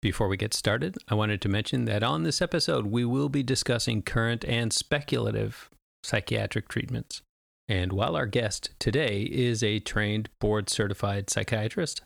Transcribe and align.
Before 0.00 0.28
we 0.28 0.36
get 0.36 0.54
started, 0.54 0.96
I 1.08 1.16
wanted 1.16 1.40
to 1.40 1.48
mention 1.48 1.84
that 1.86 2.04
on 2.04 2.22
this 2.22 2.40
episode, 2.40 2.86
we 2.86 3.04
will 3.04 3.28
be 3.28 3.42
discussing 3.42 4.00
current 4.02 4.44
and 4.44 4.72
speculative 4.72 5.70
psychiatric 6.04 6.68
treatments. 6.68 7.22
And 7.68 7.92
while 7.92 8.14
our 8.14 8.26
guest 8.26 8.70
today 8.78 9.22
is 9.22 9.62
a 9.62 9.80
trained 9.80 10.28
board 10.38 10.70
certified 10.70 11.28
psychiatrist, 11.28 12.00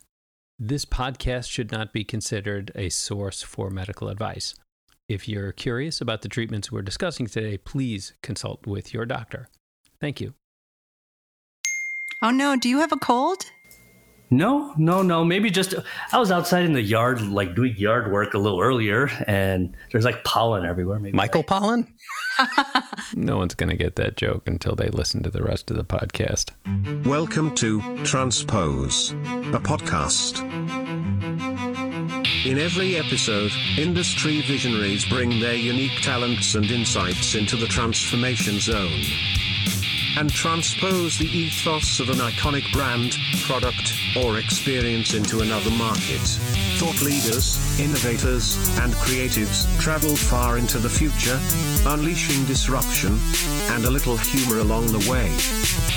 this 0.57 0.85
podcast 0.85 1.51
should 1.51 1.71
not 1.71 1.93
be 1.93 2.03
considered 2.03 2.71
a 2.73 2.89
source 2.89 3.43
for 3.43 3.69
medical 3.69 4.09
advice. 4.09 4.55
If 5.07 5.29
you're 5.29 5.51
curious 5.51 6.01
about 6.01 6.23
the 6.23 6.29
treatments 6.29 6.71
we're 6.71 6.81
discussing 6.81 7.27
today, 7.27 7.57
please 7.57 8.13
consult 8.23 8.65
with 8.65 8.91
your 8.91 9.05
doctor. 9.05 9.49
Thank 9.99 10.19
you. 10.19 10.33
Oh 12.23 12.31
no, 12.31 12.55
do 12.55 12.69
you 12.69 12.79
have 12.79 12.91
a 12.91 12.97
cold? 12.97 13.43
No, 14.33 14.73
no, 14.77 15.03
no. 15.03 15.23
Maybe 15.23 15.51
just 15.51 15.75
I 16.11 16.17
was 16.17 16.31
outside 16.31 16.65
in 16.65 16.73
the 16.73 16.81
yard, 16.81 17.21
like 17.21 17.53
doing 17.53 17.75
yard 17.77 18.11
work 18.11 18.33
a 18.33 18.39
little 18.39 18.59
earlier, 18.59 19.07
and 19.27 19.77
there's 19.91 20.05
like 20.05 20.23
pollen 20.23 20.65
everywhere. 20.65 20.97
Maybe 20.97 21.15
Michael 21.15 21.43
Pollan. 21.43 21.87
no 23.13 23.37
one's 23.37 23.53
going 23.53 23.69
to 23.69 23.75
get 23.75 23.95
that 23.97 24.17
joke 24.17 24.47
until 24.47 24.73
they 24.73 24.87
listen 24.87 25.21
to 25.21 25.29
the 25.29 25.43
rest 25.43 25.69
of 25.69 25.77
the 25.77 25.83
podcast. 25.83 26.49
Welcome 27.05 27.53
to 27.57 27.79
Transpose, 28.03 29.11
a 29.11 29.61
podcast. 29.61 30.41
In 32.43 32.57
every 32.57 32.95
episode, 32.95 33.51
industry 33.77 34.41
visionaries 34.41 35.05
bring 35.05 35.39
their 35.41 35.53
unique 35.53 36.01
talents 36.01 36.55
and 36.55 36.65
insights 36.71 37.35
into 37.35 37.55
the 37.55 37.67
transformation 37.67 38.59
zone 38.59 39.03
and 40.17 40.31
transpose 40.31 41.17
the 41.17 41.25
ethos 41.25 41.99
of 41.99 42.09
an 42.09 42.17
iconic 42.17 42.71
brand, 42.71 43.15
product, 43.45 43.93
or 44.17 44.37
experience 44.37 45.13
into 45.13 45.41
another 45.41 45.71
market. 45.71 46.21
Thought 46.77 47.01
leaders, 47.01 47.79
innovators, 47.79 48.57
and 48.79 48.93
creatives 48.93 49.67
travel 49.79 50.15
far 50.15 50.57
into 50.57 50.77
the 50.77 50.89
future, 50.89 51.39
unleashing 51.89 52.45
disruption 52.45 53.19
and 53.71 53.85
a 53.85 53.89
little 53.89 54.17
humor 54.17 54.59
along 54.59 54.87
the 54.87 55.09
way. 55.09 55.92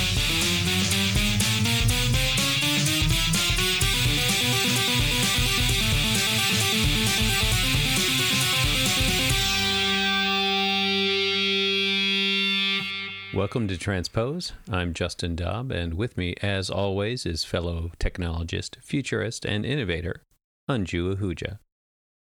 Welcome 13.37 13.69
to 13.69 13.77
Transpose. 13.77 14.55
I'm 14.73 14.95
Justin 14.95 15.37
Dobb, 15.37 15.70
and 15.70 15.92
with 15.92 16.17
me, 16.17 16.37
as 16.41 16.70
always, 16.70 17.27
is 17.27 17.45
fellow 17.45 17.93
technologist, 18.01 18.83
futurist, 18.83 19.45
and 19.45 19.67
innovator, 19.67 20.23
Anju 20.70 21.15
Ahuja. 21.15 21.59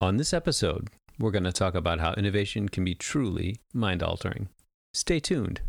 On 0.02 0.18
this 0.18 0.34
episode, 0.34 0.90
we're 1.20 1.30
going 1.30 1.44
to 1.44 1.52
talk 1.52 1.76
about 1.76 2.00
how 2.00 2.14
innovation 2.14 2.68
can 2.68 2.84
be 2.84 2.96
truly 2.96 3.58
mind 3.76 4.02
altering. 4.02 4.50
Stay 4.92 5.20
tuned. 5.20 5.62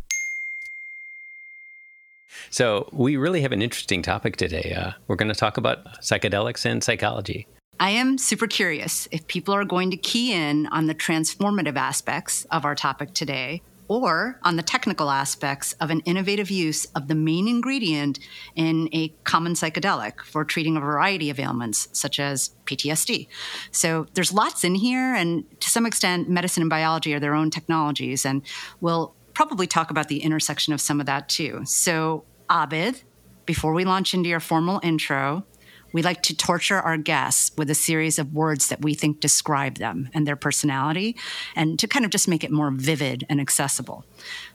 So, 2.49 2.89
we 2.91 3.15
really 3.15 3.41
have 3.41 3.51
an 3.51 3.61
interesting 3.61 4.01
topic 4.01 4.35
today. 4.35 4.75
Uh, 4.75 4.93
we're 5.07 5.15
going 5.15 5.31
to 5.31 5.39
talk 5.39 5.57
about 5.57 6.01
psychedelics 6.01 6.65
and 6.65 6.83
psychology. 6.83 7.45
I 7.79 7.91
am 7.91 8.17
super 8.17 8.47
curious 8.47 9.07
if 9.11 9.27
people 9.27 9.53
are 9.53 9.63
going 9.63 9.91
to 9.91 9.97
key 9.97 10.33
in 10.33 10.65
on 10.67 10.87
the 10.87 10.95
transformative 10.95 11.75
aspects 11.75 12.45
of 12.45 12.65
our 12.65 12.73
topic 12.73 13.13
today 13.13 13.61
or 13.89 14.39
on 14.43 14.55
the 14.55 14.63
technical 14.63 15.09
aspects 15.09 15.73
of 15.81 15.89
an 15.89 15.99
innovative 16.01 16.49
use 16.49 16.85
of 16.95 17.09
the 17.09 17.15
main 17.15 17.47
ingredient 17.47 18.19
in 18.55 18.87
a 18.93 19.09
common 19.25 19.53
psychedelic 19.53 20.21
for 20.21 20.45
treating 20.45 20.77
a 20.77 20.79
variety 20.79 21.29
of 21.29 21.39
ailments, 21.39 21.89
such 21.91 22.19
as 22.19 22.51
PTSD. 22.65 23.27
So 23.71 24.05
there's 24.13 24.31
lots 24.31 24.63
in 24.63 24.75
here, 24.75 25.13
and 25.15 25.43
to 25.59 25.69
some 25.69 25.85
extent, 25.85 26.29
medicine 26.29 26.61
and 26.61 26.69
biology 26.69 27.13
are 27.13 27.19
their 27.19 27.35
own 27.35 27.49
technologies, 27.49 28.25
and 28.25 28.43
we'll 28.79 29.15
probably 29.33 29.67
talk 29.67 29.89
about 29.89 30.07
the 30.07 30.19
intersection 30.19 30.71
of 30.71 30.79
some 30.79 30.99
of 30.99 31.07
that 31.07 31.27
too. 31.27 31.61
So, 31.65 32.23
Abid, 32.49 33.03
before 33.45 33.73
we 33.73 33.85
launch 33.85 34.13
into 34.13 34.29
your 34.29 34.39
formal 34.39 34.79
intro, 34.83 35.43
we 35.91 36.01
like 36.01 36.21
to 36.23 36.35
torture 36.35 36.79
our 36.79 36.97
guests 36.97 37.51
with 37.57 37.69
a 37.69 37.75
series 37.75 38.19
of 38.19 38.33
words 38.33 38.67
that 38.67 38.81
we 38.81 38.93
think 38.93 39.19
describe 39.19 39.75
them 39.75 40.09
and 40.13 40.27
their 40.27 40.35
personality, 40.35 41.15
and 41.55 41.79
to 41.79 41.87
kind 41.87 42.05
of 42.05 42.11
just 42.11 42.27
make 42.27 42.43
it 42.43 42.51
more 42.51 42.71
vivid 42.71 43.25
and 43.29 43.41
accessible. 43.41 44.05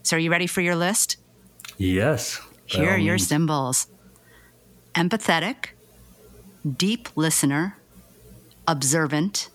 So, 0.03 0.17
are 0.17 0.19
you 0.19 0.31
ready 0.31 0.47
for 0.47 0.61
your 0.61 0.75
list? 0.75 1.17
Yes. 1.77 2.41
Here 2.65 2.89
are 2.89 2.97
your 2.97 3.17
symbols 3.17 3.87
empathetic, 4.95 5.71
deep 6.77 7.09
listener, 7.15 7.77
observant, 8.67 9.49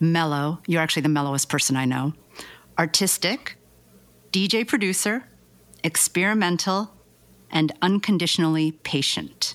mellow. 0.00 0.60
You're 0.66 0.80
actually 0.80 1.02
the 1.02 1.08
mellowest 1.08 1.48
person 1.48 1.76
I 1.76 1.84
know. 1.84 2.14
Artistic, 2.78 3.56
DJ 4.32 4.66
producer, 4.66 5.24
experimental, 5.84 6.92
and 7.50 7.72
unconditionally 7.82 8.72
patient. 8.72 9.54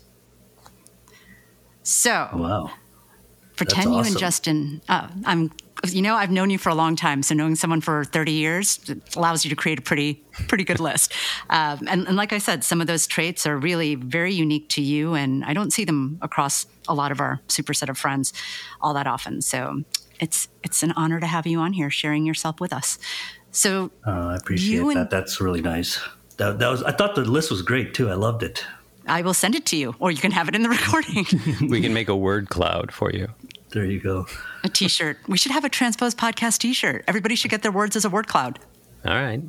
So, 1.83 2.29
wow. 2.33 2.71
Pretend 3.55 3.93
That's 3.93 4.07
you 4.07 4.11
and 4.13 4.17
Justin, 4.19 4.81
uh, 4.87 5.09
I'm, 5.25 5.51
you 5.89 6.01
know, 6.01 6.15
I've 6.15 6.31
known 6.31 6.49
you 6.49 6.57
for 6.57 6.69
a 6.69 6.75
long 6.75 6.95
time. 6.95 7.21
So 7.23 7.35
knowing 7.35 7.55
someone 7.55 7.81
for 7.81 8.05
30 8.05 8.31
years 8.31 8.79
allows 9.17 9.43
you 9.43 9.49
to 9.49 9.55
create 9.55 9.79
a 9.79 9.81
pretty, 9.81 10.23
pretty 10.47 10.63
good 10.63 10.79
list. 10.79 11.13
Um, 11.51 11.79
and, 11.89 12.07
and 12.07 12.15
like 12.15 12.31
I 12.31 12.37
said, 12.37 12.63
some 12.63 12.79
of 12.79 12.85
those 12.85 13.07
traits 13.07 13.47
are 13.47 13.57
really 13.57 13.95
very 13.95 14.31
unique 14.33 14.69
to 14.69 14.81
you. 14.83 15.15
And 15.15 15.43
I 15.43 15.53
don't 15.53 15.71
see 15.73 15.83
them 15.83 16.19
across 16.21 16.67
a 16.87 16.93
lot 16.93 17.11
of 17.11 17.19
our 17.19 17.39
super 17.47 17.73
set 17.73 17.89
of 17.89 17.97
friends 17.97 18.33
all 18.81 18.93
that 18.93 19.07
often. 19.07 19.41
So 19.41 19.83
it's, 20.19 20.47
it's 20.63 20.83
an 20.83 20.91
honor 20.95 21.19
to 21.19 21.25
have 21.25 21.47
you 21.47 21.59
on 21.59 21.73
here 21.73 21.89
sharing 21.89 22.25
yourself 22.25 22.61
with 22.61 22.71
us. 22.71 22.99
So 23.51 23.89
Uh, 24.05 24.11
I 24.11 24.35
appreciate 24.35 24.71
You 24.75 24.89
and- 24.91 24.99
that. 24.99 25.09
That's 25.09 25.41
really 25.41 25.61
nice. 25.61 25.99
That, 26.37 26.59
that 26.59 26.69
was. 26.69 26.83
I 26.83 26.91
thought 26.91 27.15
the 27.15 27.25
list 27.25 27.49
was 27.51 27.61
great 27.63 27.93
too. 27.95 28.09
I 28.09 28.13
loved 28.13 28.43
it. 28.43 28.63
I 29.09 29.21
will 29.21 29.33
send 29.33 29.55
it 29.55 29.65
to 29.67 29.75
you, 29.75 29.95
or 29.99 30.11
you 30.11 30.17
can 30.17 30.31
have 30.31 30.47
it 30.47 30.55
in 30.55 30.61
the 30.63 30.69
recording. 30.77 31.25
We 31.69 31.81
can 31.81 31.93
make 31.93 32.07
a 32.09 32.15
word 32.15 32.49
cloud 32.49 32.91
for 32.91 33.11
you. 33.11 33.27
There 33.71 33.85
you 33.85 33.99
go. 33.99 34.25
a 34.63 34.69
t-shirt. 34.69 35.17
We 35.27 35.37
should 35.37 35.51
have 35.51 35.63
a 35.65 35.69
Transpose 35.69 36.15
podcast 36.15 36.59
t-shirt. 36.59 37.03
Everybody 37.07 37.35
should 37.35 37.51
get 37.51 37.61
their 37.61 37.71
words 37.71 37.95
as 37.95 38.05
a 38.05 38.09
word 38.09 38.27
cloud. 38.27 38.59
All 39.05 39.13
right. 39.13 39.41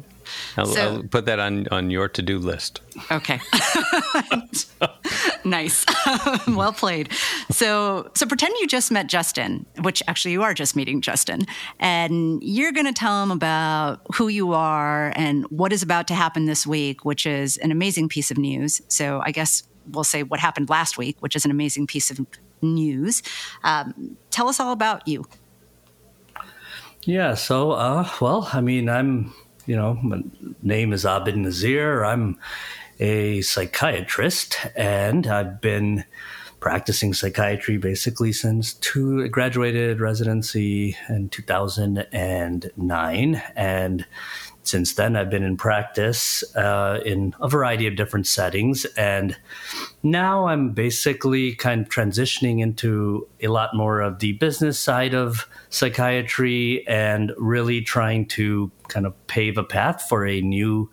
I'll, 0.57 0.67
So- 0.67 0.95
I'll 0.97 1.03
put 1.03 1.27
that 1.27 1.39
on, 1.39 1.69
on 1.69 1.91
your 1.91 2.09
to 2.09 2.23
do 2.23 2.39
list. 2.39 2.81
Okay. 3.11 3.41
nice. 5.45 5.85
well 6.49 6.73
played. 6.73 7.13
So, 7.51 8.11
so 8.15 8.27
pretend 8.27 8.55
you 8.61 8.67
just 8.67 8.91
met 8.91 9.07
Justin, 9.07 9.67
which 9.83 10.03
actually 10.09 10.33
you 10.33 10.43
are 10.43 10.55
just 10.55 10.77
meeting 10.77 11.01
Justin, 11.01 11.47
and 11.79 12.43
you're 12.43 12.73
going 12.73 12.87
to 12.87 12.93
tell 12.93 13.23
him 13.23 13.31
about 13.31 14.01
who 14.15 14.29
you 14.29 14.53
are 14.53 15.13
and 15.17 15.45
what 15.51 15.73
is 15.73 15.83
about 15.83 16.07
to 16.09 16.15
happen 16.15 16.47
this 16.47 16.67
week, 16.67 17.05
which 17.05 17.27
is 17.27 17.57
an 17.59 17.71
amazing 17.71 18.09
piece 18.09 18.31
of 18.31 18.39
news. 18.39 18.81
So, 18.89 19.21
I 19.25 19.33
guess 19.33 19.63
we'll 19.91 20.05
say 20.05 20.23
what 20.23 20.41
happened 20.41 20.69
last 20.69 20.99
week, 20.99 21.17
which 21.21 21.37
is 21.37 21.45
an 21.45 21.51
amazing 21.51 21.87
piece 21.87 22.11
of 22.11 22.21
news. 22.63 23.23
Um, 23.65 24.17
tell 24.31 24.49
us 24.49 24.61
all 24.61 24.73
about 24.73 25.07
you. 25.09 25.25
Yeah. 27.05 27.35
So, 27.35 27.73
uh, 27.73 28.09
well, 28.21 28.49
I 28.53 28.61
mean, 28.61 28.89
I'm, 28.89 29.33
you 29.71 29.77
know, 29.77 29.95
my 30.03 30.21
name 30.65 30.93
is 30.93 31.05
Abid 31.05 31.37
Nazir. 31.37 32.05
I'm 32.05 32.37
a 32.99 33.41
psychiatrist, 33.43 34.57
and 34.75 35.29
I've 35.29 35.61
been 35.61 36.05
practicing 36.59 37.15
psychiatry 37.15 37.77
basically 37.77 38.33
since 38.33 38.75
two 38.75 39.29
graduated 39.29 40.01
residency 40.01 40.97
in 41.09 41.29
2009, 41.29 43.43
and 43.55 44.07
since 44.65 44.95
then 44.95 45.15
I've 45.15 45.31
been 45.31 45.45
in 45.45 45.57
practice 45.57 46.43
uh, 46.57 46.99
in 47.07 47.33
a 47.41 47.49
variety 47.49 47.87
of 47.87 47.95
different 47.95 48.27
settings, 48.27 48.87
and 48.97 49.37
now 50.03 50.49
I'm 50.49 50.71
basically 50.71 51.55
kind 51.55 51.83
of 51.83 51.89
transitioning 51.89 52.61
into 52.61 53.29
a 53.41 53.47
lot 53.47 53.73
more 53.73 54.01
of 54.01 54.19
the 54.19 54.33
business 54.33 54.81
side 54.81 55.15
of 55.15 55.47
psychiatry 55.69 56.85
and 56.89 57.33
really 57.39 57.83
trying 57.83 58.27
to 58.27 58.73
kind 58.91 59.07
of 59.07 59.27
pave 59.27 59.57
a 59.57 59.65
path 59.65 60.07
for 60.09 60.27
a 60.27 60.41
new 60.41 60.91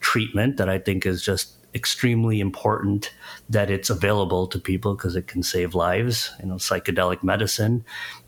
treatment 0.00 0.56
that 0.56 0.68
I 0.68 0.78
think 0.78 1.06
is 1.06 1.22
just 1.22 1.54
extremely 1.74 2.40
important 2.40 3.12
that 3.48 3.70
it's 3.70 3.90
available 3.90 4.46
to 4.48 4.58
people 4.58 4.94
because 4.94 5.16
it 5.16 5.26
can 5.26 5.42
save 5.42 5.74
lives. 5.74 6.32
You 6.40 6.46
know, 6.46 6.54
psychedelic 6.54 7.22
medicine. 7.22 7.84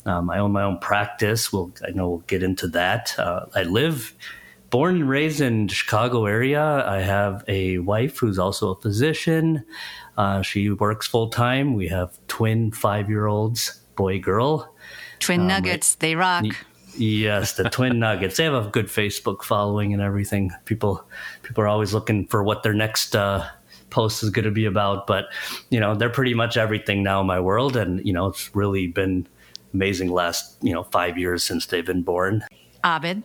Um, 0.07 0.31
I 0.31 0.39
own 0.39 0.53
my 0.53 0.63
own 0.63 0.79
practice. 0.79 1.53
We'll, 1.53 1.73
I 1.87 1.91
know 1.91 2.09
we'll 2.09 2.19
get 2.19 2.43
into 2.43 2.69
that. 2.69 3.19
Uh, 3.19 3.47
I 3.55 3.63
live, 3.63 4.15
born 4.71 4.97
and 4.97 5.09
raised 5.09 5.41
in 5.41 5.67
the 5.67 5.75
Chicago 5.75 6.27
area. 6.27 6.63
I 6.63 7.01
have 7.01 7.45
a 7.49 7.79
wife 7.79 8.19
who's 8.19 8.39
also 8.39 8.71
a 8.71 8.81
physician. 8.81 9.65
Uh, 10.17 10.43
she 10.43 10.71
works 10.71 11.07
full 11.07 11.29
time. 11.29 11.75
We 11.75 11.89
have 11.89 12.19
twin 12.29 12.73
five 12.73 13.09
year 13.09 13.27
olds, 13.27 13.81
boy 13.97 14.21
girl. 14.21 14.73
Twin 15.19 15.47
Nuggets, 15.47 15.97
they 15.97 16.15
rock. 16.15 16.45
Yes, 17.01 17.55
the 17.55 17.65
Twin 17.65 17.99
Nuggets. 17.99 18.37
They 18.37 18.45
have 18.45 18.67
a 18.67 18.69
good 18.69 18.89
Facebook 18.89 19.43
following 19.43 19.95
and 19.95 20.03
everything. 20.03 20.51
People 20.67 21.03
people 21.43 21.65
are 21.65 21.69
always 21.69 21.95
looking 21.95 22.27
for 22.27 22.43
what 22.43 22.63
their 22.63 22.75
next 22.75 23.17
uh, 23.17 23.49
post 23.89 24.23
is 24.23 24.29
going 24.29 24.45
to 24.45 24.51
be 24.51 24.67
about. 24.67 25.07
But 25.07 25.29
you 25.71 25.81
know, 25.81 25.95
they're 25.95 26.11
pretty 26.11 26.35
much 26.35 26.59
everything 26.59 27.03
now 27.03 27.23
in 27.23 27.27
my 27.27 27.41
world, 27.41 27.75
and 27.75 28.05
you 28.07 28.13
know, 28.13 28.27
it's 28.27 28.55
really 28.55 28.87
been 28.87 29.27
amazing 29.73 30.11
last 30.11 30.57
you 30.61 30.75
know 30.75 30.83
five 30.85 31.17
years 31.17 31.43
since 31.43 31.65
they've 31.65 31.87
been 31.87 32.03
born. 32.03 32.45
Abid, 32.85 33.23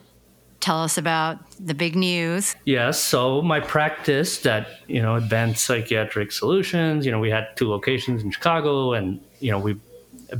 tell 0.61 0.81
us 0.81 0.97
about 0.97 1.39
the 1.59 1.73
big 1.73 1.97
news. 1.97 2.55
Yes. 2.63 2.97
So 2.97 3.41
my 3.41 3.59
practice 3.59 4.39
that 4.43 4.69
you 4.87 5.01
know 5.01 5.15
Advanced 5.15 5.65
Psychiatric 5.65 6.31
Solutions. 6.31 7.05
You 7.05 7.11
know 7.11 7.19
we 7.19 7.29
had 7.29 7.49
two 7.57 7.69
locations 7.69 8.23
in 8.23 8.31
Chicago, 8.31 8.93
and 8.93 9.19
you 9.41 9.51
know 9.51 9.59
we 9.59 9.77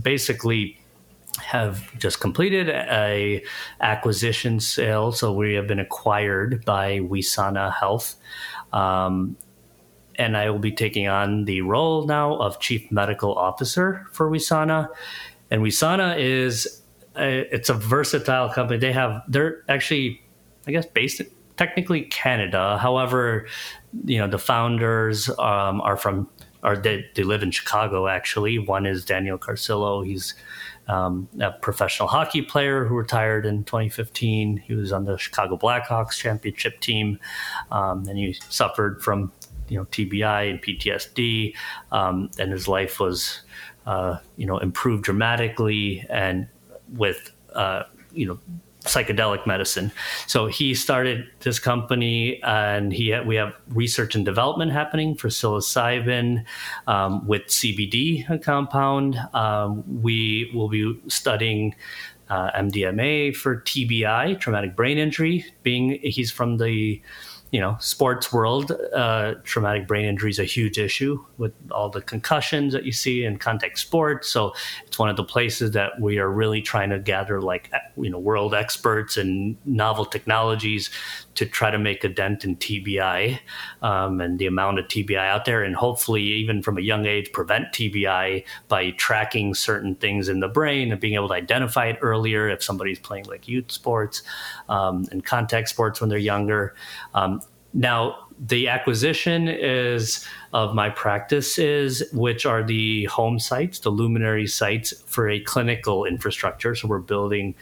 basically 0.01 0.79
have 1.37 1.97
just 1.97 2.19
completed 2.19 2.69
a 2.69 3.43
acquisition 3.81 4.59
sale. 4.59 5.11
So 5.11 5.33
we 5.33 5.53
have 5.53 5.67
been 5.67 5.79
acquired 5.79 6.63
by 6.65 6.99
Wesana 6.99 7.73
Health. 7.73 8.15
Um, 8.73 9.37
and 10.17 10.37
I 10.37 10.49
will 10.49 10.59
be 10.59 10.71
taking 10.71 11.07
on 11.07 11.45
the 11.45 11.61
role 11.61 12.05
now 12.05 12.35
of 12.37 12.59
chief 12.59 12.89
medical 12.91 13.33
officer 13.35 14.05
for 14.11 14.29
Wesana. 14.29 14.87
And 15.51 15.61
Wesana 15.61 16.17
is 16.17 16.81
a, 17.17 17.53
it's 17.53 17.69
a 17.69 17.73
versatile 17.73 18.49
company. 18.49 18.79
They 18.79 18.93
have 18.93 19.23
they're 19.27 19.63
actually, 19.69 20.21
I 20.67 20.71
guess, 20.71 20.85
based 20.85 21.19
in 21.19 21.27
technically 21.57 22.03
Canada. 22.03 22.77
However, 22.77 23.47
you 24.05 24.19
know 24.19 24.27
the 24.27 24.39
founders 24.39 25.29
um, 25.39 25.81
are 25.81 25.97
from 25.97 26.29
or 26.63 26.75
they, 26.75 27.05
they 27.13 27.23
live 27.23 27.43
in 27.43 27.51
Chicago. 27.51 28.07
Actually, 28.07 28.57
one 28.57 28.85
is 28.85 29.05
Daniel 29.05 29.37
Carcillo. 29.37 30.05
He's 30.05 30.33
um, 30.87 31.27
a 31.39 31.51
professional 31.51 32.07
hockey 32.07 32.41
player 32.41 32.85
who 32.85 32.95
retired 32.95 33.45
in 33.45 33.63
2015. 33.63 34.57
He 34.57 34.73
was 34.73 34.91
on 34.91 35.05
the 35.05 35.17
Chicago 35.17 35.57
Blackhawks 35.57 36.17
championship 36.17 36.79
team, 36.79 37.19
um, 37.71 38.07
and 38.07 38.17
he 38.17 38.37
suffered 38.49 39.03
from 39.03 39.31
you 39.67 39.77
know 39.77 39.85
TBI 39.85 40.49
and 40.49 40.61
PTSD, 40.61 41.55
um, 41.91 42.29
and 42.37 42.51
his 42.51 42.67
life 42.67 42.99
was 42.99 43.41
uh, 43.85 44.17
you 44.37 44.45
know 44.45 44.57
improved 44.57 45.03
dramatically 45.03 46.05
and 46.09 46.47
with 46.93 47.31
uh, 47.53 47.83
you 48.11 48.27
know 48.27 48.39
psychedelic 48.85 49.45
medicine. 49.45 49.91
So 50.27 50.47
he 50.47 50.73
started 50.73 51.25
this 51.41 51.59
company, 51.59 52.41
and 52.43 52.93
he 52.93 53.17
we 53.25 53.35
have 53.35 53.53
research 53.69 54.15
and 54.15 54.25
development 54.25 54.71
happening 54.71 55.15
for 55.15 55.27
psilocybin 55.27 56.45
um, 56.87 57.25
with 57.27 57.43
CBD 57.43 58.41
compound. 58.43 59.17
Um, 59.33 59.83
we 60.01 60.51
will 60.53 60.69
be 60.69 60.99
studying. 61.07 61.75
Uh, 62.27 62.49
MDMA 62.53 63.35
for 63.35 63.61
TBI, 63.61 64.39
traumatic 64.39 64.75
brain 64.75 64.97
injury. 64.97 65.45
Being 65.61 65.99
he's 66.01 66.31
from 66.31 66.57
the 66.57 66.99
you 67.55 67.61
know, 67.61 67.77
sports 67.79 68.33
world, 68.33 68.73
uh, 68.93 69.35
traumatic 69.43 69.87
brain 69.87 70.03
injury 70.03 70.29
is 70.29 70.39
a 70.39 70.43
huge 70.43 70.77
issue 70.77 71.23
with 71.37 71.53
all 71.71 71.89
the 71.89 72.01
concussions 72.01 72.73
that 72.73 72.83
you 72.83 72.91
see 72.91 73.23
in 73.23 73.37
contact 73.37 73.79
sports. 73.79 74.27
So 74.27 74.53
it's 74.95 74.99
one 74.99 75.09
of 75.09 75.17
the 75.17 75.25
places 75.25 75.71
that 75.71 75.99
we 75.99 76.19
are 76.19 76.29
really 76.29 76.61
trying 76.61 76.89
to 76.89 76.99
gather, 76.99 77.41
like, 77.41 77.69
you 77.97 78.09
know, 78.09 78.17
world 78.17 78.53
experts 78.53 79.17
and 79.17 79.57
novel 79.65 80.05
technologies 80.05 80.89
to 81.33 81.45
try 81.45 81.69
to 81.69 81.77
make 81.77 82.05
a 82.05 82.07
dent 82.07 82.45
in 82.45 82.55
TBI 82.55 83.37
um, 83.81 84.21
and 84.21 84.39
the 84.39 84.45
amount 84.45 84.79
of 84.79 84.85
TBI 84.85 85.17
out 85.17 85.43
there, 85.43 85.63
and 85.63 85.75
hopefully, 85.75 86.21
even 86.21 86.61
from 86.61 86.77
a 86.77 86.81
young 86.81 87.05
age, 87.05 87.29
prevent 87.33 87.73
TBI 87.73 88.45
by 88.69 88.91
tracking 88.91 89.53
certain 89.53 89.95
things 89.95 90.29
in 90.29 90.39
the 90.39 90.47
brain 90.47 90.93
and 90.93 91.01
being 91.01 91.15
able 91.15 91.27
to 91.27 91.33
identify 91.33 91.87
it 91.87 91.97
earlier 92.01 92.47
if 92.47 92.63
somebody's 92.63 92.99
playing 92.99 93.25
like 93.25 93.49
youth 93.49 93.69
sports 93.73 94.23
um, 94.69 95.05
and 95.11 95.25
contact 95.25 95.67
sports 95.67 95.99
when 95.99 96.09
they're 96.09 96.17
younger. 96.17 96.73
Um, 97.13 97.41
now, 97.73 98.24
the 98.37 98.67
acquisition 98.67 99.47
is 99.47 100.25
of 100.51 100.75
my 100.75 100.89
practices, 100.89 102.03
which 102.11 102.45
are 102.45 102.63
the 102.63 103.05
home 103.05 103.39
sites, 103.39 103.79
the 103.79 103.89
luminary 103.89 104.47
sites 104.47 104.93
for 105.05 105.29
a 105.29 105.39
clinical 105.39 106.05
infrastructure. 106.05 106.75
So 106.75 106.87
we're 106.87 106.99
building, 106.99 107.55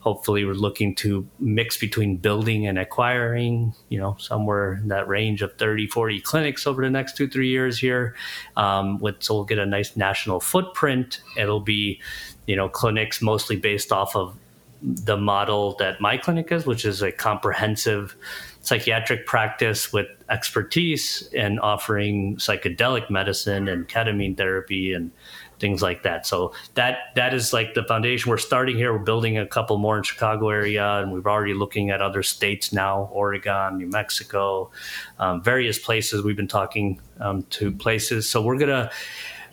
hopefully, 0.00 0.44
we're 0.44 0.52
looking 0.52 0.94
to 0.96 1.26
mix 1.38 1.78
between 1.78 2.16
building 2.16 2.66
and 2.66 2.78
acquiring, 2.78 3.74
you 3.88 3.98
know, 3.98 4.16
somewhere 4.18 4.74
in 4.74 4.88
that 4.88 5.08
range 5.08 5.40
of 5.40 5.56
30, 5.56 5.86
40 5.86 6.20
clinics 6.20 6.66
over 6.66 6.84
the 6.84 6.90
next 6.90 7.16
two, 7.16 7.28
three 7.28 7.48
years 7.48 7.78
here. 7.78 8.14
Um, 8.56 8.98
with, 8.98 9.22
so 9.22 9.34
we'll 9.34 9.44
get 9.44 9.58
a 9.58 9.66
nice 9.66 9.96
national 9.96 10.40
footprint. 10.40 11.22
It'll 11.38 11.60
be, 11.60 12.00
you 12.46 12.56
know, 12.56 12.68
clinics 12.68 13.22
mostly 13.22 13.56
based 13.56 13.90
off 13.90 14.14
of 14.14 14.36
the 14.82 15.16
model 15.16 15.76
that 15.78 16.00
my 16.00 16.16
clinic 16.16 16.50
is, 16.52 16.66
which 16.66 16.84
is 16.84 17.02
a 17.02 17.12
comprehensive 17.12 18.16
psychiatric 18.62 19.26
practice 19.26 19.92
with 19.92 20.06
expertise 20.28 21.28
in 21.32 21.58
offering 21.58 22.36
psychedelic 22.36 23.10
medicine 23.10 23.68
and 23.68 23.88
ketamine 23.88 24.36
therapy 24.36 24.92
and 24.92 25.10
things 25.58 25.82
like 25.82 26.02
that. 26.02 26.26
So 26.26 26.52
that 26.74 26.98
that 27.14 27.34
is 27.34 27.52
like 27.52 27.74
the 27.74 27.84
foundation. 27.84 28.30
We're 28.30 28.38
starting 28.38 28.76
here. 28.76 28.92
We're 28.92 28.98
building 28.98 29.38
a 29.38 29.46
couple 29.46 29.78
more 29.78 29.96
in 29.96 30.02
Chicago 30.02 30.48
area, 30.48 30.98
and 30.98 31.12
we're 31.12 31.30
already 31.30 31.54
looking 31.54 31.90
at 31.90 32.00
other 32.00 32.22
states 32.22 32.72
now: 32.72 33.08
Oregon, 33.12 33.78
New 33.78 33.88
Mexico, 33.88 34.70
um, 35.18 35.42
various 35.42 35.78
places. 35.78 36.22
We've 36.24 36.36
been 36.36 36.48
talking 36.48 37.00
um, 37.20 37.44
to 37.50 37.70
places. 37.70 38.28
So 38.28 38.42
we're 38.42 38.58
gonna 38.58 38.90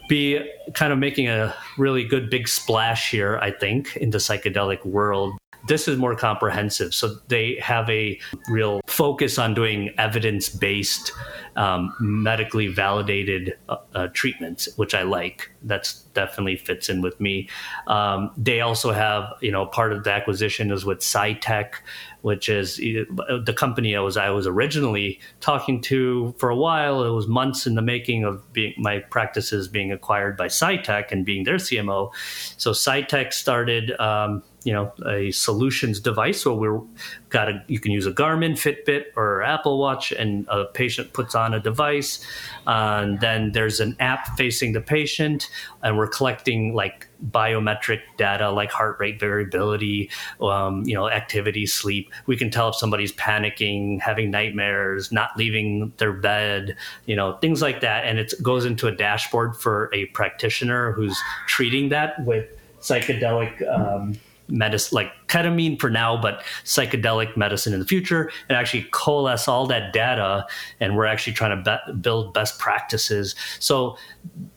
be 0.08 0.40
kind 0.74 0.94
of 0.94 1.00
making 1.00 1.28
a 1.28 1.54
really 1.78 2.04
good 2.04 2.30
big 2.30 2.48
splash 2.48 3.12
here, 3.12 3.38
I 3.42 3.52
think, 3.52 3.96
in 3.98 4.12
the 4.12 4.20
psychedelic 4.20 4.86
world. 4.86 5.38
This 5.68 5.88
is 5.88 5.98
more 5.98 6.16
comprehensive. 6.16 6.94
So 6.94 7.16
they 7.28 7.58
have 7.62 7.90
a 7.90 8.20
real 8.50 8.82
focus 8.88 9.38
on 9.38 9.54
doing 9.54 9.94
evidence 9.98 10.50
based, 10.50 11.12
um, 11.58 11.94
medically 12.00 12.68
validated 12.68 13.58
uh, 13.68 13.78
uh, 13.96 14.08
treatments, 14.14 14.70
which 14.78 14.94
I 14.94 15.02
like. 15.02 15.52
That's 15.64 16.04
definitely 16.14 16.56
fits 16.56 16.88
in 16.88 17.02
with 17.02 17.20
me. 17.20 17.50
Um, 17.88 18.32
they 18.38 18.62
also 18.62 18.92
have, 18.92 19.34
you 19.42 19.52
know, 19.52 19.66
part 19.66 19.92
of 19.92 20.04
the 20.04 20.12
acquisition 20.12 20.72
is 20.72 20.86
with 20.86 21.00
Psytech, 21.00 21.74
which 22.22 22.48
is 22.48 22.78
the 22.78 23.54
company 23.58 23.96
I 23.96 24.00
was 24.02 24.18
I 24.18 24.30
was 24.30 24.46
originally 24.46 25.20
talking 25.40 25.82
to 25.84 26.36
for 26.38 26.50
a 26.50 26.56
while. 26.56 27.04
It 27.04 27.10
was 27.10 27.28
months 27.28 27.66
in 27.66 27.74
the 27.74 27.82
making 27.82 28.24
of 28.24 28.54
being 28.54 28.76
my 28.78 29.00
practices 29.00 29.68
being 29.68 29.92
acquired 29.92 30.38
by 30.38 30.48
Psytech 30.48 31.12
and 31.12 31.26
being 31.26 31.44
their 31.44 31.56
CMO. 31.56 32.12
So 32.58 32.72
Psytech 32.72 33.34
started. 33.34 34.00
Um, 34.00 34.44
you 34.64 34.74
know 34.74 34.92
a 35.08 35.32
solutions 35.32 36.02
device 36.02 36.46
where 36.46 36.54
we're 36.54 36.82
got 37.30 37.50
a 37.50 37.64
you 37.68 37.80
can 37.80 37.92
use 37.92 38.06
a 38.06 38.12
Garmin, 38.12 38.54
Fitbit, 38.54 39.06
or 39.16 39.42
Apple 39.42 39.78
Watch, 39.78 40.12
and 40.12 40.48
a 40.50 40.66
patient 40.66 41.14
puts 41.14 41.36
on 41.36 41.54
a 41.54 41.60
device, 41.60 42.26
uh, 42.66 43.02
and 43.04 43.20
then 43.20 43.52
there's 43.52 43.80
an 43.80 43.96
app 44.00 44.38
facing 44.38 44.74
the 44.74 44.82
patient, 44.82 45.50
and 45.84 45.98
we're 45.98 46.08
collecting 46.08 46.74
like 46.74 47.08
biometric 47.32 48.02
data 48.18 48.52
like 48.52 48.70
heart 48.72 48.98
rate 49.00 49.20
variability, 49.20 50.10
um, 50.42 50.84
you 50.86 50.94
know, 50.94 51.10
activity, 51.10 51.66
sleep. 51.66 52.12
We 52.28 52.38
can 52.38 52.50
tell 52.50 52.70
if 52.70 52.76
somebody's 52.76 53.12
panicking, 53.12 54.00
having 54.00 54.32
nightmares, 54.32 55.12
not 55.12 55.36
leaving 55.36 55.92
their 55.98 56.14
bed, 56.14 56.78
you 57.06 57.16
know, 57.16 57.34
things 57.38 57.62
like 57.62 57.82
that, 57.82 58.06
and 58.06 58.20
it 58.20 58.34
goes 58.42 58.66
into 58.66 58.88
a 58.88 58.92
dashboard 58.92 59.56
for 59.56 59.90
a 59.94 60.06
practitioner 60.08 60.92
who's 60.92 61.18
treating 61.48 61.90
that 61.90 62.24
with 62.26 62.46
psychedelic. 62.80 63.68
Um, 63.68 64.18
medicine, 64.48 64.96
like 64.96 65.12
ketamine 65.28 65.80
for 65.80 65.90
now, 65.90 66.20
but 66.20 66.44
psychedelic 66.64 67.36
medicine 67.38 67.74
in 67.74 67.80
the 67.80 67.86
future, 67.86 68.32
and 68.50 68.58
actually 68.58 68.88
coalesce 68.92 69.48
all 69.48 69.68
that 69.68 69.94
data. 69.94 70.46
And 70.80 70.96
we're 70.96 71.06
actually 71.06 71.34
trying 71.34 71.64
to 71.64 71.82
be- 71.88 71.94
build 71.94 72.34
best 72.34 72.60
practices. 72.60 73.36
So 73.60 73.98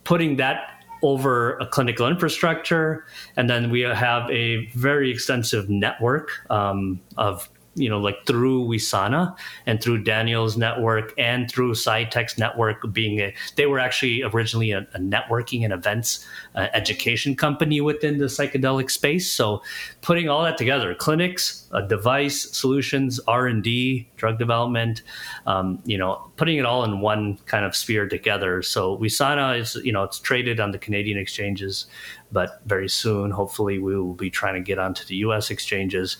putting 0.05 0.37
that 0.37 0.83
over 1.03 1.57
a 1.59 1.67
clinical 1.67 2.07
infrastructure, 2.07 3.07
and 3.37 3.49
then 3.49 3.71
we 3.71 3.81
have 3.81 4.31
a 4.31 4.67
very 4.75 5.11
extensive 5.11 5.69
network 5.71 6.31
um, 6.51 7.01
of 7.17 7.49
you 7.81 7.89
know, 7.89 7.99
like 7.99 8.27
through 8.27 8.65
Wesana 8.65 9.35
and 9.67 9.83
through 9.83 10.03
Daniel's 10.05 10.57
network 10.57 11.13
and 11.19 11.51
through 11.51 11.73
Psytech's 11.73 12.39
network 12.39 12.93
being 12.93 13.21
a, 13.21 13.35
they 13.57 13.67
were 13.67 13.79
actually 13.79 14.23
originally 14.23 14.73
a, 14.73 14.87
a 14.95 14.99
networking 14.99 15.65
and 15.65 15.73
events 15.73 16.27
uh, 16.55 16.69
education 16.73 17.35
company 17.35 17.81
within 17.81 18.19
the 18.19 18.27
psychedelic 18.27 18.91
space. 18.91 19.31
So 19.31 19.63
putting 20.03 20.29
all 20.29 20.43
that 20.43 20.59
together, 20.59 20.95
clinics, 20.95 21.69
a 21.73 21.87
device, 21.87 22.51
solutions, 22.51 23.21
R&D, 23.27 24.09
drug 24.17 24.39
development, 24.39 25.03
um, 25.47 25.81
you 25.85 25.97
know, 25.97 26.31
putting 26.37 26.59
it 26.59 26.67
all 26.67 26.85
in 26.85 27.01
one 27.01 27.39
kind 27.47 27.65
of 27.65 27.77
sphere 27.77 28.09
together. 28.09 28.63
So 28.63 28.99
Wesana 28.99 29.59
is, 29.59 29.77
you 29.77 29.93
know, 29.93 30.03
it's 30.03 30.19
traded 30.19 30.61
on 30.61 30.73
the 30.73 30.79
Canadian 30.79 31.19
exchanges, 31.19 31.87
but 32.33 32.61
very 32.67 32.89
soon, 32.89 33.31
hopefully 33.31 33.79
we 33.79 33.97
will 33.97 34.15
be 34.15 34.31
trying 34.31 34.55
to 34.55 34.61
get 34.61 34.79
onto 34.79 35.05
the 35.05 35.17
U.S. 35.17 35.51
exchanges. 35.51 36.17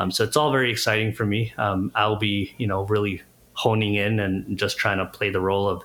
Um, 0.00 0.10
so 0.10 0.24
it's 0.24 0.36
all 0.36 0.50
very 0.50 0.70
exciting 0.70 1.12
for 1.12 1.26
me. 1.26 1.52
Um, 1.58 1.92
I'll 1.94 2.16
be, 2.16 2.54
you 2.56 2.66
know, 2.66 2.84
really 2.86 3.20
honing 3.52 3.96
in 3.96 4.18
and 4.18 4.56
just 4.56 4.78
trying 4.78 4.96
to 4.96 5.04
play 5.04 5.28
the 5.28 5.40
role 5.40 5.68
of 5.68 5.82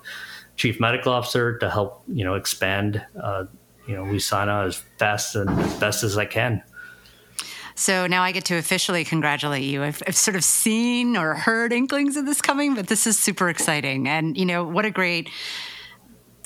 chief 0.56 0.80
medical 0.80 1.12
officer 1.12 1.58
to 1.58 1.70
help, 1.70 2.02
you 2.08 2.24
know, 2.24 2.36
expand, 2.36 3.06
uh, 3.22 3.44
you 3.86 3.94
know, 3.94 4.04
Wesana 4.04 4.68
as 4.68 4.82
fast 4.98 5.36
and 5.36 5.50
as 5.50 5.80
best 5.80 6.04
as 6.04 6.18
I 6.18 6.24
can. 6.24 6.64
So 7.76 8.08
now 8.08 8.24
I 8.24 8.32
get 8.32 8.46
to 8.46 8.56
officially 8.56 9.04
congratulate 9.04 9.64
you. 9.64 9.84
I've, 9.84 10.02
I've, 10.08 10.16
sort 10.16 10.38
of 10.38 10.46
seen 10.46 11.18
or 11.18 11.34
heard 11.34 11.74
inklings 11.74 12.16
of 12.16 12.26
this 12.26 12.42
coming, 12.42 12.74
but 12.74 12.88
this 12.88 13.06
is 13.06 13.20
super 13.20 13.50
exciting. 13.50 14.08
And, 14.08 14.38
you 14.38 14.46
know, 14.46 14.64
what 14.64 14.86
a 14.86 14.92
great 14.92 15.30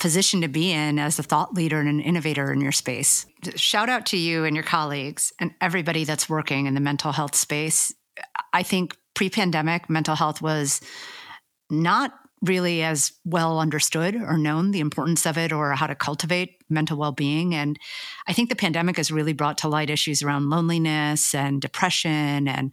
position 0.00 0.40
to 0.40 0.48
be 0.48 0.72
in 0.72 0.98
as 0.98 1.18
a 1.18 1.22
thought 1.22 1.54
leader 1.54 1.78
and 1.78 1.88
an 1.88 2.00
innovator 2.00 2.52
in 2.52 2.60
your 2.60 2.72
space. 2.72 3.26
Shout 3.54 3.88
out 3.88 4.06
to 4.06 4.16
you 4.16 4.44
and 4.44 4.56
your 4.56 4.64
colleagues 4.64 5.32
and 5.38 5.52
everybody 5.60 6.04
that's 6.04 6.28
working 6.28 6.66
in 6.66 6.74
the 6.74 6.80
mental 6.80 7.12
health 7.12 7.36
space. 7.36 7.94
I 8.52 8.62
think 8.62 8.96
pre 9.14 9.30
pandemic, 9.30 9.88
mental 9.88 10.16
health 10.16 10.42
was 10.42 10.80
not 11.70 12.14
really 12.42 12.82
as 12.82 13.12
well 13.24 13.60
understood 13.60 14.14
or 14.14 14.38
known 14.38 14.70
the 14.70 14.80
importance 14.80 15.26
of 15.26 15.36
it 15.36 15.52
or 15.52 15.72
how 15.72 15.86
to 15.86 15.94
cultivate 15.94 16.56
mental 16.70 16.96
well-being 16.96 17.54
and 17.54 17.78
i 18.26 18.32
think 18.32 18.48
the 18.48 18.56
pandemic 18.56 18.96
has 18.96 19.12
really 19.12 19.34
brought 19.34 19.58
to 19.58 19.68
light 19.68 19.90
issues 19.90 20.22
around 20.22 20.48
loneliness 20.48 21.34
and 21.34 21.60
depression 21.60 22.48
and 22.48 22.72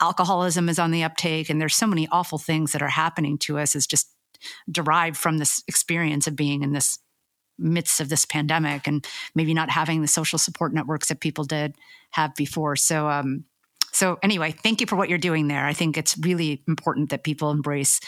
alcoholism 0.00 0.68
is 0.68 0.78
on 0.78 0.92
the 0.92 1.02
uptake 1.02 1.50
and 1.50 1.60
there's 1.60 1.74
so 1.74 1.86
many 1.86 2.06
awful 2.12 2.38
things 2.38 2.70
that 2.70 2.82
are 2.82 2.88
happening 2.88 3.36
to 3.36 3.58
us 3.58 3.74
as 3.74 3.88
just 3.88 4.14
derived 4.70 5.16
from 5.16 5.38
this 5.38 5.62
experience 5.68 6.26
of 6.26 6.36
being 6.36 6.62
in 6.62 6.72
this 6.72 6.98
midst 7.58 8.00
of 8.00 8.08
this 8.08 8.24
pandemic 8.24 8.86
and 8.86 9.06
maybe 9.34 9.52
not 9.52 9.70
having 9.70 10.00
the 10.00 10.08
social 10.08 10.38
support 10.38 10.72
networks 10.72 11.08
that 11.08 11.20
people 11.20 11.44
did 11.44 11.74
have 12.10 12.34
before. 12.34 12.76
So, 12.76 13.08
um, 13.08 13.44
so 13.92 14.18
anyway, 14.22 14.52
thank 14.52 14.80
you 14.80 14.86
for 14.86 14.96
what 14.96 15.08
you're 15.08 15.18
doing 15.18 15.48
there. 15.48 15.66
I 15.66 15.72
think 15.72 15.96
it's 15.96 16.16
really 16.18 16.62
important 16.68 17.10
that 17.10 17.24
people 17.24 17.50
embrace 17.50 18.00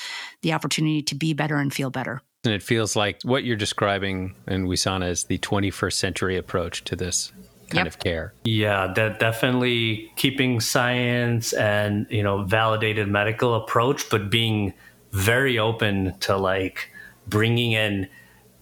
the 0.42 0.52
opportunity 0.52 1.02
to 1.02 1.14
be 1.14 1.32
better 1.32 1.56
and 1.56 1.72
feel 1.72 1.90
better. 1.90 2.22
And 2.44 2.54
it 2.54 2.62
feels 2.62 2.96
like 2.96 3.20
what 3.22 3.44
you're 3.44 3.56
describing 3.56 4.34
in 4.46 4.66
Wesana 4.66 5.10
is 5.10 5.24
the 5.24 5.38
21st 5.38 5.92
century 5.92 6.36
approach 6.36 6.84
to 6.84 6.96
this 6.96 7.32
kind 7.68 7.86
yep. 7.86 7.86
of 7.86 7.98
care. 7.98 8.34
Yeah, 8.44 8.92
that 8.94 9.18
definitely 9.18 10.10
keeping 10.16 10.60
science 10.60 11.52
and 11.52 12.06
you 12.10 12.22
know 12.22 12.42
validated 12.44 13.08
medical 13.08 13.54
approach, 13.54 14.08
but 14.10 14.30
being 14.30 14.74
very 15.12 15.58
open 15.58 16.18
to 16.20 16.36
like 16.36 16.90
bringing 17.26 17.72
in 17.72 18.08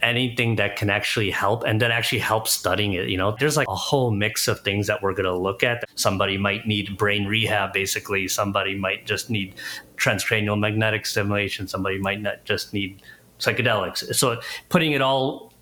anything 0.00 0.56
that 0.56 0.76
can 0.76 0.90
actually 0.90 1.30
help 1.30 1.64
and 1.64 1.80
that 1.82 1.90
actually 1.90 2.20
help 2.20 2.46
studying 2.46 2.92
it 2.92 3.08
you 3.08 3.16
know? 3.16 3.36
There's 3.38 3.56
like 3.56 3.68
a 3.68 3.74
whole 3.74 4.10
mix 4.10 4.46
of 4.46 4.60
things 4.60 4.86
that 4.86 5.02
we're 5.02 5.12
going 5.12 5.24
to 5.24 5.36
look 5.36 5.62
at. 5.62 5.84
Somebody 5.96 6.38
might 6.38 6.66
need 6.66 6.96
brain 6.96 7.26
rehab 7.26 7.72
basically. 7.72 8.28
Somebody 8.28 8.76
might 8.76 9.06
just 9.06 9.28
need 9.28 9.54
transcranial 9.96 10.58
magnetic 10.58 11.06
stimulation. 11.06 11.66
Somebody 11.66 11.98
might 11.98 12.20
not 12.20 12.44
just 12.44 12.72
need 12.72 13.02
psychedelics. 13.40 14.14
So 14.14 14.40
putting 14.68 14.92
it 14.92 15.02
all 15.02 15.52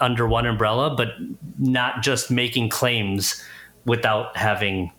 under 0.00 0.28
one 0.28 0.46
umbrella 0.46 0.94
but 0.94 1.08
not 1.58 2.02
just 2.02 2.30
making 2.30 2.68
claims 2.68 3.42
without 3.84 4.36
having 4.36 4.92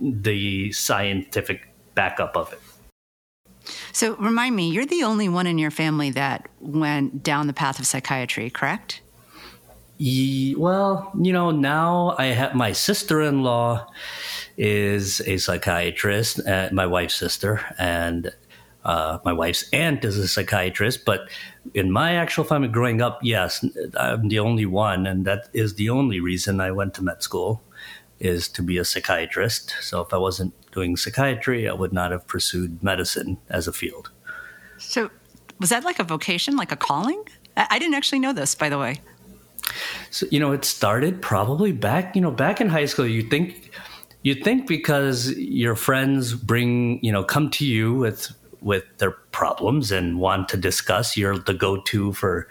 the 0.00 0.72
scientific 0.72 1.68
backup 1.94 2.36
of 2.36 2.52
it 2.52 2.60
so 3.92 4.16
remind 4.16 4.54
me, 4.56 4.70
you're 4.70 4.86
the 4.86 5.04
only 5.04 5.28
one 5.28 5.46
in 5.46 5.58
your 5.58 5.70
family 5.70 6.10
that 6.10 6.48
went 6.60 7.22
down 7.22 7.46
the 7.46 7.52
path 7.52 7.78
of 7.78 7.86
psychiatry, 7.86 8.50
correct? 8.50 9.00
well, 9.98 11.12
you 11.20 11.32
know, 11.32 11.50
now 11.50 12.14
I 12.18 12.26
have 12.26 12.54
my 12.54 12.72
sister 12.72 13.22
in 13.22 13.42
law 13.42 13.86
is 14.56 15.20
a 15.20 15.38
psychiatrist, 15.38 16.40
uh, 16.46 16.68
my 16.72 16.86
wife's 16.86 17.14
sister, 17.14 17.60
and 17.78 18.32
uh, 18.84 19.18
my 19.24 19.32
wife's 19.32 19.68
aunt 19.72 20.04
is 20.04 20.18
a 20.18 20.28
psychiatrist. 20.28 21.04
But 21.04 21.28
in 21.74 21.90
my 21.90 22.16
actual 22.16 22.44
family 22.44 22.68
growing 22.68 23.00
up, 23.00 23.20
yes, 23.22 23.64
I'm 23.96 24.28
the 24.28 24.40
only 24.40 24.66
one, 24.66 25.06
and 25.06 25.24
that 25.26 25.48
is 25.52 25.74
the 25.74 25.90
only 25.90 26.20
reason 26.20 26.60
I 26.60 26.72
went 26.72 26.94
to 26.94 27.04
med 27.04 27.22
school 27.22 27.62
is 28.20 28.48
to 28.48 28.62
be 28.62 28.78
a 28.78 28.84
psychiatrist. 28.84 29.74
So 29.80 30.00
if 30.00 30.12
I 30.12 30.18
wasn't 30.18 30.54
doing 30.72 30.96
psychiatry, 30.96 31.68
I 31.68 31.72
would 31.72 31.92
not 31.92 32.10
have 32.10 32.26
pursued 32.26 32.82
medicine 32.82 33.38
as 33.48 33.68
a 33.68 33.72
field. 33.72 34.10
So 34.78 35.10
was 35.60 35.70
that 35.70 35.84
like 35.84 35.98
a 35.98 36.04
vocation, 36.04 36.56
like 36.56 36.72
a 36.72 36.76
calling? 36.76 37.22
I 37.56 37.78
didn't 37.78 37.94
actually 37.94 38.18
know 38.18 38.32
this, 38.32 38.54
by 38.54 38.68
the 38.68 38.78
way. 38.78 39.00
So 40.10 40.26
you 40.30 40.40
know, 40.40 40.52
it 40.52 40.64
started 40.64 41.22
probably 41.22 41.72
back, 41.72 42.14
you 42.14 42.22
know, 42.22 42.30
back 42.30 42.60
in 42.60 42.68
high 42.68 42.86
school. 42.86 43.06
You 43.06 43.22
think 43.22 43.70
you 44.22 44.34
think 44.34 44.66
because 44.66 45.30
your 45.32 45.74
friends 45.74 46.34
bring, 46.34 47.02
you 47.04 47.12
know, 47.12 47.24
come 47.24 47.50
to 47.50 47.66
you 47.66 47.94
with 47.94 48.32
with 48.60 48.84
their 48.98 49.10
problems 49.10 49.92
and 49.92 50.18
want 50.18 50.48
to 50.48 50.56
discuss, 50.56 51.16
you're 51.16 51.38
the 51.38 51.52
go-to 51.52 52.14
for, 52.14 52.48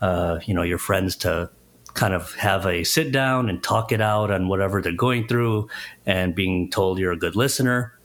uh, 0.00 0.40
you 0.44 0.52
know, 0.52 0.62
your 0.62 0.78
friends 0.78 1.14
to 1.14 1.48
kind 1.94 2.14
of 2.14 2.32
have 2.34 2.66
a 2.66 2.84
sit 2.84 3.12
down 3.12 3.48
and 3.48 3.62
talk 3.62 3.92
it 3.92 4.00
out 4.00 4.30
on 4.30 4.48
whatever 4.48 4.80
they're 4.80 4.92
going 4.92 5.26
through 5.26 5.68
and 6.06 6.34
being 6.34 6.70
told 6.70 6.98
you're 6.98 7.12
a 7.12 7.16
good 7.16 7.36
listener. 7.36 7.98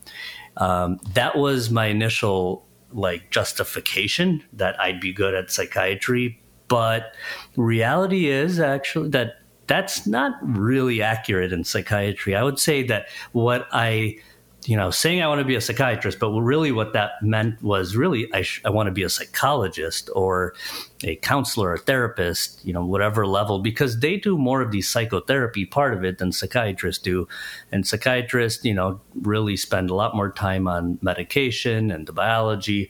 Um, 0.57 0.99
that 1.13 1.37
was 1.37 1.69
my 1.69 1.85
initial 1.85 2.65
like 2.91 3.29
justification 3.31 4.43
that 4.53 4.79
I'd 4.79 4.99
be 4.99 5.13
good 5.13 5.33
at 5.33 5.51
psychiatry. 5.51 6.41
But 6.67 7.13
reality 7.55 8.27
is 8.27 8.59
actually 8.59 9.09
that 9.09 9.41
that's 9.67 10.07
not 10.07 10.33
really 10.41 11.01
accurate 11.01 11.53
in 11.53 11.63
psychiatry. 11.63 12.35
I 12.35 12.43
would 12.43 12.59
say 12.59 12.83
that 12.83 13.07
what 13.33 13.67
I 13.71 14.17
you 14.67 14.75
know, 14.75 14.91
saying 14.91 15.21
I 15.21 15.27
want 15.29 15.39
to 15.39 15.45
be 15.45 15.55
a 15.55 15.61
psychiatrist, 15.61 16.19
but 16.19 16.29
really 16.31 16.73
what 16.73 16.91
that 16.91 17.11
meant 17.21 17.63
was 17.63 17.95
really 17.95 18.31
I, 18.33 18.41
sh- 18.41 18.61
I 18.65 18.69
want 18.69 18.87
to 18.87 18.91
be 18.91 19.03
a 19.03 19.09
psychologist 19.09 20.09
or 20.13 20.55
a 21.03 21.15
counselor, 21.15 21.73
a 21.73 21.77
therapist, 21.77 22.65
you 22.65 22.73
know, 22.73 22.85
whatever 22.85 23.25
level, 23.25 23.59
because 23.59 24.01
they 24.01 24.17
do 24.17 24.37
more 24.37 24.61
of 24.61 24.71
the 24.71 24.81
psychotherapy 24.81 25.65
part 25.65 25.93
of 25.93 26.03
it 26.03 26.17
than 26.17 26.33
psychiatrists 26.33 27.01
do. 27.01 27.29
And 27.71 27.87
psychiatrists, 27.87 28.65
you 28.65 28.73
know, 28.73 28.99
really 29.21 29.55
spend 29.55 29.89
a 29.89 29.95
lot 29.95 30.17
more 30.17 30.31
time 30.33 30.67
on 30.67 30.99
medication 31.01 31.89
and 31.89 32.05
the 32.05 32.13
biology. 32.13 32.89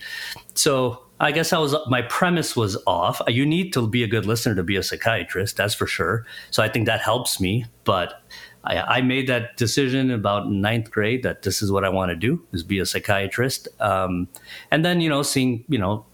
So 0.55 1.03
I 1.19 1.31
guess 1.31 1.53
I 1.53 1.59
was 1.59 1.75
my 1.87 2.01
premise 2.03 2.55
was 2.55 2.75
off. 2.87 3.21
You 3.27 3.45
need 3.45 3.71
to 3.73 3.87
be 3.87 4.03
a 4.03 4.07
good 4.07 4.25
listener 4.25 4.55
to 4.55 4.63
be 4.63 4.77
a 4.77 4.83
psychiatrist, 4.83 5.57
that's 5.57 5.75
for 5.75 5.85
sure. 5.87 6.25
So 6.49 6.63
I 6.63 6.69
think 6.69 6.87
that 6.87 7.01
helps 7.01 7.39
me, 7.39 7.65
but 7.83 8.23
I, 8.63 8.97
I, 8.97 9.01
made 9.01 9.27
that 9.27 9.55
decision 9.55 10.11
about 10.11 10.49
ninth 10.49 10.91
grade 10.91 11.23
that 11.23 11.43
this 11.43 11.61
is 11.61 11.71
what 11.71 11.85
I 11.85 11.89
want 11.89 12.09
to 12.09 12.15
do 12.15 12.45
is 12.51 12.63
be 12.63 12.79
a 12.79 12.85
psychiatrist. 12.85 13.67
Um, 13.79 14.27
and 14.71 14.83
then, 14.83 14.99
you 14.99 15.09
know, 15.09 15.23
seeing, 15.23 15.63
you 15.69 15.77
know, 15.77 16.05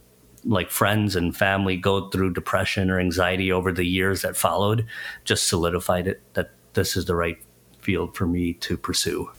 like 0.46 0.70
friends 0.70 1.16
and 1.16 1.36
family 1.36 1.78
go 1.78 2.10
through 2.10 2.34
depression 2.34 2.90
or 2.90 3.00
anxiety 3.00 3.52
over 3.52 3.72
the 3.72 3.86
years 3.86 4.22
that 4.22 4.36
followed 4.36 4.86
just 5.24 5.48
solidified 5.48 6.08
it 6.08 6.22
that 6.34 6.52
this 6.74 6.96
is 6.96 7.06
the 7.06 7.16
right 7.16 7.38
field 7.80 8.16
for 8.16 8.26
me 8.26 8.54
to 8.54 8.78
pursue. 8.78 9.30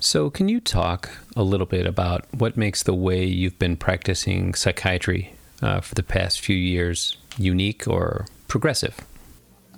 So, 0.00 0.28
can 0.28 0.48
you 0.48 0.60
talk 0.60 1.10
a 1.36 1.42
little 1.42 1.66
bit 1.66 1.86
about 1.86 2.26
what 2.32 2.56
makes 2.56 2.82
the 2.82 2.94
way 2.94 3.24
you've 3.24 3.58
been 3.58 3.76
practicing 3.76 4.54
psychiatry 4.54 5.32
uh, 5.62 5.80
for 5.80 5.94
the 5.94 6.02
past 6.02 6.40
few 6.40 6.56
years 6.56 7.16
unique 7.38 7.88
or 7.88 8.26
progressive? 8.48 9.00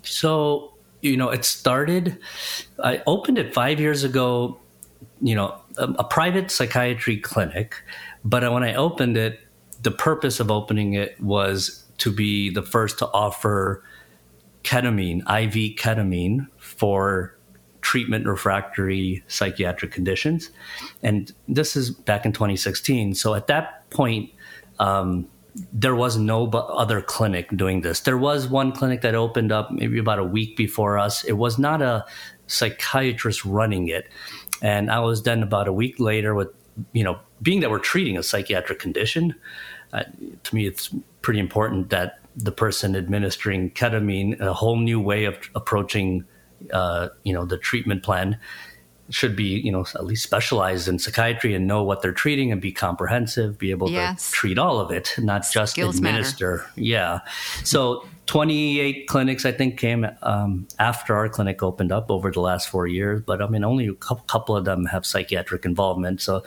So, 0.02 0.72
you 1.00 1.16
know, 1.16 1.28
it 1.28 1.44
started, 1.44 2.18
I 2.82 3.02
opened 3.06 3.38
it 3.38 3.54
five 3.54 3.80
years 3.80 4.04
ago, 4.04 4.58
you 5.20 5.34
know, 5.34 5.58
a, 5.76 5.84
a 5.84 6.04
private 6.04 6.50
psychiatry 6.50 7.18
clinic. 7.18 7.82
But 8.24 8.50
when 8.52 8.62
I 8.62 8.74
opened 8.74 9.16
it, 9.16 9.40
the 9.82 9.90
purpose 9.90 10.40
of 10.40 10.50
opening 10.50 10.94
it 10.94 11.20
was 11.20 11.84
to 11.98 12.12
be 12.12 12.50
the 12.50 12.62
first 12.62 12.98
to 12.98 13.06
offer 13.08 13.84
ketamine, 14.64 15.20
IV 15.20 15.76
ketamine 15.76 16.48
for 16.56 17.36
treatment 17.82 18.26
refractory 18.26 19.22
psychiatric 19.28 19.92
conditions. 19.92 20.50
And 21.02 21.32
this 21.46 21.76
is 21.76 21.90
back 21.90 22.26
in 22.26 22.32
2016. 22.32 23.14
So 23.14 23.34
at 23.34 23.46
that 23.46 23.88
point, 23.90 24.30
um, 24.80 25.28
there 25.72 25.94
was 25.94 26.16
no 26.16 26.48
other 26.48 27.00
clinic 27.00 27.54
doing 27.56 27.80
this. 27.80 28.00
There 28.00 28.18
was 28.18 28.48
one 28.48 28.72
clinic 28.72 29.00
that 29.02 29.14
opened 29.14 29.52
up 29.52 29.70
maybe 29.70 29.98
about 29.98 30.18
a 30.18 30.24
week 30.24 30.56
before 30.56 30.98
us. 30.98 31.24
It 31.24 31.32
was 31.32 31.58
not 31.58 31.82
a 31.82 32.04
psychiatrist 32.46 33.44
running 33.44 33.88
it. 33.88 34.08
And 34.62 34.90
I 34.90 35.00
was 35.00 35.22
then 35.22 35.42
about 35.42 35.68
a 35.68 35.72
week 35.72 35.98
later 35.98 36.34
with, 36.34 36.48
you 36.92 37.04
know, 37.04 37.18
being 37.42 37.60
that 37.60 37.70
we're 37.70 37.78
treating 37.78 38.16
a 38.16 38.22
psychiatric 38.22 38.78
condition, 38.78 39.34
uh, 39.92 40.04
to 40.44 40.54
me, 40.54 40.66
it's 40.66 40.94
pretty 41.22 41.40
important 41.40 41.90
that 41.90 42.20
the 42.36 42.52
person 42.52 42.94
administering 42.94 43.70
ketamine, 43.70 44.38
a 44.40 44.52
whole 44.52 44.76
new 44.76 45.00
way 45.00 45.24
of 45.24 45.38
approaching, 45.54 46.24
uh, 46.72 47.08
you 47.22 47.32
know, 47.32 47.44
the 47.46 47.56
treatment 47.56 48.02
plan, 48.02 48.38
should 49.10 49.36
be, 49.36 49.60
you 49.60 49.70
know, 49.70 49.86
at 49.94 50.04
least 50.04 50.22
specialized 50.22 50.88
in 50.88 50.98
psychiatry 50.98 51.54
and 51.54 51.66
know 51.66 51.82
what 51.82 52.02
they're 52.02 52.12
treating 52.12 52.50
and 52.52 52.60
be 52.60 52.72
comprehensive, 52.72 53.58
be 53.58 53.70
able 53.70 53.90
yes. 53.90 54.26
to 54.26 54.32
treat 54.32 54.58
all 54.58 54.80
of 54.80 54.90
it, 54.90 55.14
not 55.18 55.46
just 55.50 55.72
Skills 55.72 55.98
administer. 55.98 56.56
Matter. 56.56 56.70
Yeah. 56.76 57.20
So 57.62 58.06
28 58.26 59.06
clinics, 59.06 59.44
I 59.44 59.52
think, 59.52 59.78
came 59.78 60.06
um, 60.22 60.66
after 60.78 61.14
our 61.14 61.28
clinic 61.28 61.62
opened 61.62 61.92
up 61.92 62.10
over 62.10 62.30
the 62.32 62.40
last 62.40 62.68
four 62.68 62.86
years. 62.86 63.22
But 63.24 63.40
I 63.40 63.48
mean, 63.48 63.64
only 63.64 63.86
a 63.86 63.94
couple 63.94 64.56
of 64.56 64.64
them 64.64 64.86
have 64.86 65.06
psychiatric 65.06 65.64
involvement. 65.64 66.20
So 66.20 66.42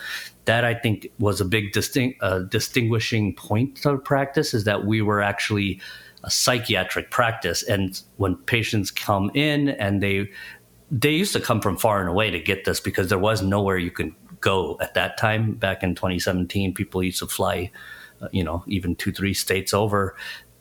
that 0.45 0.65
I 0.65 0.73
think 0.73 1.07
was 1.19 1.39
a 1.39 1.45
big 1.45 1.71
distinct, 1.71 2.21
uh, 2.21 2.39
distinguishing 2.39 3.33
point 3.33 3.85
of 3.85 4.03
practice 4.03 4.53
is 4.53 4.65
that 4.65 4.85
we 4.85 5.01
were 5.01 5.21
actually 5.21 5.79
a 6.23 6.29
psychiatric 6.29 7.11
practice. 7.11 7.63
And 7.63 8.01
when 8.17 8.35
patients 8.35 8.91
come 8.91 9.31
in 9.33 9.69
and 9.69 10.03
they 10.03 10.29
they 10.91 11.11
used 11.11 11.33
to 11.33 11.39
come 11.39 11.61
from 11.61 11.77
far 11.77 11.99
and 11.99 12.09
away 12.09 12.31
to 12.31 12.39
get 12.39 12.65
this 12.65 12.79
because 12.79 13.09
there 13.09 13.19
was 13.19 13.41
nowhere 13.41 13.77
you 13.77 13.91
could 13.91 14.13
go 14.41 14.77
at 14.81 14.93
that 14.95 15.17
time. 15.17 15.53
Back 15.53 15.83
in 15.83 15.95
2017, 15.95 16.73
people 16.73 17.03
used 17.03 17.19
to 17.19 17.27
fly, 17.27 17.71
uh, 18.21 18.29
you 18.31 18.43
know, 18.43 18.63
even 18.67 18.95
two, 18.95 19.11
three 19.11 19.33
states 19.33 19.73
over, 19.73 20.15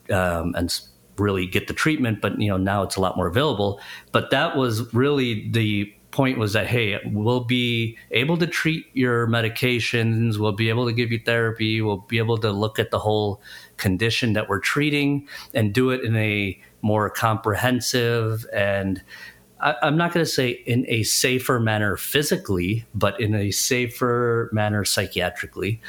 um, 0.09 0.53
and 0.55 0.79
really 1.17 1.45
get 1.45 1.67
the 1.67 1.73
treatment, 1.73 2.21
but 2.21 2.39
you 2.39 2.49
know 2.49 2.57
now 2.57 2.83
it's 2.83 2.95
a 2.95 3.01
lot 3.01 3.17
more 3.17 3.27
available. 3.27 3.79
But 4.11 4.31
that 4.31 4.55
was 4.55 4.93
really 4.93 5.49
the 5.49 5.93
point 6.11 6.39
was 6.39 6.53
that 6.53 6.65
hey 6.65 6.99
we'll 7.05 7.43
be 7.43 7.95
able 8.09 8.35
to 8.35 8.47
treat 8.47 8.87
your 8.93 9.27
medications 9.27 10.39
we'll 10.39 10.51
be 10.51 10.69
able 10.69 10.87
to 10.87 10.91
give 10.91 11.11
you 11.11 11.19
therapy 11.23 11.81
we'll 11.81 11.97
be 11.97 12.17
able 12.17 12.37
to 12.37 12.51
look 12.51 12.79
at 12.79 12.89
the 12.89 12.97
whole 12.97 13.41
condition 13.77 14.33
that 14.33 14.49
we're 14.49 14.59
treating 14.59 15.27
and 15.53 15.71
do 15.71 15.91
it 15.91 16.03
in 16.03 16.15
a 16.15 16.59
more 16.81 17.11
comprehensive 17.11 18.43
and 18.51 19.03
I, 19.59 19.75
am 19.81 19.97
not 19.97 20.13
going 20.13 20.25
to 20.25 20.31
say 20.31 20.49
in 20.49 20.85
a 20.87 21.03
safer 21.03 21.59
manner 21.59 21.97
physically, 21.97 22.85
but 22.93 23.19
in 23.19 23.35
a 23.35 23.51
safer 23.51 24.49
manner 24.53 24.83
psychiatrically, 24.83 25.79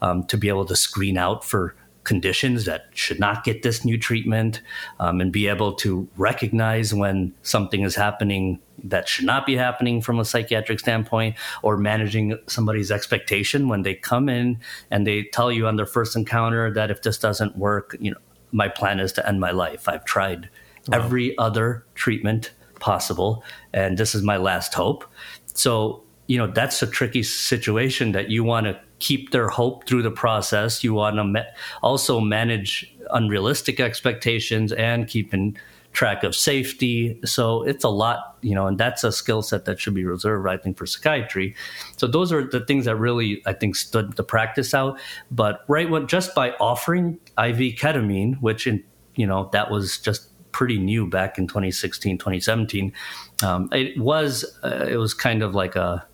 um, 0.00 0.24
to 0.24 0.36
be 0.36 0.48
able 0.48 0.64
to 0.66 0.76
screen 0.76 1.18
out 1.18 1.44
for 1.44 1.74
conditions 2.04 2.64
that 2.64 2.86
should 2.94 3.20
not 3.20 3.44
get 3.44 3.62
this 3.62 3.84
new 3.84 3.98
treatment 3.98 4.62
um, 4.98 5.20
and 5.20 5.30
be 5.30 5.46
able 5.46 5.74
to 5.74 6.08
recognize 6.16 6.94
when 6.94 7.34
something 7.42 7.82
is 7.82 7.94
happening 7.94 8.58
that 8.82 9.06
should 9.06 9.26
not 9.26 9.44
be 9.44 9.54
happening 9.54 10.00
from 10.00 10.18
a 10.18 10.24
psychiatric 10.24 10.80
standpoint 10.80 11.36
or 11.62 11.76
managing 11.76 12.38
somebody's 12.46 12.90
expectation 12.90 13.68
when 13.68 13.82
they 13.82 13.94
come 13.94 14.30
in 14.30 14.58
and 14.90 15.06
they 15.06 15.24
tell 15.24 15.52
you 15.52 15.66
on 15.66 15.76
their 15.76 15.84
first 15.84 16.16
encounter 16.16 16.72
that 16.72 16.90
if 16.90 17.02
this 17.02 17.18
doesn't 17.18 17.58
work 17.58 17.94
you 18.00 18.10
know 18.10 18.18
my 18.52 18.68
plan 18.68 19.00
is 19.00 19.12
to 19.12 19.28
end 19.28 19.38
my 19.38 19.50
life 19.50 19.86
i've 19.86 20.04
tried 20.06 20.48
wow. 20.88 20.98
every 20.98 21.36
other 21.36 21.84
treatment 21.94 22.52
possible 22.80 23.42
and 23.72 23.98
this 23.98 24.14
is 24.14 24.22
my 24.22 24.36
last 24.36 24.74
hope 24.74 25.04
so 25.54 26.02
you 26.26 26.38
know 26.38 26.46
that's 26.46 26.82
a 26.82 26.86
tricky 26.86 27.22
situation 27.22 28.12
that 28.12 28.28
you 28.30 28.44
want 28.44 28.66
to 28.66 28.78
keep 28.98 29.30
their 29.30 29.48
hope 29.48 29.86
through 29.86 30.02
the 30.02 30.10
process. 30.10 30.82
You 30.82 30.94
want 30.94 31.16
to 31.16 31.24
ma- 31.24 31.44
also 31.82 32.20
manage 32.20 32.94
unrealistic 33.10 33.80
expectations 33.80 34.72
and 34.72 35.06
keeping 35.06 35.56
track 35.92 36.22
of 36.22 36.36
safety. 36.36 37.18
So 37.24 37.62
it's 37.62 37.82
a 37.82 37.88
lot, 37.88 38.36
you 38.42 38.54
know, 38.54 38.66
and 38.66 38.78
that's 38.78 39.04
a 39.04 39.10
skill 39.10 39.42
set 39.42 39.64
that 39.64 39.80
should 39.80 39.94
be 39.94 40.04
reserved, 40.04 40.46
I 40.46 40.56
think, 40.56 40.76
for 40.76 40.86
psychiatry. 40.86 41.56
So 41.96 42.06
those 42.06 42.32
are 42.32 42.44
the 42.44 42.60
things 42.60 42.84
that 42.84 42.96
really, 42.96 43.42
I 43.46 43.52
think, 43.52 43.74
stood 43.74 44.16
the 44.16 44.24
practice 44.24 44.74
out. 44.74 45.00
But 45.30 45.64
right 45.66 45.88
when 45.88 46.06
just 46.06 46.34
by 46.34 46.52
offering 46.60 47.18
IV 47.38 47.76
ketamine, 47.76 48.40
which 48.40 48.66
in 48.66 48.84
you 49.14 49.26
know 49.26 49.48
that 49.52 49.70
was 49.70 49.98
just 49.98 50.28
pretty 50.58 50.76
new 50.76 51.06
back 51.06 51.38
in 51.38 51.46
2016 51.46 52.18
2017 52.18 52.92
um, 53.44 53.68
it 53.70 53.96
was 53.96 54.44
uh, 54.64 54.86
it 54.88 54.96
was 54.96 55.14
kind 55.14 55.44
of 55.44 55.54
like 55.54 55.76
a 55.76 56.04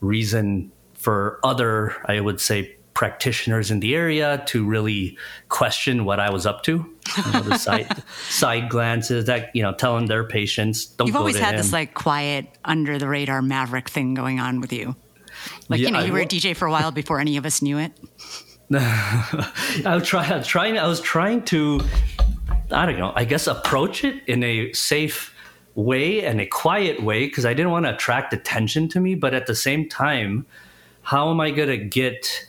reason 0.00 0.70
for 0.94 1.38
other, 1.44 1.94
I 2.06 2.20
would 2.20 2.40
say, 2.40 2.76
practitioners 2.92 3.70
in 3.70 3.78
the 3.78 3.94
area 3.94 4.42
to 4.46 4.66
really 4.66 5.16
question 5.48 6.04
what 6.04 6.18
I 6.18 6.30
was 6.30 6.44
up 6.44 6.64
to. 6.64 6.72
You 6.72 7.32
know, 7.32 7.40
the 7.40 7.56
side, 7.66 8.02
side 8.28 8.68
glances 8.68 9.26
that 9.26 9.54
you 9.54 9.62
know, 9.62 9.72
telling 9.72 10.06
their 10.06 10.24
patients 10.24 10.86
don't. 10.86 11.06
You've 11.06 11.16
always 11.16 11.38
had 11.38 11.54
him. 11.54 11.58
this 11.58 11.72
like 11.72 11.94
quiet, 11.94 12.46
under 12.64 12.98
the 12.98 13.08
radar 13.08 13.40
maverick 13.40 13.88
thing 13.88 14.14
going 14.14 14.40
on 14.40 14.60
with 14.60 14.72
you. 14.72 14.96
Like 15.68 15.80
yeah, 15.80 15.86
you 15.86 15.92
know, 15.92 16.00
you 16.00 16.08
I, 16.08 16.10
were 16.10 16.20
a 16.20 16.26
DJ 16.26 16.56
for 16.56 16.66
a 16.66 16.70
while 16.70 16.90
before 16.90 17.20
any 17.20 17.36
of 17.36 17.46
us 17.46 17.62
knew 17.62 17.78
it. 17.78 17.92
I 18.74 19.94
was 19.94 20.06
trying. 20.06 20.32
I 20.32 20.36
was 20.38 20.46
trying. 20.46 20.78
I 20.78 20.86
was 20.86 21.00
trying 21.00 21.42
to. 21.46 21.80
I 22.70 22.86
don't 22.86 22.98
know. 22.98 23.12
I 23.14 23.24
guess 23.24 23.46
approach 23.46 24.04
it 24.04 24.22
in 24.26 24.42
a 24.42 24.72
safe 24.72 25.34
way 25.74 26.24
and 26.24 26.40
a 26.40 26.46
quiet 26.46 27.02
way 27.02 27.26
because 27.26 27.46
I 27.46 27.54
didn't 27.54 27.70
want 27.70 27.86
to 27.86 27.94
attract 27.94 28.32
attention 28.32 28.88
to 28.88 29.00
me, 29.00 29.14
but 29.14 29.32
at 29.32 29.46
the 29.46 29.54
same 29.54 29.88
time 29.88 30.46
how 31.02 31.30
am 31.30 31.40
I 31.40 31.50
going 31.50 31.70
to 31.70 31.78
get 31.78 32.46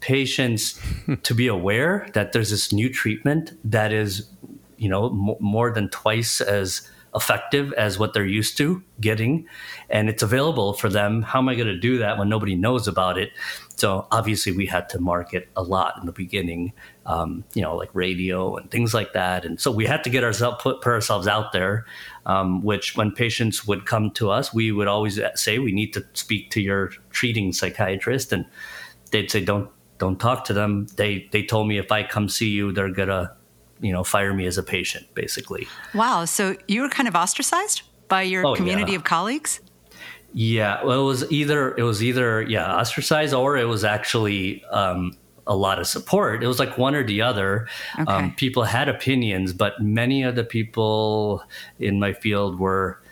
patients 0.00 0.78
to 1.22 1.34
be 1.34 1.46
aware 1.46 2.06
that 2.12 2.32
there's 2.32 2.50
this 2.50 2.72
new 2.72 2.90
treatment 2.90 3.52
that 3.64 3.92
is, 3.92 4.28
you 4.76 4.88
know, 4.88 5.06
m- 5.06 5.36
more 5.40 5.70
than 5.70 5.88
twice 5.88 6.42
as 6.42 6.86
effective 7.14 7.72
as 7.74 7.98
what 7.98 8.12
they're 8.12 8.26
used 8.26 8.56
to 8.56 8.82
getting 9.00 9.46
and 9.90 10.08
it's 10.08 10.22
available 10.22 10.72
for 10.72 10.88
them 10.88 11.20
how 11.20 11.40
am 11.40 11.48
i 11.48 11.54
going 11.54 11.66
to 11.66 11.78
do 11.78 11.98
that 11.98 12.16
when 12.16 12.26
nobody 12.26 12.54
knows 12.54 12.88
about 12.88 13.18
it 13.18 13.32
so 13.76 14.06
obviously 14.10 14.50
we 14.50 14.64
had 14.64 14.88
to 14.88 14.98
market 14.98 15.46
a 15.54 15.62
lot 15.62 15.98
in 16.00 16.06
the 16.06 16.12
beginning 16.12 16.72
um, 17.06 17.44
you 17.54 17.62
know 17.62 17.76
like 17.76 17.90
radio 17.94 18.56
and 18.56 18.70
things 18.70 18.94
like 18.94 19.12
that. 19.12 19.44
And 19.44 19.60
so 19.60 19.70
we 19.70 19.86
had 19.86 20.04
to 20.04 20.10
get 20.10 20.24
ourselves 20.24 20.62
put, 20.62 20.80
put 20.80 20.92
ourselves 20.92 21.26
out 21.26 21.52
there 21.52 21.84
um, 22.26 22.62
which 22.62 22.96
when 22.96 23.10
patients 23.10 23.66
would 23.66 23.86
come 23.86 24.10
to 24.12 24.30
us 24.30 24.54
we 24.54 24.72
would 24.72 24.88
always 24.88 25.18
say 25.34 25.58
we 25.58 25.72
need 25.72 25.92
to 25.92 26.04
speak 26.14 26.50
to 26.50 26.60
your 26.60 26.88
treating 27.10 27.52
psychiatrist. 27.52 28.32
And 28.32 28.46
they'd 29.10 29.30
say 29.30 29.44
don't 29.44 29.68
don't 29.98 30.18
talk 30.18 30.44
to 30.46 30.52
them. 30.52 30.86
They 30.96 31.28
they 31.32 31.42
told 31.42 31.68
me 31.68 31.78
if 31.78 31.92
i 31.92 32.02
come 32.02 32.28
see 32.28 32.48
you 32.48 32.72
they're 32.72 32.90
gonna 32.90 33.34
you 33.80 33.92
know 33.92 34.04
fire 34.04 34.32
me 34.32 34.46
as 34.46 34.58
a 34.58 34.62
patient 34.62 35.06
basically. 35.14 35.66
Wow. 35.94 36.24
So 36.24 36.56
you 36.68 36.82
were 36.82 36.88
kind 36.88 37.08
of 37.08 37.14
ostracized 37.14 37.82
by 38.08 38.22
your 38.22 38.46
oh, 38.46 38.54
community 38.54 38.92
yeah. 38.92 38.98
of 38.98 39.04
colleagues? 39.04 39.60
Yeah. 40.32 40.82
Well 40.84 41.02
it 41.02 41.04
was 41.04 41.30
either 41.32 41.76
it 41.76 41.82
was 41.82 42.02
either 42.02 42.42
yeah 42.42 42.76
ostracized 42.76 43.34
or 43.34 43.56
it 43.56 43.66
was 43.66 43.84
actually 43.84 44.64
um, 44.66 45.16
a 45.46 45.56
lot 45.56 45.78
of 45.78 45.86
support 45.86 46.42
it 46.42 46.46
was 46.46 46.58
like 46.58 46.78
one 46.78 46.94
or 46.94 47.04
the 47.04 47.20
other 47.20 47.68
um, 47.98 48.08
okay. 48.08 48.12
um, 48.12 48.34
people 48.34 48.62
had 48.64 48.88
opinions 48.88 49.52
but 49.52 49.80
many 49.82 50.22
of 50.22 50.36
the 50.36 50.44
people 50.44 51.42
in 51.78 51.98
my 51.98 52.12
field 52.12 52.58
were 52.58 53.02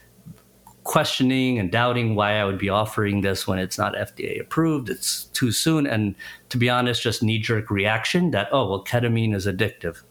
questioning 0.85 1.59
and 1.59 1.71
doubting 1.71 2.15
why 2.15 2.39
I 2.39 2.45
would 2.45 2.59
be 2.59 2.69
offering 2.69 3.21
this 3.21 3.47
when 3.47 3.59
it's 3.59 3.79
not 3.79 3.95
FDA 3.95 4.41
approved. 4.41 4.89
It's 4.89 5.25
too 5.27 5.53
soon. 5.53 5.87
And 5.87 6.15
to 6.49 6.59
be 6.59 6.69
honest, 6.69 7.03
just 7.03 7.23
knee 7.23 7.39
jerk 7.39 7.71
reaction 7.71 8.31
that, 8.33 8.49
oh, 8.51 8.69
well, 8.69 8.85
ketamine 8.85 9.35
is 9.35 9.47
addictive 9.47 10.03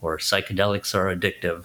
or 0.00 0.18
psychedelics 0.18 0.94
are 0.94 1.14
addictive, 1.14 1.64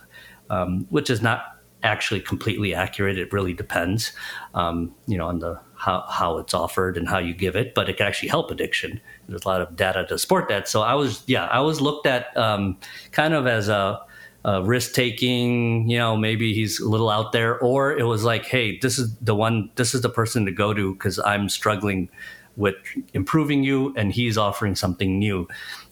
um, 0.50 0.88
which 0.90 1.10
is 1.10 1.22
not 1.22 1.58
actually 1.84 2.20
completely 2.20 2.74
accurate. 2.74 3.18
It 3.20 3.32
really 3.32 3.54
depends, 3.54 4.12
um, 4.54 4.94
you 5.08 5.18
know, 5.18 5.28
on 5.28 5.40
the 5.40 5.60
how, 5.76 6.06
how 6.10 6.38
it's 6.40 6.54
offered 6.54 6.98
and 6.98 7.08
how 7.08 7.20
you 7.20 7.36
give 7.36 7.56
it, 7.56 7.76
but 7.76 7.90
it 7.90 7.98
can 7.98 8.08
actually 8.08 8.30
help 8.30 8.50
addiction. 8.50 9.00
There's 9.28 9.44
a 9.46 9.48
lot 9.48 9.62
of 9.62 9.76
data 9.76 10.06
to 10.10 10.18
support 10.18 10.48
that. 10.50 10.68
So 10.68 10.82
I 10.82 10.94
was, 10.94 11.24
yeah, 11.28 11.46
I 11.46 11.60
was 11.60 11.82
looked 11.82 12.08
at 12.08 12.36
um, 12.38 12.78
kind 13.12 13.34
of 13.34 13.48
as 13.48 13.68
a, 13.70 14.00
a 14.46 14.64
risk 14.64 14.94
taking, 14.94 15.90
you 15.90 15.98
know, 15.98 16.16
maybe 16.16 16.54
he's 16.54 16.80
a 16.80 16.88
little 16.88 17.10
out 17.10 17.32
there, 17.32 17.60
or 17.60 17.98
it 17.98 18.04
was 18.04 18.24
like, 18.24 18.46
hey, 18.46 18.78
this 18.80 18.98
is 18.98 19.14
the 19.18 19.36
one, 19.36 19.70
this 19.76 19.94
is 19.94 20.02
the 20.02 20.10
person 20.10 20.46
to 20.46 20.52
go 20.52 20.74
to 20.74 20.94
because 20.94 21.20
I'm 21.20 21.50
struggling 21.50 22.10
with 22.56 22.76
improving 23.14 23.64
you 23.64 23.94
and 23.96 24.12
he's 24.12 24.38
offering 24.38 24.76
something 24.76 25.20
new. 25.20 25.48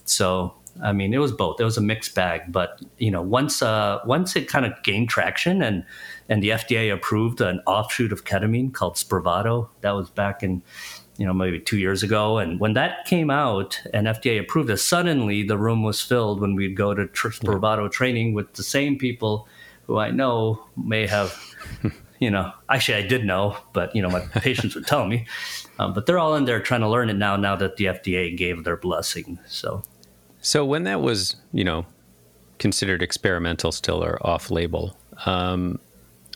So 0.06 0.56
I 0.84 0.92
mean, 0.92 1.14
it 1.14 1.20
was 1.20 1.32
both. 1.32 1.60
It 1.60 1.64
was 1.64 1.78
a 1.78 1.82
mixed 1.82 2.16
bag. 2.16 2.52
But 2.52 2.82
you 2.98 3.12
know, 3.12 3.22
once 3.22 3.62
uh, 3.62 4.00
once 4.06 4.36
it 4.36 4.48
kind 4.48 4.66
of 4.66 4.74
gained 4.84 5.10
traction 5.10 5.62
and 5.62 5.86
and 6.28 6.44
the 6.44 6.50
FDA 6.50 6.94
approved 6.94 7.40
an 7.42 7.62
offshoot 7.66 8.12
of 8.12 8.26
ketamine 8.26 8.74
called 8.74 8.96
Spravato, 8.96 9.70
that 9.82 9.92
was 9.92 10.10
back 10.10 10.44
in 10.44 10.62
you 11.18 11.26
know 11.26 11.34
maybe 11.34 11.60
two 11.60 11.78
years 11.78 12.04
ago. 12.04 12.38
And 12.38 12.60
when 12.60 12.74
that 12.74 13.06
came 13.06 13.30
out 13.30 13.82
and 13.94 14.08
FDA 14.08 14.40
approved 14.40 14.70
it, 14.70 14.78
suddenly 14.78 15.44
the 15.44 15.58
room 15.58 15.84
was 15.84 16.02
filled 16.02 16.42
when 16.42 16.56
we'd 16.56 16.76
go 16.76 16.94
to 16.94 17.08
tr- 17.08 17.30
Spravato 17.30 17.92
training 17.92 18.34
with 18.34 18.54
the 18.54 18.64
same 18.64 18.98
people 18.98 19.48
who 19.88 19.98
I 19.98 20.12
know 20.12 20.64
may 20.76 21.08
have. 21.08 21.40
you 22.20 22.32
know, 22.32 22.52
actually, 22.70 23.04
I 23.04 23.08
did 23.08 23.26
know, 23.26 23.58
but 23.74 23.96
you 23.96 24.02
know, 24.02 24.10
my 24.10 24.20
patients 24.36 24.76
would 24.76 24.88
tell 24.88 25.06
me. 25.06 25.26
Um, 25.80 25.94
but 25.94 26.06
they're 26.06 26.20
all 26.20 26.36
in 26.36 26.46
there 26.46 26.60
trying 26.62 26.82
to 26.82 26.90
learn 26.90 27.10
it 27.10 27.16
now. 27.16 27.36
Now 27.36 27.56
that 27.56 27.78
the 27.78 27.86
FDA 27.86 28.36
gave 28.36 28.64
their 28.64 28.78
blessing, 28.78 29.40
so 29.48 29.84
so 30.46 30.64
when 30.64 30.84
that 30.84 31.02
was, 31.02 31.38
you 31.54 31.64
know, 31.64 31.88
considered 32.60 33.02
experimental 33.02 33.72
still 33.72 34.04
or 34.04 34.20
off 34.26 34.52
label, 34.52 34.96
um, 35.26 35.80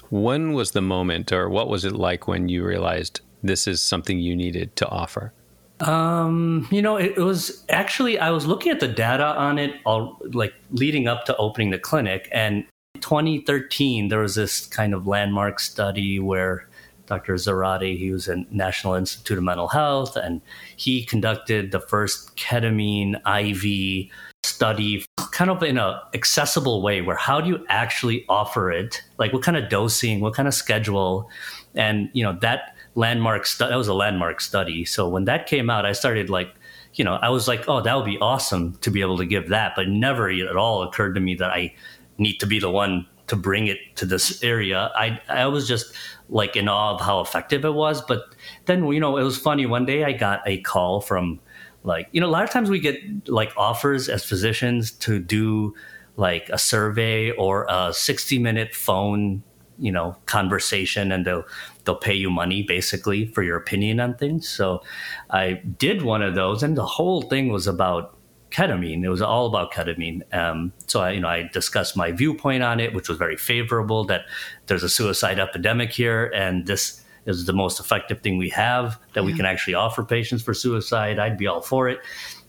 when 0.09 0.53
was 0.53 0.71
the 0.71 0.81
moment 0.81 1.31
or 1.31 1.47
what 1.47 1.69
was 1.69 1.85
it 1.85 1.93
like 1.93 2.27
when 2.27 2.49
you 2.49 2.65
realized 2.65 3.21
this 3.43 3.67
is 3.67 3.81
something 3.81 4.19
you 4.19 4.35
needed 4.35 4.75
to 4.77 4.87
offer? 4.87 5.33
Um, 5.81 6.67
you 6.71 6.81
know, 6.81 6.97
it, 6.97 7.17
was 7.17 7.63
actually 7.69 8.19
I 8.19 8.31
was 8.31 8.45
looking 8.45 8.71
at 8.71 8.81
the 8.81 8.87
data 8.87 9.25
on 9.25 9.57
it 9.57 9.75
all 9.85 10.17
like 10.33 10.53
leading 10.71 11.07
up 11.07 11.25
to 11.25 11.37
opening 11.37 11.69
the 11.69 11.79
clinic 11.79 12.27
and 12.33 12.65
2013 12.99 14.09
there 14.09 14.19
was 14.19 14.35
this 14.35 14.65
kind 14.65 14.93
of 14.93 15.07
landmark 15.07 15.59
study 15.59 16.19
where 16.19 16.67
Dr. 17.09 17.33
Zarate, 17.35 17.97
he 17.97 18.11
was 18.11 18.29
at 18.29 18.51
National 18.51 18.93
Institute 18.93 19.39
of 19.39 19.43
Mental 19.43 19.67
Health, 19.67 20.15
and 20.15 20.41
he 20.75 21.03
conducted 21.03 21.71
the 21.71 21.79
first 21.79 22.37
ketamine 22.37 23.15
IV 23.25 24.11
study 24.43 25.03
kind 25.31 25.49
of 25.49 25.61
in 25.63 25.77
a 25.77 26.01
accessible 26.13 26.81
way 26.81 27.01
where 27.01 27.15
how 27.15 27.41
do 27.41 27.49
you 27.49 27.65
actually 27.67 28.25
offer 28.29 28.71
it 28.71 29.01
like 29.17 29.33
what 29.33 29.43
kind 29.43 29.57
of 29.57 29.69
dosing 29.69 30.21
what 30.21 30.33
kind 30.33 30.47
of 30.47 30.53
schedule 30.53 31.29
and 31.75 32.09
you 32.13 32.23
know 32.23 32.37
that 32.39 32.73
landmark 32.99 33.47
that 33.57 33.75
was 33.75 33.87
a 33.87 33.93
landmark 33.93 34.41
study 34.41 34.83
so 34.85 35.07
when 35.07 35.25
that 35.25 35.47
came 35.47 35.69
out 35.69 35.85
i 35.85 35.91
started 35.91 36.29
like 36.29 36.53
you 36.93 37.03
know 37.03 37.15
i 37.21 37.29
was 37.29 37.47
like 37.47 37.67
oh 37.67 37.81
that 37.81 37.95
would 37.95 38.05
be 38.05 38.17
awesome 38.19 38.73
to 38.81 38.91
be 38.91 39.01
able 39.01 39.17
to 39.17 39.25
give 39.25 39.49
that 39.49 39.73
but 39.75 39.87
never 39.87 40.29
at 40.29 40.55
all 40.55 40.83
occurred 40.83 41.13
to 41.15 41.21
me 41.21 41.35
that 41.35 41.51
i 41.51 41.73
need 42.17 42.37
to 42.37 42.45
be 42.45 42.59
the 42.59 42.69
one 42.69 43.05
to 43.27 43.35
bring 43.35 43.67
it 43.67 43.77
to 43.95 44.05
this 44.05 44.43
area 44.43 44.91
i 44.95 45.19
i 45.29 45.45
was 45.45 45.67
just 45.67 45.93
like 46.29 46.55
in 46.55 46.67
awe 46.67 46.93
of 46.93 47.01
how 47.01 47.19
effective 47.19 47.65
it 47.65 47.73
was. 47.73 48.01
But 48.01 48.35
then, 48.65 48.85
you 48.87 48.99
know, 48.99 49.17
it 49.17 49.23
was 49.23 49.37
funny. 49.37 49.65
One 49.65 49.85
day 49.85 50.03
I 50.03 50.13
got 50.13 50.41
a 50.45 50.61
call 50.61 51.01
from 51.01 51.39
like, 51.83 52.07
you 52.11 52.21
know, 52.21 52.27
a 52.27 52.31
lot 52.31 52.43
of 52.43 52.49
times 52.49 52.69
we 52.69 52.79
get 52.79 52.97
like 53.27 53.51
offers 53.57 54.09
as 54.09 54.23
physicians 54.23 54.91
to 54.91 55.19
do 55.19 55.73
like 56.15 56.49
a 56.49 56.57
survey 56.57 57.31
or 57.31 57.65
a 57.69 57.93
60 57.93 58.39
minute 58.39 58.75
phone 58.75 59.43
you 59.81 59.93
know 59.93 60.13
conversation 60.25 61.09
and 61.09 61.25
they'll 61.25 61.45
they'll 61.89 61.95
pay 61.95 62.13
you 62.13 62.29
money 62.29 62.61
basically 62.61 63.25
for 63.25 63.41
your 63.41 63.57
opinion 63.57 63.99
on 63.99 64.13
things. 64.13 64.47
So 64.47 64.83
i 65.31 65.53
did 65.79 66.03
one 66.03 66.21
of 66.21 66.35
those 66.35 66.61
and 66.61 66.77
the 66.77 66.85
whole 66.85 67.23
thing 67.23 67.51
was 67.51 67.65
about 67.65 68.15
ketamine. 68.51 69.03
It 69.03 69.09
was 69.09 69.23
all 69.23 69.47
about 69.47 69.73
ketamine. 69.73 70.21
Um, 70.31 70.71
so 70.85 71.01
i 71.01 71.09
you 71.09 71.19
know 71.19 71.27
i 71.27 71.49
discussed 71.51 71.97
my 71.97 72.11
viewpoint 72.11 72.61
on 72.61 72.79
it 72.79 72.93
which 72.93 73.09
was 73.09 73.17
very 73.17 73.37
favorable 73.37 74.03
that 74.05 74.21
there's 74.67 74.83
a 74.83 74.89
suicide 74.89 75.39
epidemic 75.39 75.91
here 75.91 76.31
and 76.35 76.67
this 76.67 77.03
is 77.25 77.45
the 77.45 77.53
most 77.53 77.79
effective 77.79 78.21
thing 78.21 78.37
we 78.37 78.49
have 78.49 78.99
that 79.13 79.21
yeah. 79.21 79.25
we 79.25 79.33
can 79.33 79.45
actually 79.45 79.73
offer 79.73 80.03
patients 80.03 80.43
for 80.43 80.53
suicide. 80.53 81.17
I'd 81.17 81.37
be 81.37 81.47
all 81.47 81.61
for 81.61 81.89
it. 81.89 81.99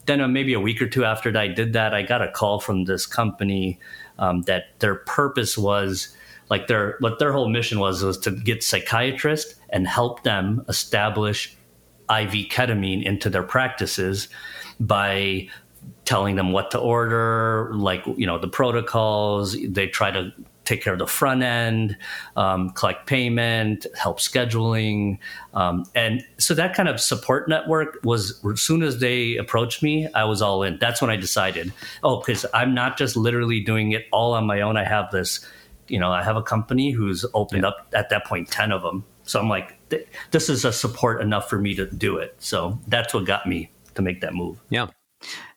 Then 0.05 0.21
uh, 0.21 0.29
maybe 0.29 0.53
a 0.53 0.61
week 0.61 0.83
or 0.83 0.89
two 0.89 1.05
after 1.05 1.37
I 1.37 1.49
did 1.49 1.73
that, 1.73 1.95
I 1.95 2.03
got 2.03 2.21
a 2.23 2.31
call 2.31 2.61
from 2.61 2.85
this 2.85 3.07
company 3.07 3.79
um, 4.19 4.43
that 4.43 4.79
their 4.81 4.97
purpose 4.97 5.57
was 5.57 6.15
like 6.51 6.67
their 6.67 6.97
what 6.99 7.19
their 7.19 7.33
whole 7.33 7.49
mission 7.49 7.79
was 7.79 8.03
was 8.03 8.19
to 8.19 8.31
get 8.31 8.63
psychiatrists 8.63 9.55
and 9.71 9.87
help 9.87 10.25
them 10.25 10.65
establish 10.69 11.57
IV 12.11 12.49
ketamine 12.51 13.05
into 13.05 13.31
their 13.31 13.45
practices 13.45 14.29
by 14.81 15.49
telling 16.05 16.35
them 16.37 16.53
what 16.53 16.73
to 16.73 16.79
order, 16.79 17.71
like 17.75 18.05
you 18.17 18.27
know 18.27 18.39
the 18.39 18.49
protocols. 18.49 19.57
They 19.63 19.87
try 19.87 20.11
to 20.11 20.33
take 20.65 20.83
care 20.83 20.93
of 20.93 20.99
the 20.99 21.07
front 21.07 21.43
end, 21.43 21.97
um, 22.37 22.71
collect 22.71 23.07
payment, 23.07 23.87
help 23.97 24.21
scheduling. 24.21 25.19
Um, 25.53 25.85
and 25.95 26.23
so 26.39 26.55
that 26.55 26.75
kind 26.75 26.89
of 26.89 27.01
support 27.01 27.49
network 27.49 27.99
was, 28.05 28.41
as 28.45 28.61
soon 28.61 28.83
as 28.83 29.01
they 29.01 29.37
approached 29.37 29.83
me, 29.83 30.07
I 30.15 30.25
was 30.25 30.41
all 30.41 30.63
in. 30.63 30.79
That's 30.79 31.03
when 31.03 31.11
I 31.11 31.17
decided, 31.17 31.73
oh, 32.05 32.21
because 32.21 32.47
I'm 32.55 32.73
not 32.73 32.99
just 32.99 33.17
literally 33.17 33.61
doing 33.61 33.93
it 33.93 34.07
all 34.13 34.33
on 34.33 34.47
my 34.47 34.61
own. 34.61 34.77
I 34.77 34.85
have 34.85 35.11
this, 35.11 35.45
you 35.91 35.99
know, 35.99 36.13
I 36.13 36.23
have 36.23 36.37
a 36.37 36.43
company 36.43 36.91
who's 36.91 37.27
opened 37.35 37.63
yeah. 37.63 37.69
up 37.69 37.89
at 37.93 38.09
that 38.11 38.25
point 38.25 38.49
10 38.49 38.73
of 38.73 38.83
them. 38.83 39.05
So 39.25 39.41
I'm 39.41 39.49
like, 39.49 39.77
this 40.31 40.49
is 40.49 40.65
a 40.65 40.73
support 40.73 41.21
enough 41.21 41.49
for 41.49 41.59
me 41.59 41.75
to 41.75 41.87
do 41.87 42.17
it. 42.17 42.35
So 42.39 42.79
that's 42.87 43.13
what 43.13 43.27
got 43.27 43.47
me 43.47 43.71
to 43.95 44.03
make 44.03 44.21
that 44.21 44.35
move. 44.35 44.61
Yeah. 44.71 44.89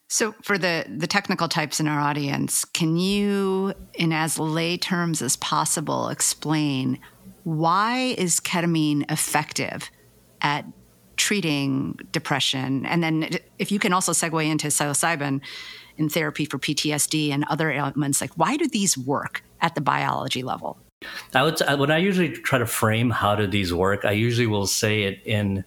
So, 0.09 0.33
for 0.43 0.59
the 0.59 0.85
the 0.95 1.07
technical 1.07 1.47
types 1.47 1.79
in 1.79 1.87
our 1.87 1.99
audience, 1.99 2.65
can 2.65 2.97
you, 2.97 3.73
in 3.95 4.13
as 4.13 4.37
lay 4.37 4.77
terms 4.77 5.23
as 5.23 5.37
possible, 5.37 6.09
explain 6.09 6.99
why 7.45 8.13
is 8.15 8.39
ketamine 8.39 9.11
effective 9.11 9.89
at 10.41 10.65
treating 11.17 11.97
depression? 12.11 12.85
And 12.85 13.01
then, 13.01 13.27
if 13.57 13.71
you 13.71 13.79
can 13.79 13.91
also 13.91 14.11
segue 14.11 14.47
into 14.47 14.67
psilocybin 14.67 15.41
in 15.97 16.09
therapy 16.09 16.45
for 16.45 16.59
PTSD 16.59 17.31
and 17.31 17.43
other 17.49 17.71
ailments, 17.71 18.21
like 18.21 18.33
why 18.35 18.55
do 18.55 18.67
these 18.67 18.95
work 18.95 19.43
at 19.63 19.73
the 19.73 19.82
biology 19.82 20.43
level? 20.43 20.78
I 21.34 21.43
would 21.43 21.60
when 21.80 21.91
I 21.91 21.97
usually 21.97 22.30
try 22.30 22.60
to 22.60 22.65
frame 22.65 23.10
how 23.10 23.36
do 23.36 23.47
these 23.47 23.73
work, 23.73 24.06
I 24.06 24.12
usually 24.12 24.47
will 24.47 24.67
say 24.67 25.04
it 25.04 25.21
in 25.26 25.65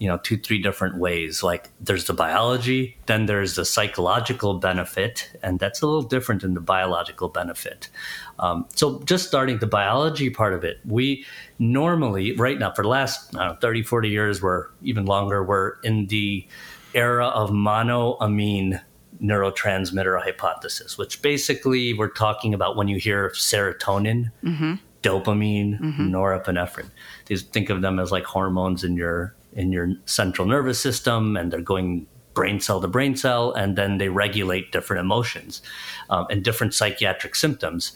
you 0.00 0.08
know 0.08 0.16
two 0.16 0.38
three 0.38 0.60
different 0.60 0.96
ways 0.96 1.42
like 1.42 1.68
there's 1.78 2.06
the 2.06 2.14
biology 2.14 2.96
then 3.04 3.26
there's 3.26 3.54
the 3.54 3.66
psychological 3.66 4.54
benefit 4.54 5.30
and 5.42 5.58
that's 5.58 5.82
a 5.82 5.86
little 5.86 6.02
different 6.02 6.40
than 6.40 6.54
the 6.54 6.60
biological 6.60 7.28
benefit 7.28 7.90
um, 8.38 8.66
so 8.74 8.98
just 9.00 9.28
starting 9.28 9.58
the 9.58 9.66
biology 9.66 10.30
part 10.30 10.54
of 10.54 10.64
it 10.64 10.80
we 10.86 11.24
normally 11.58 12.32
right 12.32 12.58
now 12.58 12.72
for 12.72 12.82
the 12.82 12.88
last 12.88 13.30
know, 13.34 13.54
30 13.60 13.82
40 13.82 14.08
years 14.08 14.40
we're 14.40 14.68
even 14.80 15.04
longer 15.04 15.44
we're 15.44 15.78
in 15.80 16.06
the 16.06 16.46
era 16.94 17.26
of 17.26 17.50
monoamine 17.50 18.80
neurotransmitter 19.22 20.22
hypothesis 20.22 20.96
which 20.96 21.22
basically 21.22 21.94
we're 21.94 22.08
talking 22.08 22.54
about 22.54 22.76
when 22.76 22.88
you 22.88 22.98
hear 22.98 23.30
serotonin 23.30 24.30
mm-hmm. 24.42 24.74
dopamine 25.02 25.78
mm-hmm. 25.80 26.14
norepinephrine 26.14 26.90
these 27.26 27.42
think 27.42 27.70
of 27.70 27.82
them 27.82 27.98
as 27.98 28.10
like 28.10 28.24
hormones 28.24 28.84
in 28.84 28.96
your 28.96 29.34
in 29.52 29.72
your 29.72 29.92
central 30.04 30.46
nervous 30.46 30.80
system 30.80 31.36
and 31.36 31.52
they're 31.52 31.60
going 31.60 32.06
brain 32.34 32.60
cell 32.60 32.80
to 32.80 32.88
brain 32.88 33.16
cell, 33.16 33.52
and 33.52 33.76
then 33.76 33.98
they 33.98 34.08
regulate 34.08 34.72
different 34.72 35.00
emotions 35.00 35.62
um, 36.08 36.26
and 36.30 36.44
different 36.44 36.74
psychiatric 36.74 37.34
symptoms, 37.34 37.92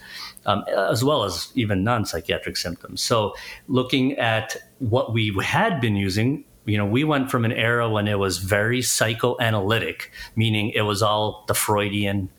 um, 0.47 0.65
as 0.77 1.05
well 1.05 1.25
as 1.25 1.51
even 1.55 1.85
non 1.85 2.05
psychiatric 2.05 2.57
symptoms. 2.57 3.03
So, 3.03 3.35
looking 3.69 4.19
at 4.19 4.57
what 4.79 5.13
we 5.13 5.35
had 5.43 5.81
been 5.81 5.97
using, 5.97 6.45
you 6.67 6.79
know, 6.79 6.87
we 6.87 7.05
went 7.05 7.31
from 7.31 7.45
an 7.45 7.53
era 7.53 7.91
when 7.91 8.09
it 8.09 8.19
was 8.19 8.39
very 8.39 8.81
psychoanalytic, 8.83 10.11
meaning 10.37 10.71
it 10.71 10.83
was 10.83 11.03
all 11.03 11.45
the 11.49 11.55
Freudian 11.55 12.31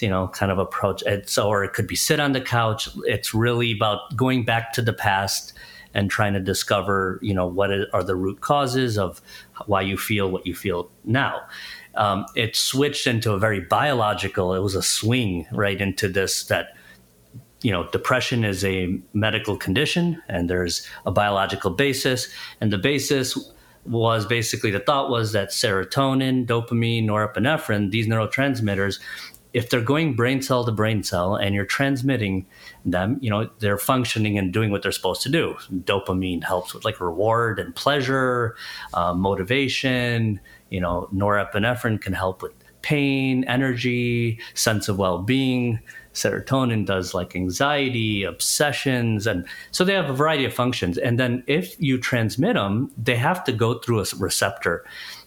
you 0.00 0.08
know 0.10 0.28
kind 0.28 0.52
of 0.52 0.58
approach 0.58 1.02
it's 1.06 1.38
or 1.38 1.64
it 1.64 1.72
could 1.72 1.86
be 1.86 1.96
sit 1.96 2.20
on 2.20 2.32
the 2.32 2.42
couch 2.42 2.90
it's 3.04 3.32
really 3.32 3.72
about 3.72 4.14
going 4.14 4.44
back 4.44 4.70
to 4.70 4.82
the 4.82 4.92
past 4.92 5.54
and 5.94 6.10
trying 6.10 6.34
to 6.34 6.40
discover, 6.40 7.18
you 7.22 7.34
know, 7.34 7.46
what 7.46 7.70
are 7.92 8.04
the 8.04 8.16
root 8.16 8.40
causes 8.40 8.98
of 8.98 9.20
why 9.66 9.80
you 9.80 9.96
feel 9.96 10.30
what 10.30 10.46
you 10.46 10.54
feel 10.54 10.90
now. 11.04 11.40
Um, 11.94 12.26
it 12.34 12.54
switched 12.54 13.06
into 13.06 13.32
a 13.32 13.38
very 13.38 13.60
biological. 13.60 14.54
It 14.54 14.60
was 14.60 14.74
a 14.74 14.82
swing 14.82 15.46
right 15.50 15.80
into 15.80 16.08
this 16.08 16.44
that 16.44 16.76
you 17.62 17.72
know 17.72 17.88
depression 17.88 18.44
is 18.44 18.64
a 18.64 19.00
medical 19.12 19.56
condition 19.56 20.22
and 20.28 20.48
there's 20.48 20.86
a 21.04 21.10
biological 21.10 21.72
basis 21.72 22.28
and 22.60 22.72
the 22.72 22.78
basis 22.78 23.36
was 23.88 24.26
basically 24.26 24.70
the 24.70 24.80
thought 24.80 25.10
was 25.10 25.32
that 25.32 25.50
serotonin 25.50 26.46
dopamine 26.46 27.04
norepinephrine 27.04 27.90
these 27.90 28.06
neurotransmitters 28.06 28.98
if 29.54 29.70
they're 29.70 29.80
going 29.80 30.14
brain 30.14 30.42
cell 30.42 30.64
to 30.64 30.72
brain 30.72 31.02
cell 31.02 31.34
and 31.34 31.54
you're 31.54 31.64
transmitting 31.64 32.46
them, 32.84 33.18
you 33.20 33.30
know, 33.30 33.48
they're 33.60 33.78
functioning 33.78 34.38
and 34.38 34.52
doing 34.52 34.70
what 34.70 34.82
they're 34.82 34.92
supposed 34.92 35.22
to 35.22 35.28
do. 35.28 35.56
Dopamine 35.72 36.44
helps 36.44 36.74
with 36.74 36.84
like 36.84 37.00
reward 37.00 37.58
and 37.58 37.74
pleasure, 37.74 38.56
uh, 38.94 39.14
motivation. 39.14 40.38
You 40.70 40.80
know, 40.80 41.08
norepinephrine 41.14 42.00
can 42.00 42.12
help 42.12 42.42
with 42.42 42.52
pain, 42.82 43.44
energy, 43.44 44.38
sense 44.54 44.88
of 44.88 44.98
well 44.98 45.18
being. 45.18 45.80
Serotonin 46.18 46.84
does 46.84 47.14
like 47.14 47.34
anxiety, 47.36 48.24
obsessions. 48.24 49.26
And 49.26 49.46
so 49.70 49.84
they 49.84 49.94
have 49.94 50.10
a 50.10 50.12
variety 50.12 50.44
of 50.44 50.52
functions. 50.52 50.98
And 50.98 51.18
then 51.18 51.44
if 51.46 51.80
you 51.80 51.98
transmit 51.98 52.54
them, 52.54 52.90
they 52.96 53.16
have 53.16 53.44
to 53.44 53.52
go 53.52 53.78
through 53.78 54.00
a 54.00 54.06
receptor. 54.18 54.84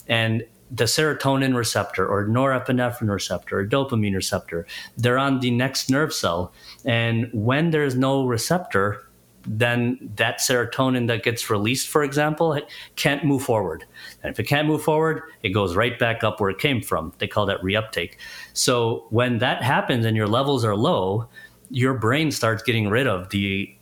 And 0.08 0.44
the 0.72 0.86
serotonin 0.86 1.56
receptor 1.56 2.08
or 2.08 2.26
norepinephrine 2.26 3.10
receptor 3.10 3.60
or 3.60 3.68
dopamine 3.68 4.16
receptor. 4.16 4.66
They're 4.98 5.18
on 5.18 5.42
the 5.42 5.52
next 5.52 5.90
nerve 5.90 6.14
cell. 6.14 6.54
And 6.86 7.30
when 7.34 7.72
there's 7.72 7.96
no 7.96 8.26
receptor, 8.26 9.06
then 9.46 10.12
that 10.16 10.40
serotonin 10.40 11.08
that 11.08 11.24
gets 11.24 11.50
released, 11.50 11.88
for 11.88 12.04
example, 12.04 12.60
can't 12.96 13.26
move 13.26 13.44
forward. 13.44 13.86
And 14.24 14.32
if 14.32 14.40
it 14.40 14.44
can't 14.44 14.68
move 14.68 14.84
forward, 14.84 15.24
it 15.44 15.50
goes 15.50 15.76
right 15.76 15.98
back 15.98 16.24
up 16.24 16.40
where 16.40 16.50
it 16.50 16.60
came 16.60 16.82
from. 16.82 17.14
They 17.18 17.28
call 17.28 17.46
that 17.48 17.62
reuptake. 17.62 18.14
So 18.54 19.08
when 19.10 19.40
that 19.40 19.64
happens 19.64 20.06
and 20.06 20.16
your 20.16 20.28
levels 20.28 20.64
are 20.64 20.76
low, 20.76 21.28
your 21.70 21.94
brain 21.94 22.32
starts 22.32 22.62
getting 22.64 22.90
rid 22.90 23.08
of 23.08 23.30
the 23.30 23.74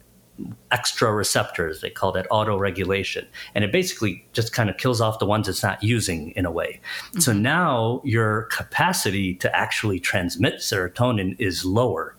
extra 0.72 1.12
receptors. 1.12 1.82
They 1.82 1.90
call 1.90 2.12
that 2.14 2.28
auto 2.30 2.58
regulation. 2.58 3.28
And 3.56 3.64
it 3.64 3.72
basically 3.72 4.26
just 4.34 4.54
kind 4.54 4.70
of 4.70 4.78
kills 4.78 5.02
off 5.02 5.20
the 5.20 5.26
ones 5.26 5.48
it's 5.48 5.64
not 5.64 5.84
using 5.84 6.32
in 6.32 6.46
a 6.46 6.52
way. 6.52 6.80
Mm-hmm. 7.10 7.20
So 7.20 7.34
now 7.34 8.02
your 8.04 8.44
capacity 8.44 9.36
to 9.36 9.56
actually 9.56 10.00
transmit 10.00 10.56
serotonin 10.56 11.36
is 11.40 11.66
lower. 11.66 12.16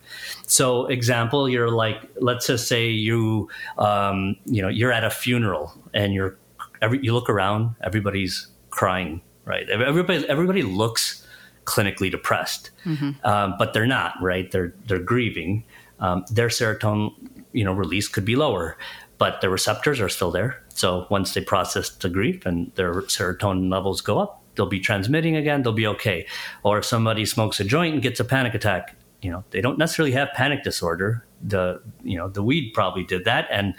So, 0.46 0.86
example, 0.86 1.48
you're 1.48 1.70
like, 1.70 2.10
let's 2.20 2.46
just 2.46 2.68
say 2.68 2.88
you, 2.88 3.48
um, 3.78 4.36
you 4.46 4.60
know, 4.62 4.68
you're 4.68 4.92
at 4.92 5.04
a 5.04 5.10
funeral 5.10 5.72
and 5.94 6.12
you're, 6.12 6.36
every, 6.82 7.00
you 7.02 7.14
look 7.14 7.30
around, 7.30 7.74
everybody's 7.82 8.48
crying, 8.70 9.20
right? 9.44 9.68
Everybody, 9.70 10.28
everybody 10.28 10.62
looks 10.62 11.26
clinically 11.64 12.10
depressed, 12.10 12.70
mm-hmm. 12.84 13.10
um, 13.24 13.54
but 13.58 13.72
they're 13.72 13.86
not, 13.86 14.14
right? 14.20 14.50
They're 14.50 14.74
they're 14.86 14.98
grieving. 14.98 15.64
Um, 16.00 16.24
their 16.30 16.48
serotonin 16.48 17.12
you 17.52 17.64
know 17.64 17.72
release 17.72 18.08
could 18.08 18.24
be 18.24 18.36
lower 18.36 18.76
but 19.20 19.42
the 19.42 19.50
receptors 19.50 20.00
are 20.00 20.08
still 20.08 20.30
there. 20.30 20.62
So 20.72 21.06
once 21.10 21.34
they 21.34 21.42
process 21.42 21.90
the 21.90 22.08
grief 22.08 22.46
and 22.46 22.72
their 22.74 22.94
serotonin 23.02 23.70
levels 23.70 24.00
go 24.00 24.18
up 24.18 24.42
they'll 24.56 24.66
be 24.66 24.80
transmitting 24.80 25.36
again 25.36 25.62
they'll 25.62 25.72
be 25.72 25.86
okay. 25.86 26.26
Or 26.62 26.78
if 26.78 26.84
somebody 26.84 27.24
smokes 27.26 27.60
a 27.60 27.64
joint 27.64 27.94
and 27.94 28.02
gets 28.02 28.18
a 28.18 28.24
panic 28.24 28.54
attack 28.54 28.96
you 29.22 29.30
know 29.30 29.44
they 29.50 29.60
don't 29.60 29.78
necessarily 29.78 30.12
have 30.12 30.28
panic 30.34 30.64
disorder. 30.64 31.24
The 31.42 31.82
you 32.02 32.16
know 32.16 32.28
the 32.28 32.42
weed 32.42 32.72
probably 32.72 33.04
did 33.04 33.24
that 33.26 33.46
and 33.50 33.74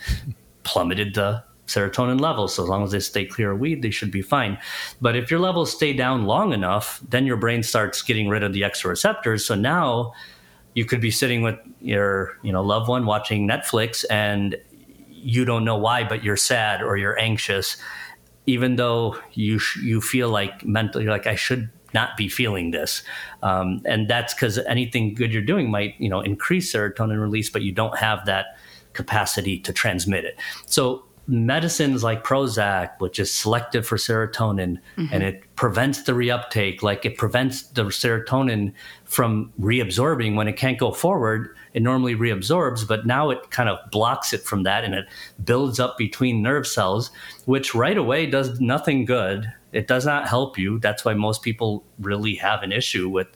plummeted 0.63 1.15
the 1.15 1.43
serotonin 1.65 2.19
levels. 2.19 2.55
So 2.55 2.63
as 2.63 2.69
long 2.69 2.83
as 2.83 2.91
they 2.91 2.99
stay 2.99 3.25
clear 3.25 3.51
of 3.51 3.59
weed 3.59 3.81
they 3.81 3.91
should 3.91 4.11
be 4.11 4.21
fine. 4.21 4.57
But 4.99 5.15
if 5.15 5.31
your 5.31 5.39
levels 5.39 5.71
stay 5.71 5.93
down 5.93 6.25
long 6.25 6.53
enough 6.53 7.01
then 7.09 7.25
your 7.25 7.37
brain 7.37 7.63
starts 7.63 8.03
getting 8.03 8.29
rid 8.29 8.43
of 8.43 8.53
the 8.53 8.63
extra 8.63 8.89
receptors. 8.89 9.45
So 9.45 9.55
now 9.55 10.13
you 10.73 10.85
could 10.85 11.01
be 11.01 11.11
sitting 11.11 11.41
with 11.41 11.59
your 11.81 12.37
you 12.43 12.51
know 12.51 12.61
loved 12.61 12.87
one 12.87 13.05
watching 13.05 13.47
Netflix 13.47 14.05
and 14.09 14.55
you 15.09 15.45
don't 15.45 15.63
know 15.63 15.77
why 15.77 16.03
but 16.03 16.23
you're 16.23 16.37
sad 16.37 16.81
or 16.81 16.97
you're 16.97 17.19
anxious 17.19 17.77
even 18.47 18.75
though 18.75 19.15
you 19.33 19.59
sh- 19.59 19.77
you 19.77 20.01
feel 20.01 20.29
like 20.29 20.65
mentally 20.65 21.05
like 21.05 21.27
I 21.27 21.35
should 21.35 21.69
not 21.93 22.17
be 22.17 22.29
feeling 22.29 22.71
this. 22.71 23.03
Um, 23.43 23.81
and 23.85 24.07
that's 24.07 24.33
because 24.33 24.57
anything 24.59 25.13
good 25.13 25.33
you're 25.33 25.41
doing 25.41 25.69
might, 25.69 25.95
you 25.99 26.09
know, 26.09 26.21
increase 26.21 26.73
serotonin 26.73 27.19
release, 27.19 27.49
but 27.49 27.61
you 27.61 27.71
don't 27.71 27.97
have 27.97 28.25
that 28.25 28.57
capacity 28.93 29.59
to 29.59 29.73
transmit 29.73 30.25
it. 30.25 30.39
So 30.65 31.03
medicines 31.27 32.03
like 32.03 32.23
Prozac, 32.23 32.99
which 32.99 33.19
is 33.19 33.31
selective 33.31 33.85
for 33.85 33.97
serotonin, 33.97 34.77
mm-hmm. 34.97 35.05
and 35.11 35.23
it 35.23 35.43
prevents 35.55 36.03
the 36.03 36.13
reuptake, 36.13 36.81
like 36.81 37.05
it 37.05 37.17
prevents 37.17 37.63
the 37.63 37.85
serotonin 37.85 38.73
from 39.05 39.51
reabsorbing 39.59 40.35
when 40.35 40.47
it 40.47 40.57
can't 40.57 40.77
go 40.77 40.91
forward. 40.91 41.55
It 41.73 41.81
normally 41.81 42.15
reabsorbs, 42.15 42.87
but 42.87 43.05
now 43.05 43.29
it 43.29 43.51
kind 43.51 43.69
of 43.69 43.79
blocks 43.91 44.33
it 44.33 44.41
from 44.41 44.63
that 44.63 44.83
and 44.83 44.93
it 44.93 45.05
builds 45.43 45.79
up 45.79 45.97
between 45.97 46.41
nerve 46.41 46.67
cells, 46.67 47.11
which 47.45 47.73
right 47.75 47.97
away 47.97 48.25
does 48.25 48.59
nothing 48.59 49.05
good. 49.05 49.51
It 49.71 49.87
does 49.87 50.05
not 50.05 50.27
help 50.27 50.57
you. 50.57 50.79
That's 50.79 51.05
why 51.05 51.13
most 51.13 51.43
people 51.43 51.85
really 51.99 52.35
have 52.35 52.61
an 52.61 52.73
issue 52.73 53.07
with, 53.07 53.27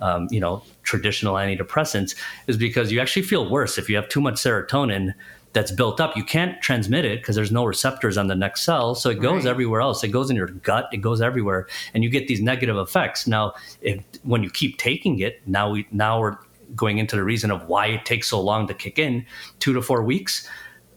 um, 0.00 0.26
you 0.30 0.40
know, 0.40 0.62
traditional 0.84 1.34
antidepressants, 1.34 2.14
is 2.46 2.56
because 2.56 2.90
you 2.90 2.98
actually 2.98 3.22
feel 3.22 3.50
worse 3.50 3.76
if 3.76 3.90
you 3.90 3.96
have 3.96 4.08
too 4.08 4.22
much 4.22 4.36
serotonin 4.36 5.12
that's 5.52 5.70
built 5.70 6.00
up. 6.00 6.16
You 6.16 6.24
can't 6.24 6.60
transmit 6.62 7.04
it 7.04 7.20
because 7.20 7.36
there's 7.36 7.52
no 7.52 7.64
receptors 7.64 8.16
on 8.16 8.26
the 8.26 8.34
next 8.34 8.62
cell. 8.62 8.94
So 8.94 9.10
it 9.10 9.20
goes 9.20 9.44
right. 9.44 9.50
everywhere 9.50 9.80
else. 9.80 10.02
It 10.02 10.08
goes 10.08 10.30
in 10.30 10.36
your 10.36 10.48
gut. 10.48 10.88
It 10.92 10.98
goes 10.98 11.20
everywhere, 11.20 11.68
and 11.94 12.02
you 12.02 12.10
get 12.10 12.28
these 12.28 12.40
negative 12.40 12.76
effects. 12.76 13.26
Now, 13.26 13.54
if 13.80 14.02
when 14.22 14.42
you 14.42 14.50
keep 14.50 14.78
taking 14.78 15.18
it, 15.18 15.40
now 15.46 15.70
we 15.70 15.86
now 15.90 16.20
we're 16.20 16.38
going 16.74 16.98
into 16.98 17.16
the 17.16 17.24
reason 17.24 17.50
of 17.50 17.68
why 17.68 17.86
it 17.86 18.04
takes 18.04 18.28
so 18.28 18.40
long 18.40 18.66
to 18.66 18.74
kick 18.74 18.98
in, 18.98 19.26
two 19.58 19.72
to 19.74 19.82
four 19.82 20.02
weeks. 20.02 20.48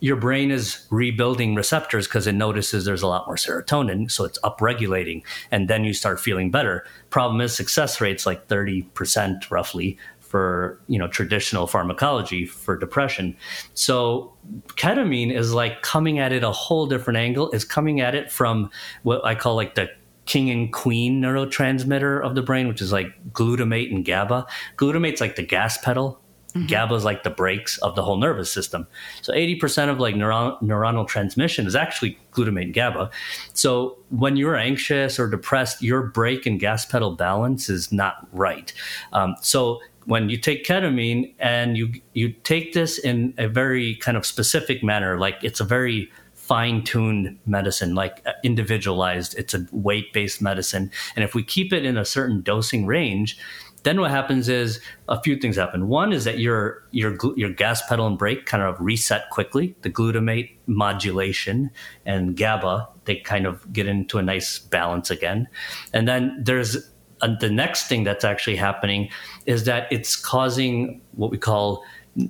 Your 0.01 0.17
brain 0.17 0.51
is 0.51 0.85
rebuilding 0.91 1.55
receptors 1.55 2.05
because 2.05 2.27
it 2.27 2.33
notices 2.33 2.85
there's 2.85 3.01
a 3.01 3.07
lot 3.07 3.25
more 3.25 3.37
serotonin, 3.37 4.11
so 4.11 4.23
it's 4.23 4.37
upregulating, 4.39 5.23
and 5.51 5.67
then 5.67 5.83
you 5.83 5.93
start 5.93 6.19
feeling 6.19 6.51
better. 6.51 6.85
Problem 7.09 7.41
is, 7.41 7.55
success 7.55 7.99
rates 8.01 8.25
like 8.25 8.47
30% 8.47 9.49
roughly 9.49 9.97
for 10.35 10.77
you 10.87 10.99
know 10.99 11.07
traditional 11.07 11.65
pharmacology 11.65 12.45
for 12.45 12.77
depression. 12.77 13.37
So 13.73 14.33
ketamine 14.67 15.33
is 15.33 15.53
like 15.53 15.81
coming 15.81 16.19
at 16.19 16.33
it 16.33 16.43
a 16.43 16.51
whole 16.51 16.87
different 16.87 17.15
angle. 17.15 17.49
It's 17.51 17.63
coming 17.63 18.01
at 18.01 18.15
it 18.15 18.29
from 18.29 18.69
what 19.03 19.23
I 19.23 19.33
call 19.33 19.55
like 19.55 19.75
the 19.75 19.89
king 20.25 20.49
and 20.49 20.73
queen 20.73 21.21
neurotransmitter 21.21 22.21
of 22.21 22.35
the 22.35 22.41
brain, 22.41 22.67
which 22.67 22.81
is 22.81 22.91
like 22.91 23.13
glutamate 23.31 23.95
and 23.95 24.03
GABA. 24.03 24.45
Glutamate's 24.75 25.21
like 25.21 25.37
the 25.37 25.45
gas 25.45 25.77
pedal. 25.77 26.19
Mm-hmm. 26.55 26.67
GABA 26.67 26.95
is 26.95 27.03
like 27.03 27.23
the 27.23 27.29
brakes 27.29 27.77
of 27.79 27.95
the 27.95 28.03
whole 28.03 28.17
nervous 28.17 28.51
system. 28.51 28.87
So 29.21 29.33
80% 29.33 29.89
of 29.89 29.99
like 29.99 30.15
neuron- 30.15 30.61
neuronal 30.61 31.07
transmission 31.07 31.65
is 31.67 31.75
actually 31.75 32.17
glutamate 32.31 32.63
and 32.63 32.73
GABA. 32.73 33.09
So 33.53 33.97
when 34.09 34.37
you're 34.37 34.55
anxious 34.55 35.19
or 35.19 35.27
depressed, 35.29 35.81
your 35.81 36.03
brake 36.03 36.45
and 36.45 36.59
gas 36.59 36.85
pedal 36.85 37.11
balance 37.11 37.69
is 37.69 37.91
not 37.91 38.27
right. 38.31 38.71
Um, 39.11 39.35
so 39.41 39.81
when 40.05 40.29
you 40.29 40.37
take 40.37 40.65
ketamine 40.65 41.33
and 41.39 41.77
you 41.77 41.93
you 42.13 42.29
take 42.29 42.73
this 42.73 42.97
in 42.97 43.33
a 43.37 43.47
very 43.47 43.95
kind 43.95 44.17
of 44.17 44.25
specific 44.25 44.83
manner, 44.83 45.19
like 45.19 45.37
it's 45.43 45.59
a 45.59 45.63
very 45.63 46.11
fine-tuned 46.33 47.39
medicine, 47.47 47.95
like 47.95 48.21
uh, 48.25 48.33
individualized. 48.43 49.35
It's 49.37 49.53
a 49.55 49.65
weight-based 49.71 50.41
medicine, 50.41 50.91
and 51.15 51.23
if 51.23 51.33
we 51.33 51.43
keep 51.43 51.73
it 51.73 51.85
in 51.85 51.97
a 51.97 52.05
certain 52.05 52.41
dosing 52.41 52.85
range, 52.85 53.37
then 53.85 54.01
what 54.01 54.11
happens 54.11 54.49
is 54.49 54.79
a 55.07 55.21
few 55.21 55.37
things 55.37 55.55
happen. 55.55 55.87
One 55.87 56.13
is 56.13 56.23
that 56.25 56.39
your 56.39 56.83
your 56.91 57.17
your 57.35 57.49
gas 57.49 57.81
pedal 57.87 58.07
and 58.07 58.17
brake 58.17 58.45
kind 58.45 58.63
of 58.63 58.75
reset 58.79 59.29
quickly. 59.29 59.75
The 59.81 59.89
glutamate 59.89 60.51
modulation 60.67 61.71
and 62.05 62.35
GABA 62.35 62.89
they 63.05 63.17
kind 63.17 63.45
of 63.45 63.71
get 63.71 63.85
into 63.87 64.17
a 64.17 64.23
nice 64.23 64.59
balance 64.59 65.09
again, 65.11 65.47
and 65.93 66.07
then 66.07 66.41
there's 66.43 66.89
uh, 67.25 67.35
the 67.39 67.49
next 67.49 67.87
thing 67.87 68.03
that's 68.03 68.23
actually 68.23 68.55
happening 68.55 69.09
is 69.45 69.63
that 69.65 69.91
it's 69.91 70.15
causing 70.15 71.01
what 71.13 71.31
we 71.31 71.37
call 71.37 71.83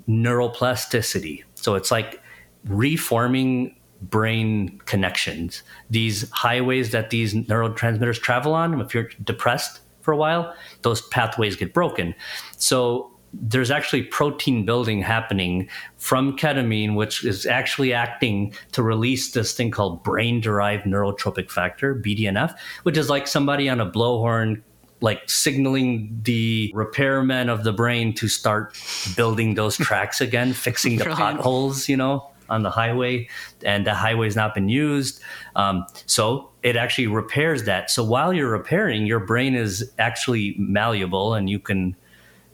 neuroplasticity. 0.08 1.44
So 1.56 1.76
it's 1.76 1.92
like 1.92 2.22
reforming 2.66 3.76
brain 4.02 4.80
connections. 4.86 5.64
These 5.90 6.30
highways 6.32 6.92
that 6.92 7.10
these 7.10 7.34
neurotransmitters 7.34 8.22
travel 8.22 8.54
on, 8.54 8.80
if 8.82 8.94
you're 8.94 9.10
depressed 9.24 9.82
for 10.02 10.12
a 10.12 10.18
while, 10.18 10.56
those 10.84 11.02
pathways 11.10 11.56
get 11.56 11.74
broken. 11.74 12.16
So 12.58 13.12
there's 13.34 13.72
actually 13.72 14.04
protein 14.04 14.66
building 14.66 15.02
happening 15.02 15.70
from 15.98 16.38
ketamine, 16.38 16.96
which 16.96 17.26
is 17.26 17.46
actually 17.46 17.94
acting 17.94 18.54
to 18.72 18.82
release 18.82 19.32
this 19.32 19.54
thing 19.54 19.72
called 19.72 20.04
brain 20.04 20.40
derived 20.40 20.86
neurotrophic 20.86 21.52
factor, 21.52 21.96
BDNF, 21.96 22.56
which 22.84 22.98
is 22.98 23.10
like 23.10 23.28
somebody 23.28 23.68
on 23.68 23.82
a 23.82 23.90
blowhorn 23.90 24.62
like 25.02 25.30
signaling 25.30 26.20
the 26.24 26.72
repairmen 26.76 27.50
of 27.50 27.64
the 27.64 27.74
brain 27.74 28.14
to 28.16 28.28
start 28.28 28.78
building 29.16 29.56
those 29.56 29.78
tracks 29.78 30.22
again, 30.22 30.54
fixing 30.68 30.98
the 30.98 31.06
potholes, 31.06 31.90
you 31.90 31.98
know, 31.98 32.32
on 32.50 32.64
the 32.64 32.70
highway, 32.70 33.28
and 33.64 33.86
the 33.86 33.94
highway's 33.94 34.36
not 34.36 34.54
been 34.54 34.70
used. 34.70 35.20
Um, 35.56 35.86
so 36.06 36.50
it 36.64 36.76
actually 36.76 37.08
repairs 37.08 37.64
that. 37.64 37.92
So 37.92 38.04
while 38.04 38.34
you're 38.34 38.50
repairing, 38.50 39.06
your 39.06 39.20
brain 39.20 39.56
is 39.56 39.92
actually 40.00 40.56
malleable, 40.58 41.34
and 41.34 41.50
you 41.50 41.60
can, 41.60 41.96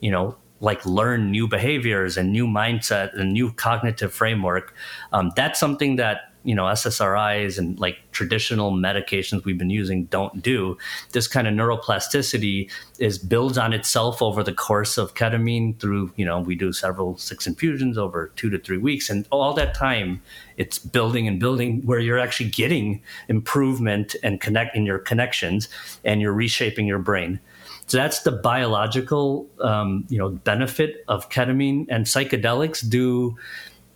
you 0.00 0.10
know, 0.10 0.36
like 0.60 0.84
learn 0.86 1.30
new 1.30 1.48
behaviors 1.48 2.16
and 2.16 2.30
new 2.30 2.46
mindset 2.46 3.18
and 3.18 3.32
new 3.32 3.52
cognitive 3.52 4.14
framework. 4.14 4.74
Um, 5.12 5.32
that's 5.34 5.58
something 5.58 5.96
that 5.96 6.31
you 6.44 6.54
know 6.54 6.64
SSRIs 6.64 7.58
and 7.58 7.78
like 7.78 7.98
traditional 8.12 8.72
medications 8.72 9.44
we've 9.44 9.58
been 9.58 9.70
using 9.70 10.04
don't 10.06 10.42
do. 10.42 10.76
This 11.12 11.28
kind 11.28 11.46
of 11.46 11.54
neuroplasticity 11.54 12.70
is 12.98 13.18
builds 13.18 13.58
on 13.58 13.72
itself 13.72 14.22
over 14.22 14.42
the 14.42 14.52
course 14.52 14.98
of 14.98 15.14
ketamine 15.14 15.78
through 15.78 16.12
you 16.16 16.24
know 16.24 16.40
we 16.40 16.54
do 16.54 16.72
several 16.72 17.16
six 17.16 17.46
infusions 17.46 17.96
over 17.96 18.32
two 18.36 18.50
to 18.50 18.58
three 18.58 18.78
weeks, 18.78 19.10
and 19.10 19.26
all 19.30 19.54
that 19.54 19.74
time 19.74 20.20
it's 20.56 20.78
building 20.78 21.26
and 21.26 21.40
building 21.40 21.82
where 21.86 21.98
you're 21.98 22.18
actually 22.18 22.50
getting 22.50 23.02
improvement 23.28 24.14
and 24.22 24.40
connect 24.40 24.76
in 24.76 24.84
your 24.84 24.98
connections 24.98 25.68
and 26.04 26.20
you're 26.20 26.32
reshaping 26.32 26.86
your 26.86 26.98
brain. 26.98 27.40
So 27.86 27.96
that's 27.96 28.22
the 28.22 28.32
biological 28.32 29.48
um, 29.60 30.06
you 30.08 30.18
know 30.18 30.30
benefit 30.30 31.04
of 31.08 31.28
ketamine 31.28 31.86
and 31.88 32.06
psychedelics 32.06 32.88
do 32.88 33.36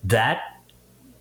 that 0.04 0.40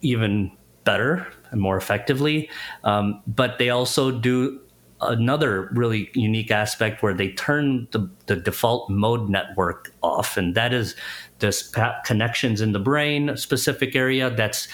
even 0.02 0.52
better 0.86 1.28
and 1.52 1.60
more 1.60 1.78
effectively. 1.78 2.50
Um, 2.84 3.22
but 3.28 3.60
they 3.60 3.70
also 3.70 4.12
do 4.12 4.62
another 5.02 5.70
really 5.74 6.10
unique 6.14 6.52
aspect 6.52 7.04
where 7.04 7.14
they 7.14 7.32
turn 7.34 7.88
the, 7.92 8.10
the 8.28 8.36
default 8.38 8.90
mode 8.90 9.30
network 9.30 9.94
off, 10.02 10.38
and 10.38 10.56
that 10.56 10.74
is 10.74 10.96
this 11.40 11.72
connections 12.06 12.62
in 12.62 12.72
the 12.72 12.80
brain 12.80 13.36
specific 13.36 13.96
area 13.96 14.30
that's 14.30 14.68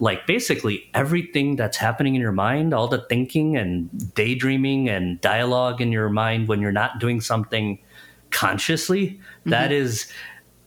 like 0.00 0.26
basically 0.26 0.90
everything 0.92 1.54
that's 1.54 1.76
happening 1.76 2.16
in 2.16 2.20
your 2.20 2.32
mind 2.32 2.74
all 2.74 2.88
the 2.88 3.04
thinking 3.08 3.56
and 3.56 4.14
daydreaming 4.14 4.88
and 4.88 5.20
dialogue 5.20 5.80
in 5.80 5.92
your 5.92 6.08
mind 6.08 6.48
when 6.48 6.60
you're 6.60 6.72
not 6.72 6.98
doing 6.98 7.20
something 7.20 7.78
consciously 8.30 9.06
mm-hmm. 9.06 9.50
that 9.50 9.70
is 9.70 10.10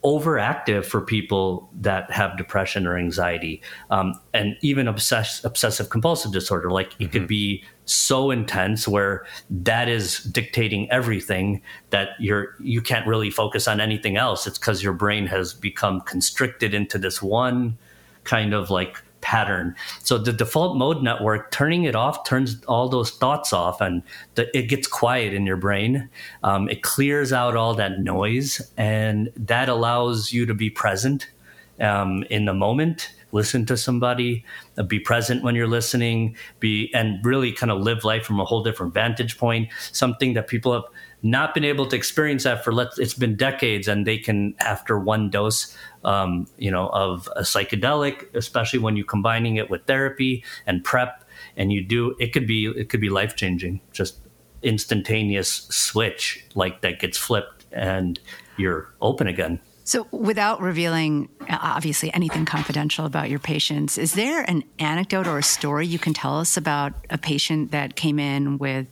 overactive 0.04 0.86
for 0.86 1.02
people 1.02 1.70
that 1.74 2.12
have 2.12 2.38
depression 2.38 2.86
or 2.86 2.98
anxiety 2.98 3.62
um, 3.90 4.14
and 4.34 4.58
even 4.62 4.88
obsess- 4.88 5.44
obsessive 5.46 5.90
compulsive 5.90 6.32
disorder 6.32 6.70
like 6.70 6.88
it 6.88 7.06
mm-hmm. 7.06 7.12
could 7.12 7.28
be 7.28 7.64
so 7.86 8.30
intense 8.30 8.88
where 8.88 9.26
that 9.50 9.88
is 9.88 10.20
dictating 10.26 10.90
everything 10.92 11.62
that 11.90 12.10
you're 12.20 12.56
you 12.60 12.82
can't 12.82 13.08
really 13.08 13.30
focus 13.30 13.68
on 13.68 13.80
anything 13.80 14.18
else 14.18 14.46
it's 14.46 14.58
because 14.58 14.84
your 14.84 14.94
brain 14.94 15.26
has 15.26 15.54
become 15.54 16.02
constricted 16.02 16.74
into 16.74 16.98
this 16.98 17.22
one 17.22 17.78
kind 18.26 18.54
of 18.54 18.70
like 18.70 19.02
pattern. 19.24 19.76
So 20.04 20.18
the 20.20 20.34
default 20.34 20.78
mode 20.78 21.02
network, 21.02 21.50
turning 21.50 21.86
it 21.86 21.96
off 21.96 22.24
turns 22.26 22.64
all 22.68 22.90
those 22.90 23.10
thoughts 23.10 23.54
off, 23.54 23.82
and 23.82 24.04
the, 24.36 24.56
it 24.56 24.70
gets 24.70 24.86
quiet 24.86 25.34
in 25.34 25.48
your 25.48 25.58
brain. 25.58 26.10
Um, 26.44 26.70
it 26.70 26.84
clears 26.84 27.34
out 27.34 27.56
all 27.56 27.74
that 27.76 28.02
noise, 28.02 28.62
and 28.78 29.32
that 29.36 29.70
allows 29.70 30.32
you 30.32 30.46
to 30.46 30.54
be 30.54 30.70
present 30.70 31.32
um, 31.80 32.24
in 32.30 32.46
the 32.46 32.54
moment. 32.54 33.10
Listen 33.32 33.66
to 33.66 33.76
somebody, 33.76 34.46
uh, 34.78 34.84
be 34.84 35.00
present 35.00 35.42
when 35.44 35.56
you're 35.56 35.68
listening, 35.68 36.36
be 36.60 36.94
and 36.94 37.26
really 37.26 37.52
kind 37.52 37.72
of 37.72 37.82
live 37.82 38.04
life 38.04 38.24
from 38.24 38.40
a 38.40 38.46
whole 38.46 38.62
different 38.62 38.94
vantage 38.94 39.40
point. 39.40 39.70
Something 39.92 40.34
that 40.36 40.48
people 40.48 40.74
have 40.74 40.84
not 41.24 41.54
been 41.54 41.64
able 41.64 41.86
to 41.88 41.96
experience 41.96 42.44
that 42.44 42.64
for 42.64 42.74
let's 42.74 43.00
it's 43.00 43.14
been 43.14 43.36
decades 43.36 43.88
and 43.88 44.06
they 44.06 44.18
can 44.18 44.54
after 44.60 45.00
one 45.00 45.30
dose 45.30 45.76
um, 46.04 46.46
you 46.58 46.70
know 46.70 46.90
of 46.90 47.30
a 47.36 47.42
psychedelic 47.42 48.34
especially 48.36 48.80
when 48.80 48.96
you're 48.96 49.06
combining 49.06 49.56
it 49.56 49.70
with 49.70 49.86
therapy 49.86 50.44
and 50.66 50.84
prep 50.84 51.24
and 51.56 51.72
you 51.72 51.82
do 51.82 52.16
it 52.20 52.34
could 52.34 52.46
be 52.46 52.66
it 52.66 52.90
could 52.90 53.02
be 53.02 53.10
life 53.10 53.36
changing 53.36 53.80
just 53.92 54.20
instantaneous 54.64 55.68
switch 55.70 56.46
like 56.56 56.82
that 56.82 57.00
gets 57.00 57.18
flipped 57.18 57.66
and 57.72 58.20
you're 58.58 58.94
open 59.02 59.28
again. 59.28 59.60
So, 59.86 60.08
without 60.12 60.62
revealing 60.62 61.28
obviously 61.50 62.14
anything 62.14 62.46
confidential 62.46 63.06
about 63.06 63.30
your 63.30 63.40
patients, 63.40 63.98
is 63.98 64.14
there 64.14 64.50
an 64.50 64.64
anecdote 64.80 65.28
or 65.28 65.38
a 65.38 65.44
story 65.44 65.86
you 65.86 66.00
can 66.00 66.14
tell 66.14 66.40
us 66.40 66.56
about 66.56 66.94
a 67.10 67.18
patient 67.18 67.72
that 67.72 67.98
came 67.98 68.18
in 68.18 68.58
with 68.58 68.88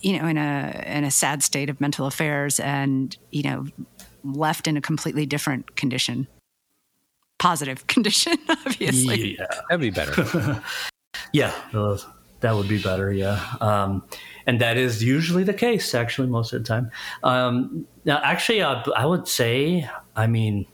you 0.00 0.18
know, 0.18 0.28
in 0.28 0.38
a 0.38 0.84
in 0.86 1.04
a 1.04 1.10
sad 1.10 1.42
state 1.42 1.70
of 1.70 1.80
mental 1.80 2.06
affairs, 2.06 2.60
and 2.60 3.16
you 3.30 3.42
know, 3.42 3.66
left 4.24 4.66
in 4.66 4.76
a 4.76 4.80
completely 4.80 5.26
different 5.26 5.76
condition, 5.76 6.26
positive 7.38 7.86
condition, 7.86 8.36
obviously. 8.48 9.36
Yeah, 9.38 9.46
that'd 9.68 9.80
be 9.80 9.90
better. 9.90 10.62
yeah, 11.32 11.52
that 12.40 12.54
would 12.54 12.68
be 12.68 12.80
better. 12.80 13.12
Yeah, 13.12 13.44
um, 13.60 14.04
and 14.46 14.60
that 14.60 14.76
is 14.76 15.02
usually 15.02 15.44
the 15.44 15.54
case. 15.54 15.94
Actually, 15.94 16.28
most 16.28 16.52
of 16.52 16.62
the 16.62 16.68
time. 16.68 16.90
Um, 17.22 17.86
now, 18.04 18.20
actually, 18.22 18.62
uh, 18.62 18.82
I 18.96 19.06
would 19.06 19.26
say, 19.26 19.88
I 20.14 20.26
mean 20.26 20.66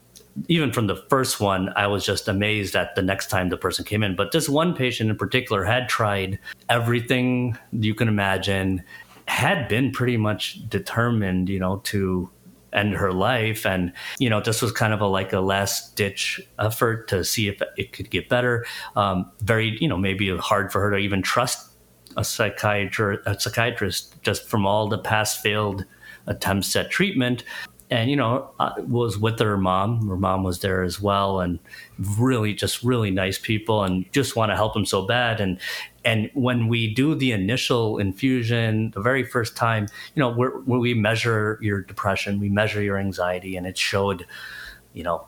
even 0.49 0.73
from 0.73 0.87
the 0.87 0.97
first 0.97 1.41
one, 1.41 1.73
I 1.77 1.87
was 1.87 2.05
just 2.05 2.29
amazed 2.29 2.75
at 2.75 2.95
the 2.95 3.03
next 3.03 3.29
time 3.29 3.49
the 3.49 3.57
person 3.57 3.85
came 3.85 4.03
in. 4.03 4.17
But 4.17 4.33
this 4.33 4.49
one 4.49 4.75
patient 4.75 5.11
in 5.11 5.17
particular 5.17 5.65
had 5.65 5.89
tried 5.89 6.39
everything 6.69 7.57
you 7.73 7.95
can 7.95 8.09
imagine, 8.09 8.83
had 9.27 9.69
been 9.69 9.93
pretty 9.93 10.17
much 10.17 10.69
determined, 10.69 11.49
you 11.49 11.59
know, 11.59 11.79
to 11.85 12.29
end 12.73 12.95
her 12.95 13.13
life. 13.13 13.65
And, 13.65 13.93
you 14.19 14.29
know, 14.29 14.41
this 14.41 14.61
was 14.61 14.73
kind 14.73 14.93
of 14.93 15.01
a 15.01 15.07
like 15.07 15.33
a 15.33 15.41
last 15.41 15.95
ditch 15.97 16.41
effort 16.59 17.09
to 17.09 17.25
see 17.25 17.49
if 17.49 17.63
it 17.77 17.93
could 17.93 18.11
get 18.11 18.29
better. 18.29 18.67
Um, 18.97 19.31
very, 19.41 19.79
you 19.81 19.89
know, 19.89 19.97
maybe 19.97 20.37
hard 20.37 20.73
for 20.73 20.81
her 20.81 20.91
to 20.91 20.97
even 20.97 21.23
trust 21.23 21.71
a 22.17 22.25
psychiatrist, 22.25 23.23
a 23.27 23.39
psychiatrist 23.39 24.21
just 24.23 24.49
from 24.49 24.67
all 24.67 24.89
the 24.89 24.99
past 24.99 25.43
failed 25.43 25.85
attempts 26.27 26.75
at 26.75 26.91
treatment 26.91 27.45
and 27.91 28.11
you 28.11 28.17
know 28.17 28.51
I 28.59 28.81
was 28.81 29.19
with 29.19 29.39
her 29.39 29.57
mom. 29.57 30.09
Her 30.09 30.17
mom 30.17 30.43
was 30.43 30.61
there 30.61 30.83
as 30.83 31.01
well 31.01 31.41
and 31.41 31.59
really 32.19 32.55
just 32.55 32.83
really 32.83 33.11
nice 33.11 33.39
people 33.39 33.85
and 33.85 34.11
just 34.13 34.37
want 34.37 34.51
to 34.51 34.57
help 34.57 34.75
them 34.75 34.87
so 34.87 35.07
bad. 35.07 35.41
And 35.41 35.61
and 36.05 36.31
when 36.35 36.69
we 36.69 36.93
do 36.93 37.15
the 37.15 37.33
initial 37.33 37.99
infusion 37.99 38.91
the 38.91 39.01
very 39.01 39.25
first 39.25 39.57
time 39.57 39.87
you 40.15 40.21
know 40.21 40.33
where 40.33 40.59
we 40.59 40.93
measure 40.95 41.59
your 41.63 41.81
depression 41.81 42.41
we 42.41 42.49
measure 42.51 42.83
your 42.83 42.99
anxiety 42.99 43.57
and 43.57 43.67
it 43.67 43.79
showed 43.79 44.27
you 44.93 45.03
know 45.03 45.27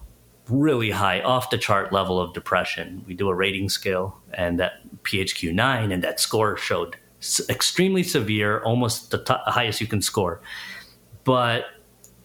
really 0.49 0.91
high 0.91 1.21
off 1.23 1.51
the 1.51 1.59
chart 1.59 1.93
level 1.93 2.21
of 2.21 2.33
depression. 2.33 3.05
We 3.07 3.15
do 3.15 3.29
a 3.29 3.35
rating 3.35 3.69
scale 3.69 4.21
and 4.33 4.61
that 4.61 4.81
phq9 5.03 5.93
and 5.93 6.03
that 6.03 6.21
score 6.21 6.57
showed 6.57 6.97
extremely 7.49 8.03
severe 8.03 8.63
almost 8.63 9.11
the 9.11 9.19
top, 9.19 9.43
highest 9.47 9.81
you 9.81 9.87
can 9.87 10.03
score. 10.03 10.41
But 11.25 11.65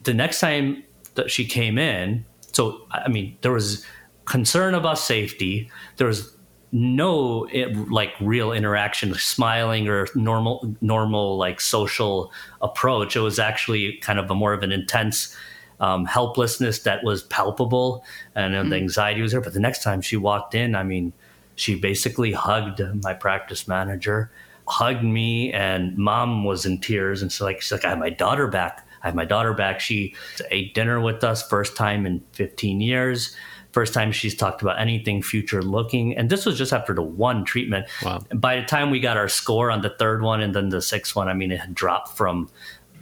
the 0.03 0.13
next 0.13 0.39
time 0.39 0.83
that 1.15 1.29
she 1.29 1.45
came 1.45 1.77
in, 1.77 2.25
so 2.51 2.81
I 2.91 3.07
mean, 3.07 3.37
there 3.41 3.51
was 3.51 3.85
concern 4.25 4.73
about 4.73 4.97
safety. 4.97 5.69
There 5.97 6.07
was 6.07 6.35
no 6.71 7.47
like 7.89 8.13
real 8.21 8.51
interaction, 8.53 9.13
smiling 9.15 9.87
or 9.87 10.07
normal, 10.15 10.75
normal 10.81 11.37
like 11.37 11.59
social 11.59 12.31
approach. 12.61 13.15
It 13.15 13.19
was 13.19 13.39
actually 13.39 13.97
kind 13.97 14.19
of 14.19 14.29
a 14.31 14.35
more 14.35 14.53
of 14.53 14.63
an 14.63 14.71
intense 14.71 15.35
um, 15.81 16.05
helplessness 16.05 16.79
that 16.83 17.03
was 17.03 17.23
palpable, 17.23 18.05
and 18.35 18.53
mm-hmm. 18.53 18.69
the 18.69 18.75
anxiety 18.77 19.21
was 19.21 19.31
there. 19.31 19.41
But 19.41 19.53
the 19.53 19.59
next 19.59 19.83
time 19.83 20.01
she 20.01 20.15
walked 20.15 20.55
in, 20.55 20.75
I 20.75 20.83
mean, 20.83 21.11
she 21.55 21.75
basically 21.75 22.31
hugged 22.31 22.81
my 23.03 23.13
practice 23.13 23.67
manager, 23.67 24.31
hugged 24.67 25.03
me, 25.03 25.51
and 25.51 25.97
mom 25.97 26.45
was 26.45 26.65
in 26.65 26.79
tears, 26.79 27.21
and 27.21 27.31
so 27.31 27.45
like 27.45 27.61
she's 27.61 27.71
like, 27.71 27.83
I 27.83 27.89
have 27.89 27.99
my 27.99 28.09
daughter 28.09 28.47
back. 28.47 28.87
I 29.03 29.07
have 29.07 29.15
my 29.15 29.25
daughter 29.25 29.53
back. 29.53 29.79
She 29.79 30.15
ate 30.49 30.73
dinner 30.73 30.99
with 30.99 31.23
us, 31.23 31.47
first 31.47 31.75
time 31.75 32.05
in 32.05 32.23
15 32.33 32.81
years. 32.81 33.35
First 33.71 33.93
time 33.93 34.11
she's 34.11 34.35
talked 34.35 34.61
about 34.61 34.79
anything 34.79 35.21
future 35.21 35.61
looking. 35.61 36.15
And 36.17 36.29
this 36.29 36.45
was 36.45 36.57
just 36.57 36.73
after 36.73 36.93
the 36.93 37.01
one 37.01 37.45
treatment. 37.45 37.87
Wow. 38.03 38.23
By 38.33 38.57
the 38.59 38.65
time 38.65 38.91
we 38.91 38.99
got 38.99 39.15
our 39.15 39.29
score 39.29 39.71
on 39.71 39.81
the 39.81 39.91
third 39.91 40.21
one 40.21 40.41
and 40.41 40.53
then 40.53 40.69
the 40.69 40.81
sixth 40.81 41.15
one, 41.15 41.29
I 41.29 41.33
mean, 41.33 41.51
it 41.51 41.59
had 41.61 41.73
dropped 41.73 42.17
from 42.17 42.49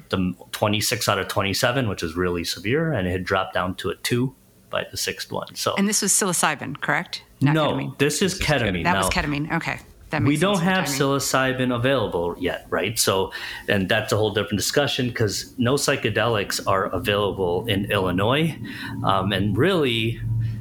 the 0.10 0.34
26 0.52 1.10
out 1.10 1.20
of 1.20 1.28
27, 1.28 1.90
which 1.90 2.04
is 2.04 2.16
really 2.16 2.44
severe, 2.44 2.94
and 2.94 3.08
it 3.08 3.12
had 3.12 3.24
dropped 3.24 3.54
down 3.54 3.76
to 3.76 3.90
a 3.90 3.96
two 3.96 4.36
by 4.70 4.86
the 4.90 4.98
sixth 4.98 5.32
one. 5.32 5.56
So, 5.56 5.74
and 5.76 5.88
this 5.88 6.02
was 6.02 6.12
psilocybin, 6.12 6.82
correct? 6.82 7.24
Not 7.42 7.56
no, 7.56 7.72
ketamine. 7.72 7.98
this 7.98 8.22
is 8.22 8.40
ketamine. 8.40 8.84
That 8.84 8.94
now, 8.94 8.98
was 8.98 9.10
ketamine. 9.10 9.52
Okay 9.54 9.80
we 10.22 10.38
don't 10.38 10.62
have 10.62 10.86
psilocybin 10.86 11.76
available 11.76 12.36
yet, 12.40 12.66
right? 12.70 12.98
So, 12.98 13.32
and 13.68 13.88
that's 13.88 14.12
a 14.12 14.18
whole 14.18 14.34
different 14.34 14.58
discussion 14.58 15.08
because 15.10 15.54
no 15.58 15.76
psychedelics 15.76 16.60
are 16.66 16.86
available 16.86 17.66
in 17.68 17.92
Illinois, 17.92 18.58
um, 19.04 19.32
and 19.32 19.58
really, 19.58 20.20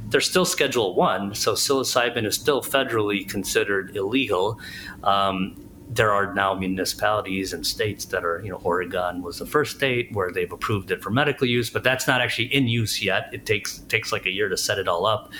they're 0.09 0.21
still 0.21 0.45
Schedule 0.45 0.95
One, 0.95 1.35
so 1.35 1.53
psilocybin 1.53 2.25
is 2.25 2.35
still 2.35 2.61
federally 2.61 3.27
considered 3.27 3.95
illegal. 3.95 4.59
Um, 5.03 5.55
there 5.91 6.11
are 6.11 6.33
now 6.35 6.53
municipalities 6.53 7.51
and 7.51 7.65
states 7.65 8.05
that 8.05 8.23
are, 8.23 8.41
you 8.43 8.51
know, 8.51 8.61
Oregon 8.63 9.23
was 9.23 9.39
the 9.39 9.45
first 9.45 9.75
state 9.77 10.13
where 10.13 10.31
they've 10.31 10.51
approved 10.51 10.91
it 10.91 11.01
for 11.01 11.09
medical 11.09 11.47
use, 11.47 11.71
but 11.71 11.83
that's 11.83 12.07
not 12.07 12.21
actually 12.21 12.53
in 12.53 12.67
use 12.67 13.01
yet. 13.01 13.29
It 13.33 13.45
takes 13.45 13.79
takes 13.89 14.11
like 14.11 14.27
a 14.27 14.29
year 14.29 14.49
to 14.49 14.57
set 14.57 14.77
it 14.77 14.87
all 14.87 15.07
up. 15.07 15.31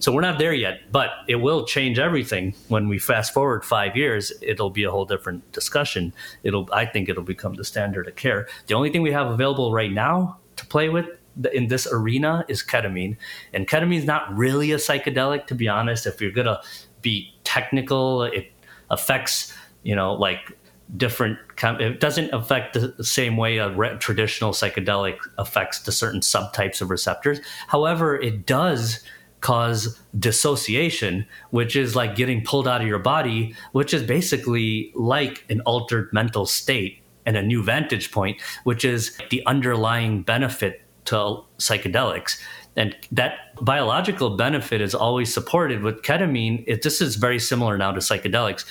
So 0.00 0.12
we're 0.12 0.20
not 0.20 0.38
there 0.38 0.52
yet, 0.52 0.92
but 0.92 1.10
it 1.26 1.36
will 1.36 1.64
change 1.64 1.98
everything 1.98 2.54
when 2.68 2.88
we 2.88 2.98
fast 2.98 3.34
forward 3.34 3.64
five 3.64 3.96
years. 3.96 4.32
It'll 4.40 4.70
be 4.70 4.84
a 4.84 4.90
whole 4.90 5.04
different 5.04 5.50
discussion. 5.52 6.12
It'll, 6.42 6.68
I 6.72 6.86
think, 6.86 7.08
it'll 7.08 7.24
become 7.24 7.54
the 7.54 7.64
standard 7.64 8.06
of 8.06 8.16
care. 8.16 8.48
The 8.66 8.74
only 8.74 8.90
thing 8.90 9.02
we 9.02 9.12
have 9.12 9.28
available 9.28 9.72
right 9.72 9.92
now 9.92 10.38
to 10.56 10.66
play 10.66 10.88
with 10.88 11.06
in 11.52 11.68
this 11.68 11.86
arena 11.90 12.44
is 12.48 12.62
ketamine, 12.64 13.16
and 13.52 13.66
ketamine 13.66 13.98
is 13.98 14.04
not 14.04 14.36
really 14.36 14.72
a 14.72 14.76
psychedelic, 14.76 15.46
to 15.46 15.54
be 15.54 15.68
honest. 15.68 16.06
If 16.06 16.20
you're 16.20 16.32
gonna 16.32 16.60
be 17.02 17.32
technical, 17.44 18.24
it 18.24 18.52
affects, 18.90 19.54
you 19.82 19.94
know, 19.94 20.14
like 20.14 20.52
different 20.96 21.38
it 21.62 22.00
doesn't 22.00 22.32
affect 22.32 22.72
the 22.72 23.04
same 23.04 23.36
way 23.36 23.58
a 23.58 23.96
traditional 23.98 24.52
psychedelic 24.52 25.18
affects 25.36 25.80
the 25.80 25.92
certain 25.92 26.20
subtypes 26.20 26.80
of 26.80 26.88
receptors 26.88 27.40
however 27.66 28.16
it 28.16 28.46
does 28.46 29.04
cause 29.40 29.98
dissociation, 30.18 31.26
which 31.50 31.76
is 31.76 31.94
like 31.94 32.16
getting 32.16 32.42
pulled 32.44 32.66
out 32.66 32.80
of 32.80 32.86
your 32.86 32.98
body, 32.98 33.54
which 33.72 33.94
is 33.94 34.02
basically 34.02 34.92
like 34.94 35.44
an 35.48 35.60
altered 35.62 36.08
mental 36.12 36.46
state 36.46 37.00
and 37.26 37.36
a 37.36 37.42
new 37.42 37.62
vantage 37.62 38.10
point, 38.10 38.40
which 38.64 38.84
is 38.84 39.16
the 39.30 39.44
underlying 39.46 40.22
benefit 40.22 40.82
to 41.04 41.42
psychedelics. 41.58 42.40
And 42.76 42.96
that 43.12 43.54
biological 43.60 44.36
benefit 44.36 44.80
is 44.80 44.94
always 44.94 45.32
supported 45.32 45.82
with 45.82 46.02
ketamine. 46.02 46.64
It, 46.66 46.82
this 46.82 47.00
is 47.00 47.16
very 47.16 47.38
similar 47.38 47.76
now 47.76 47.92
to 47.92 48.00
psychedelics. 48.00 48.64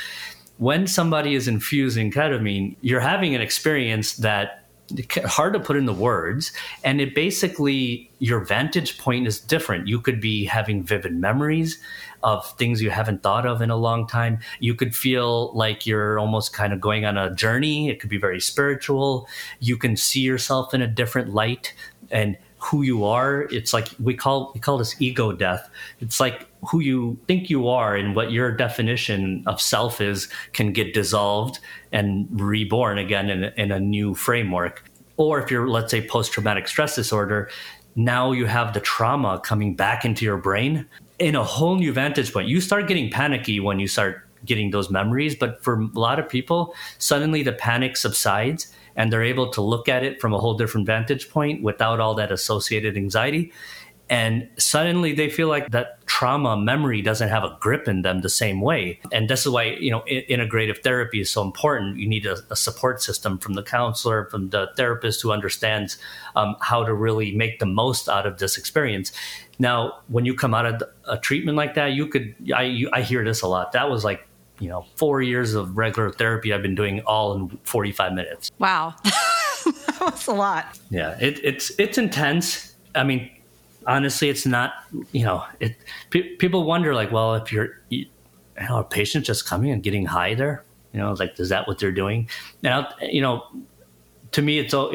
When 0.57 0.87
somebody 0.87 1.35
is 1.35 1.47
infusing 1.47 2.11
ketamine, 2.11 2.77
you're 2.81 3.01
having 3.01 3.35
an 3.35 3.41
experience 3.41 4.15
that 4.17 4.66
hard 5.25 5.53
to 5.53 5.59
put 5.59 5.75
in 5.75 5.85
the 5.85 5.93
words. 5.93 6.51
And 6.83 7.01
it 7.01 7.13
basically 7.13 8.09
your 8.19 8.39
vantage 8.39 8.97
point 8.97 9.27
is 9.27 9.39
different. 9.39 9.87
You 9.87 9.99
could 9.99 10.19
be 10.19 10.45
having 10.45 10.83
vivid 10.83 11.13
memories 11.13 11.79
of 12.23 12.49
things 12.57 12.81
you 12.81 12.89
haven't 12.89 13.21
thought 13.21 13.45
of 13.45 13.61
in 13.61 13.69
a 13.69 13.75
long 13.75 14.07
time. 14.07 14.39
You 14.59 14.73
could 14.73 14.95
feel 14.95 15.53
like 15.53 15.85
you're 15.85 16.17
almost 16.19 16.53
kind 16.53 16.73
of 16.73 16.81
going 16.81 17.05
on 17.05 17.17
a 17.17 17.33
journey. 17.35 17.89
It 17.89 17.99
could 17.99 18.09
be 18.09 18.17
very 18.17 18.39
spiritual. 18.39 19.27
You 19.59 19.77
can 19.77 19.95
see 19.95 20.21
yourself 20.21 20.73
in 20.73 20.81
a 20.81 20.87
different 20.87 21.33
light. 21.33 21.73
And 22.09 22.37
who 22.59 22.81
you 22.81 23.03
are. 23.03 23.43
It's 23.51 23.73
like 23.73 23.89
we 23.99 24.13
call 24.15 24.51
we 24.53 24.59
call 24.59 24.77
this 24.77 24.99
ego 24.99 25.31
death. 25.31 25.69
It's 25.99 26.19
like 26.19 26.47
who 26.69 26.79
you 26.79 27.17
think 27.27 27.49
you 27.49 27.67
are 27.67 27.95
and 27.95 28.15
what 28.15 28.31
your 28.31 28.51
definition 28.51 29.43
of 29.45 29.61
self 29.61 30.01
is 30.01 30.27
can 30.53 30.71
get 30.71 30.93
dissolved 30.93 31.59
and 31.91 32.27
reborn 32.31 32.97
again 32.97 33.29
in, 33.29 33.43
in 33.57 33.71
a 33.71 33.79
new 33.79 34.15
framework. 34.15 34.83
Or 35.17 35.41
if 35.41 35.51
you're 35.51 35.67
let's 35.67 35.91
say 35.91 36.05
post-traumatic 36.05 36.67
stress 36.67 36.95
disorder 36.95 37.49
now 37.95 38.31
you 38.31 38.45
have 38.45 38.73
the 38.73 38.79
trauma 38.79 39.41
coming 39.43 39.75
back 39.75 40.05
into 40.05 40.23
your 40.23 40.37
brain 40.37 40.85
in 41.17 41.35
a 41.35 41.43
whole 41.43 41.75
new 41.75 41.91
vantage 41.91 42.31
point. 42.31 42.47
You 42.47 42.61
start 42.61 42.87
getting 42.87 43.09
panicky 43.09 43.59
when 43.59 43.79
you 43.79 43.87
start 43.87 44.23
getting 44.45 44.71
those 44.71 44.89
memories 44.89 45.35
but 45.35 45.63
for 45.63 45.81
a 45.81 45.99
lot 45.99 46.19
of 46.19 46.29
people 46.29 46.75
suddenly 46.99 47.41
the 47.43 47.53
panic 47.53 47.97
subsides 47.97 48.71
and 48.97 49.13
they're 49.13 49.23
able 49.23 49.49
to 49.51 49.61
look 49.61 49.87
at 49.87 50.03
it 50.03 50.19
from 50.19 50.33
a 50.33 50.39
whole 50.39 50.55
different 50.55 50.85
vantage 50.85 51.29
point 51.29 51.63
without 51.63 52.01
all 52.01 52.15
that 52.15 52.31
associated 52.31 52.97
anxiety. 52.97 53.53
And 54.09 54.47
suddenly 54.57 55.13
they 55.13 55.29
feel 55.29 55.49
like 55.49 55.69
that 55.71 56.05
trauma 56.05 56.55
memory 56.55 57.01
doesn't 57.01 57.27
have 57.27 57.43
a 57.43 57.57
grip 57.59 57.87
in 57.89 58.03
them 58.03 58.21
the 58.21 58.29
same 58.29 58.61
way. 58.61 59.01
And 59.11 59.29
this 59.29 59.45
is 59.45 59.51
why, 59.51 59.63
you 59.63 59.91
know, 59.91 60.01
integrative 60.07 60.81
therapy 60.81 61.19
is 61.19 61.29
so 61.29 61.41
important. 61.41 61.97
You 61.97 62.07
need 62.07 62.25
a, 62.25 62.37
a 62.49 62.55
support 62.55 63.01
system 63.01 63.37
from 63.37 63.55
the 63.55 63.63
counselor, 63.63 64.25
from 64.25 64.49
the 64.49 64.69
therapist 64.77 65.21
who 65.21 65.31
understands 65.31 65.97
um, 66.35 66.55
how 66.61 66.85
to 66.85 66.93
really 66.93 67.35
make 67.35 67.59
the 67.59 67.65
most 67.65 68.07
out 68.07 68.25
of 68.25 68.39
this 68.39 68.57
experience. 68.57 69.11
Now, 69.59 69.99
when 70.07 70.25
you 70.25 70.33
come 70.35 70.53
out 70.53 70.65
of 70.65 70.83
a 71.05 71.17
treatment 71.17 71.57
like 71.57 71.75
that, 71.75 71.91
you 71.91 72.07
could, 72.07 72.33
I, 72.55 72.63
you, 72.63 72.89
I 72.93 73.01
hear 73.01 73.25
this 73.25 73.41
a 73.41 73.47
lot. 73.47 73.73
That 73.73 73.89
was 73.89 74.05
like 74.05 74.26
you 74.59 74.69
know, 74.69 74.85
four 74.95 75.21
years 75.21 75.53
of 75.53 75.77
regular 75.77 76.11
therapy 76.11 76.53
I've 76.53 76.61
been 76.61 76.75
doing 76.75 77.01
all 77.01 77.33
in 77.33 77.49
45 77.63 78.13
minutes. 78.13 78.51
Wow. 78.59 78.95
that 79.03 79.97
was 80.01 80.27
a 80.27 80.33
lot. 80.33 80.79
Yeah, 80.89 81.17
it, 81.19 81.39
it's 81.43 81.71
it's 81.77 81.97
intense. 81.97 82.75
I 82.95 83.03
mean, 83.03 83.29
honestly, 83.85 84.29
it's 84.29 84.45
not, 84.45 84.73
you 85.11 85.25
know, 85.25 85.43
it 85.59 85.75
people 86.09 86.63
wonder 86.63 86.93
like, 86.93 87.11
well, 87.11 87.35
if 87.35 87.51
you're, 87.51 87.81
you 87.89 88.05
know, 88.59 88.79
a 88.79 88.83
patient 88.83 89.25
just 89.25 89.47
coming 89.47 89.71
and 89.71 89.83
getting 89.83 90.05
high 90.05 90.33
there, 90.33 90.63
You 90.93 90.99
know, 90.99 91.13
like, 91.13 91.39
is 91.39 91.49
that 91.49 91.67
what 91.67 91.79
they're 91.79 91.91
doing? 91.91 92.29
Now, 92.63 92.89
you 93.01 93.21
know, 93.21 93.45
to 94.31 94.41
me, 94.41 94.59
it's 94.59 94.73
all 94.73 94.93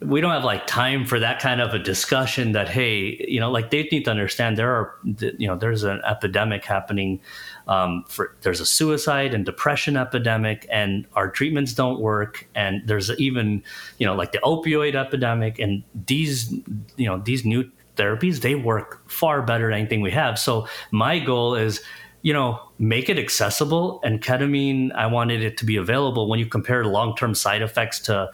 we 0.00 0.20
don't 0.20 0.32
have 0.32 0.44
like 0.44 0.66
time 0.66 1.06
for 1.06 1.18
that 1.20 1.40
kind 1.40 1.60
of 1.60 1.72
a 1.72 1.78
discussion 1.78 2.52
that 2.52 2.68
hey 2.68 3.24
you 3.28 3.40
know 3.40 3.50
like 3.50 3.70
they 3.70 3.84
need 3.84 4.04
to 4.04 4.10
understand 4.10 4.56
there 4.58 4.70
are 4.70 4.94
you 5.38 5.46
know 5.46 5.56
there's 5.56 5.82
an 5.82 6.00
epidemic 6.04 6.64
happening 6.64 7.20
um, 7.66 8.04
for 8.08 8.36
there's 8.42 8.60
a 8.60 8.66
suicide 8.66 9.34
and 9.34 9.44
depression 9.44 9.96
epidemic 9.96 10.66
and 10.70 11.06
our 11.14 11.30
treatments 11.30 11.72
don't 11.72 12.00
work 12.00 12.46
and 12.54 12.86
there's 12.86 13.10
even 13.18 13.62
you 13.98 14.06
know 14.06 14.14
like 14.14 14.32
the 14.32 14.38
opioid 14.38 14.94
epidemic 14.94 15.58
and 15.58 15.82
these 16.06 16.52
you 16.96 17.06
know 17.06 17.18
these 17.18 17.44
new 17.44 17.70
therapies 17.96 18.40
they 18.40 18.54
work 18.54 19.08
far 19.08 19.40
better 19.40 19.70
than 19.70 19.78
anything 19.78 20.00
we 20.00 20.10
have 20.10 20.38
so 20.38 20.66
my 20.90 21.18
goal 21.18 21.54
is 21.54 21.80
you 22.22 22.32
know, 22.32 22.58
make 22.78 23.10
it 23.10 23.18
accessible. 23.18 24.00
And 24.02 24.22
ketamine, 24.22 24.92
I 24.94 25.06
wanted 25.08 25.42
it 25.42 25.58
to 25.58 25.66
be 25.66 25.76
available. 25.76 26.26
When 26.26 26.38
you 26.38 26.46
compare 26.46 26.82
long 26.86 27.14
term 27.14 27.34
side 27.34 27.60
effects 27.60 28.00
to 28.00 28.32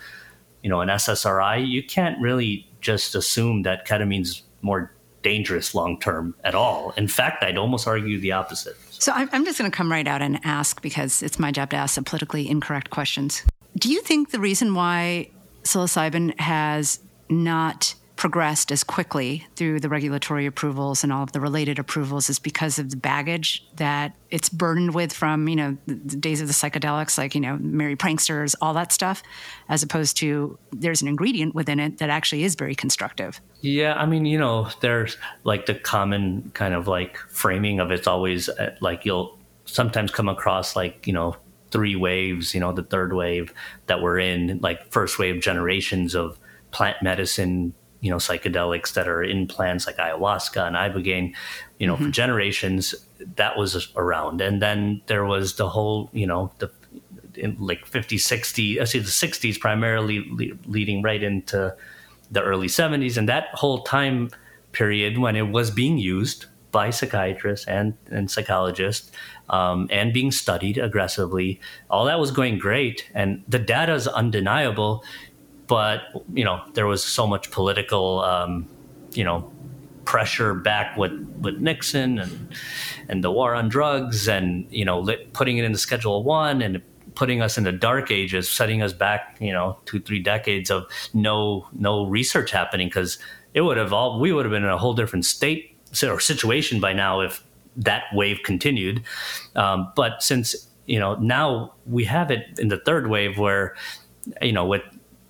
you 0.62 0.68
know, 0.68 0.80
an 0.80 0.88
SSRI, 0.88 1.66
you 1.66 1.82
can't 1.82 2.20
really 2.20 2.68
just 2.80 3.14
assume 3.14 3.62
that 3.62 3.86
ketamine's 3.86 4.42
more 4.62 4.92
dangerous 5.22 5.74
long 5.74 5.98
term 5.98 6.34
at 6.44 6.54
all. 6.54 6.92
In 6.96 7.08
fact, 7.08 7.42
I'd 7.42 7.58
almost 7.58 7.86
argue 7.86 8.18
the 8.18 8.32
opposite. 8.32 8.76
So 9.00 9.12
I'm 9.14 9.46
just 9.46 9.58
going 9.58 9.70
to 9.70 9.74
come 9.74 9.90
right 9.90 10.06
out 10.06 10.20
and 10.20 10.38
ask 10.44 10.82
because 10.82 11.22
it's 11.22 11.38
my 11.38 11.50
job 11.50 11.70
to 11.70 11.76
ask 11.76 11.94
the 11.94 12.02
politically 12.02 12.48
incorrect 12.48 12.90
questions. 12.90 13.42
Do 13.78 13.90
you 13.90 14.02
think 14.02 14.30
the 14.30 14.38
reason 14.38 14.74
why 14.74 15.30
psilocybin 15.62 16.38
has 16.38 17.00
not 17.30 17.94
progressed 18.20 18.70
as 18.70 18.84
quickly 18.84 19.46
through 19.56 19.80
the 19.80 19.88
regulatory 19.88 20.44
approvals 20.44 21.02
and 21.02 21.10
all 21.10 21.22
of 21.22 21.32
the 21.32 21.40
related 21.40 21.78
approvals 21.78 22.28
is 22.28 22.38
because 22.38 22.78
of 22.78 22.90
the 22.90 22.96
baggage 22.98 23.64
that 23.76 24.14
it's 24.28 24.50
burdened 24.50 24.94
with 24.94 25.10
from 25.10 25.48
you 25.48 25.56
know 25.56 25.74
the 25.86 26.16
days 26.16 26.42
of 26.42 26.46
the 26.46 26.52
psychedelics 26.52 27.16
like 27.16 27.34
you 27.34 27.40
know 27.40 27.56
merry 27.62 27.96
pranksters 27.96 28.54
all 28.60 28.74
that 28.74 28.92
stuff 28.92 29.22
as 29.70 29.82
opposed 29.82 30.18
to 30.18 30.58
there's 30.70 31.00
an 31.00 31.08
ingredient 31.08 31.54
within 31.54 31.80
it 31.80 31.96
that 31.96 32.10
actually 32.10 32.44
is 32.44 32.56
very 32.56 32.74
constructive. 32.74 33.40
Yeah 33.62 33.94
i 33.94 34.04
mean 34.04 34.26
you 34.26 34.38
know 34.38 34.68
there's 34.82 35.16
like 35.44 35.64
the 35.64 35.74
common 35.74 36.50
kind 36.52 36.74
of 36.74 36.86
like 36.86 37.16
framing 37.30 37.80
of 37.80 37.90
it's 37.90 38.06
always 38.06 38.50
uh, 38.50 38.76
like 38.80 39.06
you'll 39.06 39.38
sometimes 39.64 40.10
come 40.10 40.28
across 40.28 40.76
like 40.76 41.06
you 41.06 41.14
know 41.14 41.36
three 41.70 41.96
waves 41.96 42.52
you 42.52 42.60
know 42.60 42.74
the 42.74 42.82
third 42.82 43.14
wave 43.14 43.54
that 43.86 44.02
we're 44.02 44.18
in 44.18 44.58
like 44.60 44.92
first 44.92 45.18
wave 45.18 45.40
generations 45.40 46.14
of 46.14 46.38
plant 46.70 47.02
medicine 47.02 47.72
you 48.00 48.10
know 48.10 48.16
psychedelics 48.16 48.94
that 48.94 49.08
are 49.08 49.22
in 49.22 49.46
plants 49.46 49.86
like 49.86 49.96
ayahuasca 49.96 50.66
and 50.66 50.76
ibogaine 50.76 51.34
you 51.78 51.86
know 51.86 51.94
mm-hmm. 51.94 52.06
for 52.06 52.10
generations 52.10 52.94
that 53.36 53.56
was 53.56 53.92
around. 53.96 54.40
And 54.40 54.62
then 54.62 55.02
there 55.06 55.24
was 55.24 55.56
the 55.56 55.68
whole 55.68 56.10
you 56.12 56.26
know 56.26 56.52
the 56.58 56.70
in 57.34 57.56
like 57.60 57.86
50 57.86 58.18
60 58.18 58.80
i 58.80 58.84
see 58.84 58.98
the 58.98 59.04
60s 59.04 59.60
primarily 59.60 60.26
le- 60.30 60.58
leading 60.66 61.00
right 61.00 61.22
into 61.22 61.74
the 62.28 62.42
early 62.42 62.66
70s 62.66 63.16
and 63.16 63.28
that 63.28 63.46
whole 63.54 63.82
time 63.84 64.30
period 64.72 65.16
when 65.16 65.36
it 65.36 65.48
was 65.48 65.70
being 65.70 65.96
used 65.96 66.46
by 66.72 66.90
psychiatrists 66.90 67.66
and, 67.66 67.96
and 68.10 68.30
psychologists 68.30 69.10
um, 69.48 69.88
and 69.90 70.12
being 70.12 70.30
studied 70.30 70.78
aggressively 70.78 71.60
all 71.88 72.04
that 72.04 72.18
was 72.18 72.30
going 72.30 72.58
great. 72.58 73.08
And 73.14 73.42
the 73.48 73.58
data 73.58 73.94
is 73.94 74.06
undeniable 74.06 75.04
but 75.70 76.02
you 76.34 76.44
know 76.44 76.60
there 76.74 76.88
was 76.88 77.02
so 77.02 77.28
much 77.28 77.52
political 77.52 78.18
um, 78.22 78.68
you 79.12 79.22
know 79.22 79.48
pressure 80.04 80.52
back 80.52 80.96
with 80.96 81.12
with 81.40 81.58
Nixon 81.58 82.18
and 82.18 82.48
and 83.08 83.22
the 83.22 83.30
war 83.30 83.54
on 83.54 83.68
drugs 83.68 84.26
and 84.26 84.66
you 84.70 84.84
know 84.84 85.06
putting 85.32 85.58
it 85.58 85.64
in 85.64 85.70
the 85.70 85.78
Schedule 85.78 86.24
One 86.24 86.60
and 86.60 86.82
putting 87.14 87.40
us 87.40 87.56
in 87.56 87.62
the 87.62 87.70
dark 87.70 88.10
ages, 88.10 88.48
setting 88.48 88.82
us 88.82 88.92
back 88.92 89.36
you 89.40 89.52
know 89.52 89.78
two 89.84 90.00
three 90.00 90.18
decades 90.18 90.72
of 90.72 90.86
no 91.14 91.68
no 91.72 92.04
research 92.04 92.50
happening 92.50 92.88
because 92.88 93.18
it 93.54 93.60
would 93.60 93.76
have 93.76 93.92
all 93.92 94.18
we 94.18 94.32
would 94.32 94.44
have 94.44 94.50
been 94.50 94.64
in 94.64 94.70
a 94.70 94.78
whole 94.78 94.94
different 94.94 95.24
state 95.24 95.76
or 96.02 96.18
situation 96.18 96.80
by 96.80 96.92
now 96.92 97.20
if 97.20 97.44
that 97.76 98.04
wave 98.12 98.40
continued. 98.44 99.04
Um, 99.54 99.92
but 99.94 100.20
since 100.20 100.66
you 100.86 100.98
know 100.98 101.14
now 101.14 101.74
we 101.86 102.06
have 102.06 102.32
it 102.32 102.58
in 102.58 102.66
the 102.66 102.78
third 102.78 103.06
wave 103.06 103.38
where 103.38 103.76
you 104.42 104.52
know 104.52 104.66
with 104.66 104.82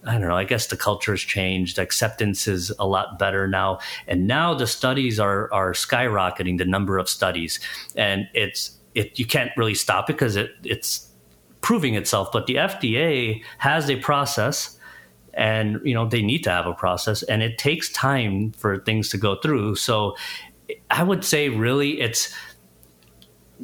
I 0.04 0.12
don't 0.12 0.28
know, 0.28 0.36
I 0.36 0.44
guess 0.44 0.68
the 0.68 0.76
culture 0.76 1.12
has 1.12 1.20
changed. 1.20 1.78
Acceptance 1.78 2.48
is 2.48 2.72
a 2.78 2.86
lot 2.86 3.18
better 3.18 3.46
now. 3.46 3.80
And 4.06 4.26
now 4.26 4.54
the 4.54 4.66
studies 4.66 5.20
are 5.20 5.52
are 5.52 5.72
skyrocketing, 5.72 6.58
the 6.58 6.64
number 6.64 6.98
of 6.98 7.08
studies. 7.08 7.60
And 7.96 8.28
it's 8.32 8.72
it 8.94 9.18
you 9.18 9.26
can't 9.26 9.50
really 9.56 9.74
stop 9.74 10.08
it 10.08 10.14
because 10.14 10.36
it, 10.36 10.52
it's 10.64 11.08
proving 11.60 11.94
itself. 11.94 12.32
But 12.32 12.46
the 12.46 12.56
FDA 12.56 13.42
has 13.58 13.90
a 13.90 13.96
process 13.96 14.78
and 15.34 15.80
you 15.84 15.94
know 15.94 16.08
they 16.08 16.22
need 16.22 16.44
to 16.44 16.50
have 16.50 16.66
a 16.66 16.74
process 16.74 17.22
and 17.22 17.42
it 17.42 17.58
takes 17.58 17.90
time 17.92 18.52
for 18.52 18.78
things 18.78 19.08
to 19.10 19.18
go 19.18 19.36
through. 19.36 19.76
So 19.76 20.16
I 20.90 21.02
would 21.02 21.24
say 21.24 21.48
really 21.48 22.00
it's 22.00 22.34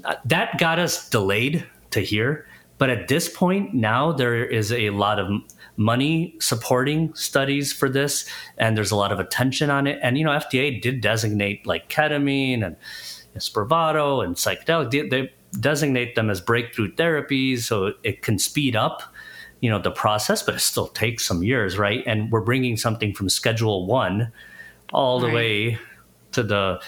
uh, 0.04 0.16
that 0.26 0.58
got 0.58 0.78
us 0.78 1.08
delayed 1.08 1.66
to 1.90 2.00
here. 2.00 2.46
But 2.78 2.90
at 2.90 3.08
this 3.08 3.28
point 3.28 3.74
now 3.74 4.12
there 4.12 4.44
is 4.44 4.72
a 4.72 4.90
lot 4.90 5.18
of 5.18 5.28
money 5.76 6.34
supporting 6.40 7.14
studies 7.14 7.72
for 7.72 7.88
this, 7.88 8.28
and 8.58 8.76
there's 8.76 8.90
a 8.90 8.96
lot 8.96 9.12
of 9.12 9.20
attention 9.20 9.70
on 9.70 9.86
it. 9.86 9.98
And 10.02 10.18
you 10.18 10.24
know, 10.24 10.30
FDA 10.30 10.80
did 10.80 11.00
designate 11.00 11.66
like 11.66 11.88
ketamine 11.88 12.64
and 12.64 12.76
Spravato 13.36 14.24
and 14.24 14.34
psychedelic. 14.36 14.90
They, 14.90 15.08
they 15.08 15.32
designate 15.60 16.14
them 16.14 16.30
as 16.30 16.40
breakthrough 16.40 16.92
therapies, 16.94 17.60
so 17.60 17.92
it 18.02 18.22
can 18.22 18.38
speed 18.38 18.76
up 18.76 19.02
you 19.60 19.70
know 19.70 19.80
the 19.80 19.90
process 19.90 20.42
but 20.42 20.54
it 20.54 20.60
still 20.60 20.88
takes 20.88 21.26
some 21.26 21.42
years 21.42 21.78
right 21.78 22.04
and 22.06 22.30
we're 22.30 22.42
bringing 22.42 22.76
something 22.76 23.14
from 23.14 23.28
schedule 23.28 23.86
1 23.86 24.30
all 24.92 25.18
the 25.18 25.26
right. 25.28 25.34
way 25.34 25.78
to 26.32 26.42
the 26.42 26.80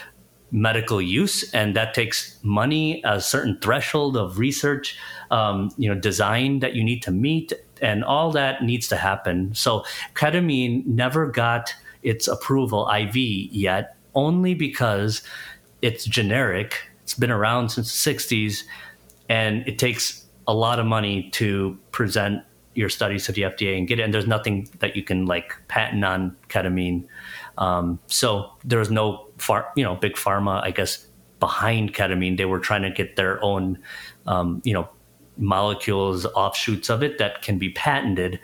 medical 0.51 1.01
use 1.01 1.53
and 1.53 1.77
that 1.77 1.93
takes 1.93 2.39
money 2.43 3.03
a 3.05 3.21
certain 3.21 3.59
threshold 3.61 4.17
of 4.17 4.39
research 4.39 4.97
um, 5.31 5.71
you 5.77 5.93
know 5.93 6.01
design 6.01 6.61
that 6.61 6.75
you 6.75 6.83
need 6.83 7.03
to 7.03 7.11
meet 7.11 7.53
and 7.81 8.05
all 8.05 8.31
that 8.33 8.63
needs 8.63 8.89
to 8.89 8.97
happen. 8.97 9.55
So 9.55 9.85
ketamine 10.15 10.87
never 10.87 11.27
got 11.27 11.75
its 12.03 12.29
approval 12.29 12.89
IV 12.89 13.17
yet, 13.17 13.97
only 14.15 14.55
because 14.55 15.23
it's 15.83 16.05
generic. 16.05 16.89
It's 17.03 17.15
been 17.15 17.31
around 17.31 17.71
since 17.71 18.05
the 18.05 18.15
60s, 18.15 18.65
and 19.29 19.67
it 19.67 19.79
takes 19.79 20.27
a 20.47 20.55
lot 20.55 20.79
of 20.79 20.87
money 20.87 21.31
to 21.31 21.79
present 21.93 22.43
your 22.75 22.89
studies 22.89 23.27
to 23.27 23.33
the 23.33 23.43
FDA 23.43 23.77
and 23.77 23.89
get 23.89 23.99
it. 23.99 24.03
And 24.03 24.15
there's 24.15 24.27
nothing 24.27 24.69
that 24.79 24.95
you 24.95 25.03
can 25.03 25.27
like 25.27 25.57
patent 25.69 26.05
on 26.05 26.37
ketamine. 26.49 27.07
Um, 27.59 27.99
so 28.07 28.53
there's 28.65 28.91
no 28.91 29.28
far, 29.39 29.73
you 29.77 29.85
know, 29.85 29.97
big 29.97 30.15
pharma, 30.15 30.63
I 30.63 30.71
guess, 30.71 31.07
behind 31.41 31.95
ketamine. 31.95 32.37
They 32.37 32.45
were 32.45 32.61
trying 32.61 32.83
to 32.83 32.91
get 32.91 33.17
their 33.17 33.43
own, 33.43 33.79
um, 34.27 34.61
you 34.65 34.75
know, 34.75 34.89
molecules, 35.37 36.27
offshoots 36.27 36.91
of 36.91 37.03
it 37.03 37.19
that 37.19 37.43
can 37.43 37.59
be 37.59 37.71
patented. 37.71 38.41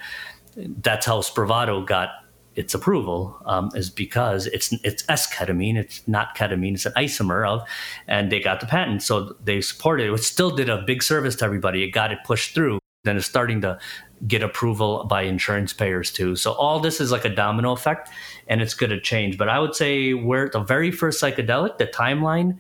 That's 0.57 1.07
how 1.07 1.21
Spravato 1.21 1.85
got 1.85 2.11
its 2.55 2.73
approval 2.73 3.37
um, 3.47 3.71
is 3.75 3.91
because 3.91 4.47
it's 4.47 4.73
it's 4.85 5.05
S-ketamine, 5.09 5.77
it's 5.77 6.07
not 6.07 6.37
ketamine, 6.37 6.75
it's 6.75 6.87
an 6.87 6.93
isomer 6.93 7.49
of, 7.49 7.67
and 8.07 8.31
they 8.31 8.41
got 8.41 8.61
the 8.61 8.67
patent, 8.67 9.03
so 9.03 9.35
they 9.43 9.61
supported 9.61 10.09
it. 10.09 10.13
It 10.13 10.23
still 10.23 10.55
did 10.55 10.69
a 10.69 10.83
big 10.83 11.03
service 11.03 11.35
to 11.37 11.45
everybody. 11.45 11.83
It 11.83 11.91
got 11.91 12.13
it 12.13 12.19
pushed 12.25 12.55
through. 12.55 12.79
Then 13.03 13.17
it's 13.17 13.27
starting 13.27 13.61
to 13.63 13.79
get 14.27 14.43
approval 14.43 15.05
by 15.05 15.23
insurance 15.23 15.73
payers 15.73 16.11
too. 16.11 16.37
So 16.37 16.53
all 16.53 16.81
this 16.81 17.01
is 17.01 17.13
like 17.13 17.25
a 17.25 17.29
domino 17.29 17.73
effect, 17.73 18.09
and 18.49 18.61
it's 18.61 18.75
going 18.75 18.91
to 18.91 19.01
change. 19.01 19.39
But 19.39 19.49
I 19.49 19.59
would 19.59 19.75
say 19.75 20.15
where 20.15 20.49
the 20.49 20.61
very 20.61 20.91
first 20.91 21.23
psychedelic, 21.23 21.79
the 21.79 21.87
timeline 21.87 22.59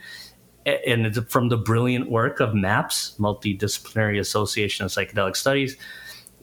and 0.67 1.07
it's 1.07 1.19
from 1.31 1.49
the 1.49 1.57
brilliant 1.57 2.11
work 2.11 2.41
of 2.41 2.55
MAPS, 2.55 3.17
Multidisciplinary 3.19 4.19
Association 4.19 4.85
of 4.85 4.91
Psychedelic 4.91 5.37
Studies. 5.37 5.77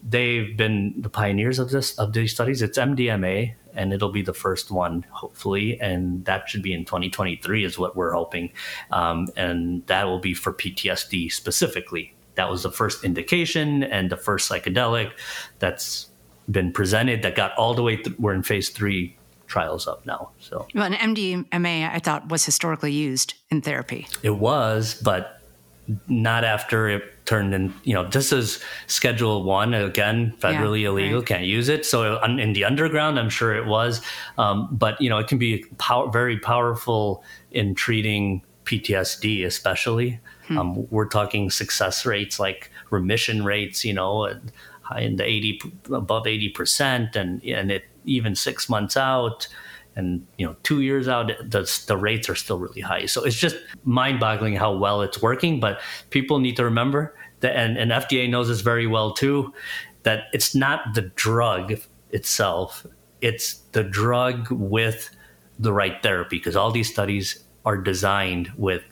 They've 0.02 0.56
been 0.56 0.94
the 0.96 1.08
pioneers 1.08 1.58
of 1.58 1.70
this 1.70 1.96
of 1.98 2.12
these 2.12 2.32
studies. 2.32 2.60
It's 2.60 2.78
MDMA, 2.78 3.54
and 3.74 3.92
it'll 3.92 4.10
be 4.10 4.22
the 4.22 4.34
first 4.34 4.70
one, 4.70 5.04
hopefully, 5.10 5.80
and 5.80 6.24
that 6.24 6.48
should 6.48 6.62
be 6.62 6.72
in 6.72 6.84
2023, 6.84 7.64
is 7.64 7.78
what 7.78 7.94
we're 7.94 8.12
hoping, 8.12 8.52
um, 8.90 9.28
and 9.36 9.86
that 9.86 10.04
will 10.04 10.18
be 10.18 10.34
for 10.34 10.52
PTSD 10.52 11.30
specifically. 11.30 12.14
That 12.34 12.50
was 12.50 12.62
the 12.62 12.72
first 12.72 13.04
indication 13.04 13.84
and 13.84 14.10
the 14.10 14.16
first 14.16 14.50
psychedelic 14.50 15.12
that's 15.58 16.08
been 16.50 16.72
presented 16.72 17.22
that 17.22 17.36
got 17.36 17.56
all 17.56 17.74
the 17.74 17.82
way. 17.82 17.96
Th- 17.96 18.18
we're 18.18 18.34
in 18.34 18.42
phase 18.42 18.70
three 18.70 19.16
trials 19.52 19.86
up 19.86 20.06
now. 20.06 20.30
So, 20.40 20.66
well, 20.74 20.90
an 20.90 20.94
MDMA 20.94 21.90
I 21.92 21.98
thought 21.98 22.30
was 22.30 22.44
historically 22.46 22.92
used 22.92 23.34
in 23.50 23.60
therapy. 23.60 24.08
It 24.22 24.36
was, 24.36 24.94
but 24.94 25.42
not 26.08 26.42
after 26.42 26.88
it 26.88 27.02
turned 27.26 27.52
in. 27.52 27.74
You 27.84 27.92
know, 27.92 28.08
this 28.08 28.32
is 28.32 28.64
Schedule 28.86 29.42
One 29.44 29.74
again, 29.74 30.32
federally 30.38 30.82
yeah, 30.82 30.88
illegal, 30.88 31.18
right. 31.18 31.26
can't 31.26 31.44
use 31.44 31.68
it. 31.68 31.84
So 31.84 32.18
in 32.24 32.54
the 32.54 32.64
underground, 32.64 33.18
I'm 33.18 33.28
sure 33.28 33.54
it 33.54 33.66
was, 33.66 34.00
um, 34.38 34.68
but 34.72 34.98
you 35.02 35.10
know, 35.10 35.18
it 35.18 35.28
can 35.28 35.36
be 35.36 35.66
power, 35.76 36.10
very 36.10 36.38
powerful 36.38 37.22
in 37.50 37.74
treating 37.74 38.42
PTSD, 38.64 39.44
especially. 39.44 40.18
Hmm. 40.46 40.58
Um, 40.58 40.90
we're 40.90 41.08
talking 41.08 41.50
success 41.50 42.06
rates 42.06 42.40
like 42.40 42.70
remission 42.88 43.44
rates, 43.44 43.84
you 43.84 43.92
know, 43.92 44.24
in 44.96 45.16
the 45.16 45.24
80 45.24 45.60
above 45.92 46.24
80% 46.24 47.16
and 47.16 47.42
and 47.44 47.70
it 47.70 47.84
even 48.04 48.34
6 48.34 48.68
months 48.68 48.96
out 48.96 49.48
and 49.94 50.26
you 50.38 50.46
know 50.46 50.56
2 50.62 50.80
years 50.80 51.08
out 51.08 51.30
the 51.42 51.82
the 51.86 51.96
rates 51.96 52.28
are 52.28 52.34
still 52.34 52.58
really 52.58 52.80
high. 52.80 53.06
So 53.06 53.24
it's 53.24 53.36
just 53.36 53.56
mind-boggling 53.84 54.56
how 54.56 54.74
well 54.76 55.02
it's 55.02 55.20
working, 55.20 55.60
but 55.60 55.80
people 56.10 56.38
need 56.38 56.56
to 56.56 56.64
remember 56.64 57.14
that 57.40 57.56
and, 57.56 57.76
and 57.76 57.90
FDA 57.90 58.28
knows 58.28 58.48
this 58.48 58.60
very 58.60 58.86
well 58.86 59.12
too 59.12 59.52
that 60.02 60.24
it's 60.32 60.54
not 60.54 60.94
the 60.94 61.02
drug 61.02 61.74
itself, 62.10 62.86
it's 63.20 63.54
the 63.72 63.84
drug 63.84 64.50
with 64.50 65.10
the 65.58 65.72
right 65.72 66.02
therapy 66.02 66.38
because 66.38 66.56
all 66.56 66.72
these 66.72 66.90
studies 66.90 67.44
are 67.64 67.76
designed 67.76 68.50
with 68.56 68.82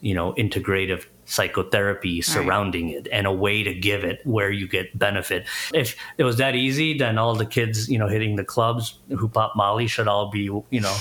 you 0.00 0.14
know 0.14 0.32
integrative 0.34 1.06
psychotherapy 1.28 2.22
surrounding 2.22 2.86
right. 2.86 3.06
it 3.06 3.08
and 3.12 3.26
a 3.26 3.32
way 3.32 3.62
to 3.62 3.74
give 3.74 4.04
it 4.04 4.20
where 4.24 4.50
you 4.50 4.66
get 4.66 4.98
benefit. 4.98 5.46
If 5.74 5.96
it 6.16 6.24
was 6.24 6.36
that 6.38 6.54
easy, 6.54 6.96
then 6.96 7.18
all 7.18 7.34
the 7.34 7.46
kids, 7.46 7.88
you 7.88 7.98
know, 7.98 8.08
hitting 8.08 8.36
the 8.36 8.44
clubs 8.44 8.98
who 9.08 9.28
pop 9.28 9.54
Molly 9.54 9.86
should 9.86 10.08
all 10.08 10.30
be, 10.30 10.42
you 10.42 10.80
know, 10.80 10.96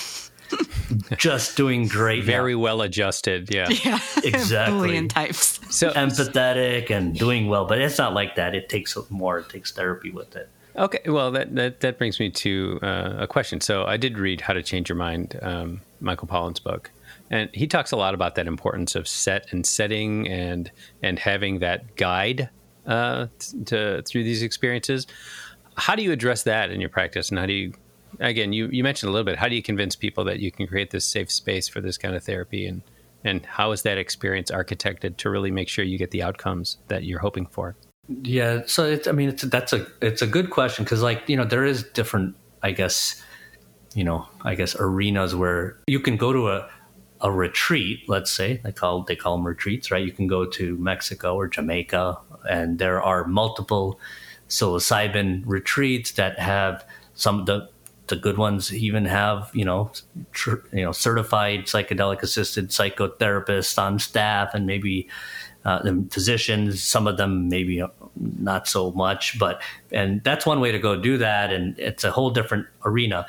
just 1.17 1.57
doing 1.57 1.87
great. 1.87 2.23
Very 2.23 2.53
now. 2.53 2.59
well 2.59 2.81
adjusted. 2.81 3.53
Yeah. 3.53 3.69
Yeah. 3.83 3.99
Exactly. 4.23 4.89
Boolean 4.89 5.09
types. 5.09 5.59
So 5.69 5.91
empathetic 5.93 6.89
and 6.89 7.17
doing 7.17 7.47
well, 7.47 7.65
but 7.65 7.79
it's 7.79 7.97
not 7.97 8.13
like 8.13 8.35
that. 8.35 8.53
It 8.53 8.69
takes 8.69 8.97
more. 9.09 9.39
It 9.39 9.49
takes 9.49 9.71
therapy 9.71 10.11
with 10.11 10.35
it. 10.35 10.49
Okay, 10.75 10.99
well, 11.07 11.31
that, 11.31 11.55
that, 11.55 11.79
that 11.79 11.97
brings 11.97 12.19
me 12.19 12.29
to 12.29 12.79
uh, 12.83 13.15
a 13.19 13.27
question. 13.27 13.61
So 13.61 13.85
I 13.85 13.97
did 13.97 14.19
read 14.19 14.41
How 14.41 14.53
to 14.53 14.61
Change 14.61 14.89
Your 14.89 14.95
Mind, 14.95 15.39
um, 15.41 15.81
Michael 15.99 16.27
Pollan's 16.27 16.59
book, 16.59 16.91
and 17.29 17.49
he 17.53 17.67
talks 17.67 17.91
a 17.91 17.97
lot 17.97 18.13
about 18.13 18.35
that 18.35 18.47
importance 18.47 18.95
of 18.95 19.07
set 19.07 19.51
and 19.51 19.65
setting 19.65 20.27
and 20.27 20.71
and 21.01 21.19
having 21.19 21.59
that 21.59 21.95
guide 21.95 22.49
uh, 22.85 23.27
to 23.65 24.01
through 24.03 24.23
these 24.23 24.41
experiences. 24.41 25.07
How 25.75 25.95
do 25.95 26.03
you 26.03 26.11
address 26.11 26.43
that 26.43 26.71
in 26.71 26.79
your 26.79 26.89
practice, 26.89 27.29
and 27.29 27.39
how 27.39 27.45
do 27.45 27.53
you 27.53 27.73
again 28.19 28.53
you, 28.53 28.67
you 28.71 28.83
mentioned 28.83 29.09
a 29.09 29.11
little 29.11 29.25
bit 29.25 29.37
how 29.37 29.47
do 29.47 29.55
you 29.55 29.61
convince 29.61 29.95
people 29.95 30.23
that 30.23 30.39
you 30.39 30.51
can 30.51 30.65
create 30.65 30.89
this 30.89 31.05
safe 31.05 31.31
space 31.31 31.67
for 31.67 31.81
this 31.81 31.97
kind 31.97 32.15
of 32.15 32.23
therapy? 32.23 32.65
And 32.65 32.81
and 33.23 33.45
how 33.45 33.71
is 33.71 33.81
that 33.81 33.97
experience 33.97 34.51
architected 34.51 35.17
to 35.17 35.29
really 35.29 35.51
make 35.51 35.67
sure 35.67 35.83
you 35.83 35.97
get 35.97 36.11
the 36.11 36.23
outcomes 36.23 36.77
that 36.87 37.03
you're 37.03 37.19
hoping 37.19 37.45
for? 37.45 37.75
Yeah 38.23 38.61
so 38.67 38.85
it's 38.85 39.05
i 39.05 39.11
mean 39.11 39.29
it's 39.29 39.43
that's 39.43 39.73
a 39.73 39.85
it's 40.01 40.21
a 40.21 40.27
good 40.27 40.49
question 40.49 40.85
because 40.85 41.01
like 41.01 41.23
you 41.27 41.35
know 41.35 41.43
there 41.43 41.65
is 41.65 41.83
different 41.83 42.37
i 42.63 42.71
guess 42.71 43.21
you 43.95 44.05
know 44.05 44.25
i 44.43 44.55
guess 44.55 44.77
arenas 44.79 45.35
where 45.35 45.77
you 45.87 45.99
can 45.99 46.15
go 46.15 46.31
to 46.31 46.47
a 46.47 46.69
a 47.21 47.31
retreat, 47.31 48.07
let's 48.07 48.31
say 48.31 48.57
they 48.63 48.71
call 48.71 49.03
they 49.03 49.15
call 49.15 49.37
them 49.37 49.47
retreats, 49.47 49.91
right? 49.91 50.05
You 50.05 50.11
can 50.11 50.27
go 50.27 50.45
to 50.45 50.77
Mexico 50.77 51.35
or 51.35 51.47
Jamaica, 51.47 52.17
and 52.49 52.79
there 52.79 53.01
are 53.01 53.25
multiple 53.25 53.99
psilocybin 54.49 55.43
retreats 55.45 56.11
that 56.13 56.39
have 56.39 56.85
some 57.13 57.45
the 57.45 57.69
the 58.07 58.15
good 58.15 58.37
ones 58.37 58.73
even 58.73 59.05
have 59.05 59.51
you 59.53 59.65
know 59.65 59.91
tr- 60.31 60.65
you 60.71 60.83
know 60.83 60.91
certified 60.91 61.65
psychedelic 61.65 62.21
assisted 62.21 62.69
psychotherapists 62.69 63.77
on 63.77 63.99
staff 63.99 64.53
and 64.53 64.65
maybe 64.65 65.07
uh, 65.65 65.81
physicians 66.09 66.81
some 66.81 67.07
of 67.07 67.17
them 67.17 67.49
maybe 67.49 67.83
not 68.15 68.67
so 68.67 68.91
much 68.91 69.37
but 69.37 69.61
and 69.91 70.23
that's 70.23 70.45
one 70.45 70.61
way 70.61 70.71
to 70.71 70.79
go 70.79 70.95
do 70.95 71.17
that 71.17 71.51
and 71.51 71.77
it's 71.77 72.03
a 72.05 72.11
whole 72.11 72.29
different 72.29 72.65
arena 72.85 73.25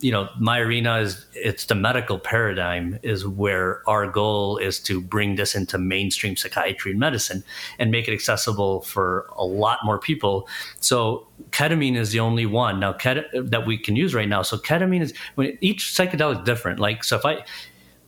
you 0.00 0.10
know 0.10 0.28
my 0.38 0.58
arena 0.58 0.98
is 0.98 1.26
it's 1.34 1.66
the 1.66 1.74
medical 1.74 2.18
paradigm 2.18 2.98
is 3.02 3.26
where 3.26 3.82
our 3.88 4.06
goal 4.10 4.56
is 4.56 4.80
to 4.80 5.00
bring 5.00 5.36
this 5.36 5.54
into 5.54 5.76
mainstream 5.76 6.36
psychiatry 6.36 6.92
and 6.92 7.00
medicine 7.00 7.44
and 7.78 7.90
make 7.90 8.08
it 8.08 8.12
accessible 8.12 8.80
for 8.82 9.28
a 9.36 9.44
lot 9.44 9.78
more 9.84 9.98
people. 9.98 10.48
So 10.80 11.26
ketamine 11.50 11.96
is 11.96 12.12
the 12.12 12.20
only 12.20 12.46
one. 12.46 12.80
Now 12.80 12.94
ket- 12.94 13.26
that 13.34 13.66
we 13.66 13.76
can 13.76 13.94
use 13.94 14.14
right 14.14 14.28
now. 14.28 14.42
So 14.42 14.56
ketamine 14.56 15.02
is 15.02 15.12
when 15.34 15.58
each 15.60 15.88
psychedelic 15.88 16.40
is 16.40 16.44
different. 16.44 16.80
Like 16.80 17.04
so 17.04 17.16
if 17.16 17.26
i 17.26 17.44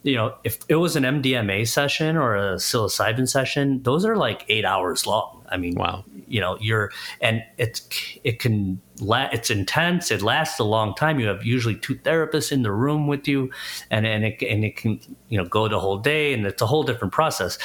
you 0.03 0.15
know, 0.15 0.37
if 0.45 0.59
it 0.69 0.77
was 0.77 0.95
an 0.95 1.03
MDMA 1.03 1.67
session 1.67 2.17
or 2.17 2.37
a 2.37 2.55
psilocybin 2.55 3.29
session, 3.29 3.83
those 3.83 4.05
are 4.05 4.17
like 4.17 4.45
eight 4.49 4.65
hours 4.65 5.05
long. 5.05 5.36
I 5.49 5.57
mean, 5.57 5.75
wow. 5.75 6.05
You 6.29 6.41
know, 6.41 6.59
you're 6.61 6.91
and 7.21 7.43
it's 7.57 7.89
it 8.25 8.41
can 8.41 8.81
la- 9.01 9.29
it's 9.33 9.51
intense. 9.51 10.11
It 10.11 10.23
lasts 10.23 10.59
a 10.59 10.65
long 10.65 10.95
time. 10.95 11.21
You 11.21 11.29
have 11.29 11.45
usually 11.45 11.77
two 11.77 11.95
therapists 11.95 12.53
in 12.53 12.63
the 12.63 12.73
room 12.73 13.07
with 13.07 13.29
you, 13.29 13.51
and 13.91 14.07
and 14.07 14.25
it 14.25 14.43
and 14.43 14.65
it 14.65 14.77
can 14.77 15.01
you 15.29 15.39
know 15.39 15.45
go 15.45 15.69
the 15.69 15.81
whole 15.81 15.99
day, 15.99 16.33
and 16.33 16.47
it's 16.47 16.63
a 16.63 16.67
whole 16.67 16.83
different 16.83 17.13
process. 17.13 17.59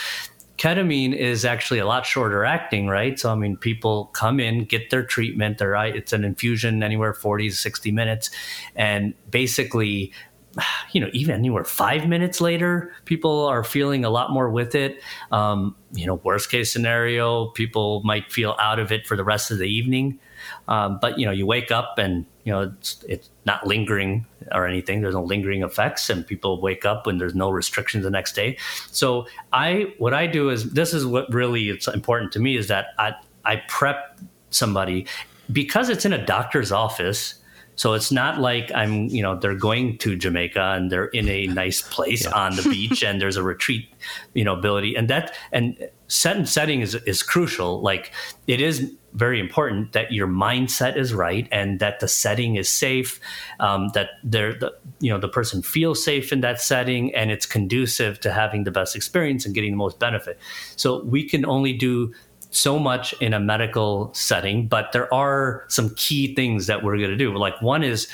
Ketamine 0.57 1.15
is 1.15 1.43
actually 1.43 1.79
a 1.79 1.87
lot 1.87 2.05
shorter 2.05 2.45
acting, 2.45 2.87
right? 2.87 3.17
So 3.17 3.31
I 3.31 3.35
mean, 3.35 3.57
people 3.57 4.05
come 4.13 4.39
in, 4.39 4.65
get 4.65 4.91
their 4.91 5.03
treatment. 5.03 5.57
Their 5.57 5.73
it's 5.85 6.13
an 6.13 6.23
infusion 6.23 6.83
anywhere 6.83 7.15
forty 7.15 7.49
to 7.49 7.55
sixty 7.55 7.91
minutes, 7.91 8.29
and 8.75 9.15
basically 9.31 10.13
you 10.91 11.01
know, 11.01 11.09
even 11.13 11.35
anywhere 11.35 11.63
five 11.63 12.07
minutes 12.07 12.41
later, 12.41 12.93
people 13.05 13.45
are 13.45 13.63
feeling 13.63 14.05
a 14.05 14.09
lot 14.09 14.31
more 14.31 14.49
with 14.49 14.75
it. 14.75 15.01
Um, 15.31 15.75
you 15.93 16.05
know, 16.05 16.15
worst 16.15 16.51
case 16.51 16.71
scenario, 16.71 17.47
people 17.47 18.01
might 18.03 18.31
feel 18.31 18.55
out 18.59 18.79
of 18.79 18.91
it 18.91 19.07
for 19.07 19.15
the 19.15 19.23
rest 19.23 19.51
of 19.51 19.57
the 19.57 19.65
evening. 19.65 20.19
Um, 20.67 20.99
but 21.01 21.19
you 21.19 21.25
know, 21.25 21.31
you 21.31 21.45
wake 21.45 21.71
up 21.71 21.97
and 21.97 22.25
you 22.43 22.51
know 22.51 22.61
it's, 22.61 23.03
it's 23.07 23.29
not 23.45 23.65
lingering 23.67 24.25
or 24.51 24.67
anything. 24.67 25.01
There's 25.01 25.13
no 25.13 25.23
lingering 25.23 25.63
effects, 25.63 26.09
and 26.09 26.25
people 26.25 26.59
wake 26.61 26.85
up 26.85 27.05
when 27.05 27.17
there's 27.17 27.35
no 27.35 27.51
restrictions 27.51 28.03
the 28.03 28.09
next 28.09 28.33
day. 28.33 28.57
So 28.91 29.27
I, 29.53 29.93
what 29.97 30.13
I 30.13 30.27
do 30.27 30.49
is 30.49 30.73
this 30.73 30.93
is 30.93 31.05
what 31.05 31.31
really 31.31 31.69
it's 31.69 31.87
important 31.87 32.31
to 32.33 32.39
me 32.39 32.57
is 32.57 32.67
that 32.67 32.87
I 32.97 33.13
I 33.45 33.57
prep 33.67 34.19
somebody 34.49 35.07
because 35.51 35.89
it's 35.89 36.05
in 36.05 36.13
a 36.13 36.25
doctor's 36.25 36.71
office 36.71 37.35
so 37.81 37.93
it's 37.93 38.11
not 38.11 38.39
like 38.39 38.71
I'm, 38.75 39.07
you 39.07 39.23
know, 39.23 39.35
they're 39.35 39.55
going 39.55 39.97
to 39.97 40.15
Jamaica 40.15 40.73
and 40.75 40.91
they're 40.91 41.07
in 41.07 41.27
a 41.27 41.47
nice 41.47 41.81
place 41.81 42.25
yeah. 42.25 42.31
on 42.31 42.55
the 42.55 42.61
beach 42.61 43.03
and 43.03 43.19
there's 43.19 43.37
a 43.37 43.41
retreat, 43.41 43.89
you 44.35 44.43
know, 44.43 44.53
ability. 44.53 44.93
And 44.95 45.07
that 45.07 45.33
and 45.51 45.89
set 46.07 46.37
and 46.37 46.47
setting 46.47 46.81
is 46.81 46.93
is 46.93 47.23
crucial. 47.23 47.81
Like 47.81 48.11
it 48.45 48.61
is 48.61 48.93
very 49.13 49.39
important 49.39 49.93
that 49.93 50.11
your 50.11 50.27
mindset 50.27 50.95
is 50.95 51.11
right 51.11 51.47
and 51.51 51.79
that 51.79 52.01
the 52.01 52.07
setting 52.07 52.55
is 52.55 52.69
safe, 52.69 53.19
um, 53.59 53.89
that 53.95 54.11
they're 54.23 54.53
the 54.53 54.75
you 54.99 55.11
know 55.11 55.19
the 55.19 55.27
person 55.27 55.63
feels 55.63 56.05
safe 56.05 56.31
in 56.31 56.41
that 56.41 56.61
setting 56.61 57.15
and 57.15 57.31
it's 57.31 57.47
conducive 57.47 58.19
to 58.19 58.31
having 58.31 58.63
the 58.63 58.71
best 58.71 58.95
experience 58.95 59.43
and 59.43 59.55
getting 59.55 59.71
the 59.71 59.77
most 59.77 59.97
benefit. 59.97 60.37
So 60.75 61.03
we 61.03 61.27
can 61.27 61.47
only 61.47 61.73
do 61.73 62.13
so 62.51 62.77
much 62.77 63.13
in 63.21 63.33
a 63.33 63.39
medical 63.39 64.13
setting, 64.13 64.67
but 64.67 64.91
there 64.91 65.11
are 65.13 65.63
some 65.67 65.95
key 65.95 66.35
things 66.35 66.67
that 66.67 66.83
we're 66.83 66.97
going 66.97 67.09
to 67.09 67.17
do. 67.17 67.35
Like 67.35 67.59
one 67.61 67.83
is 67.83 68.07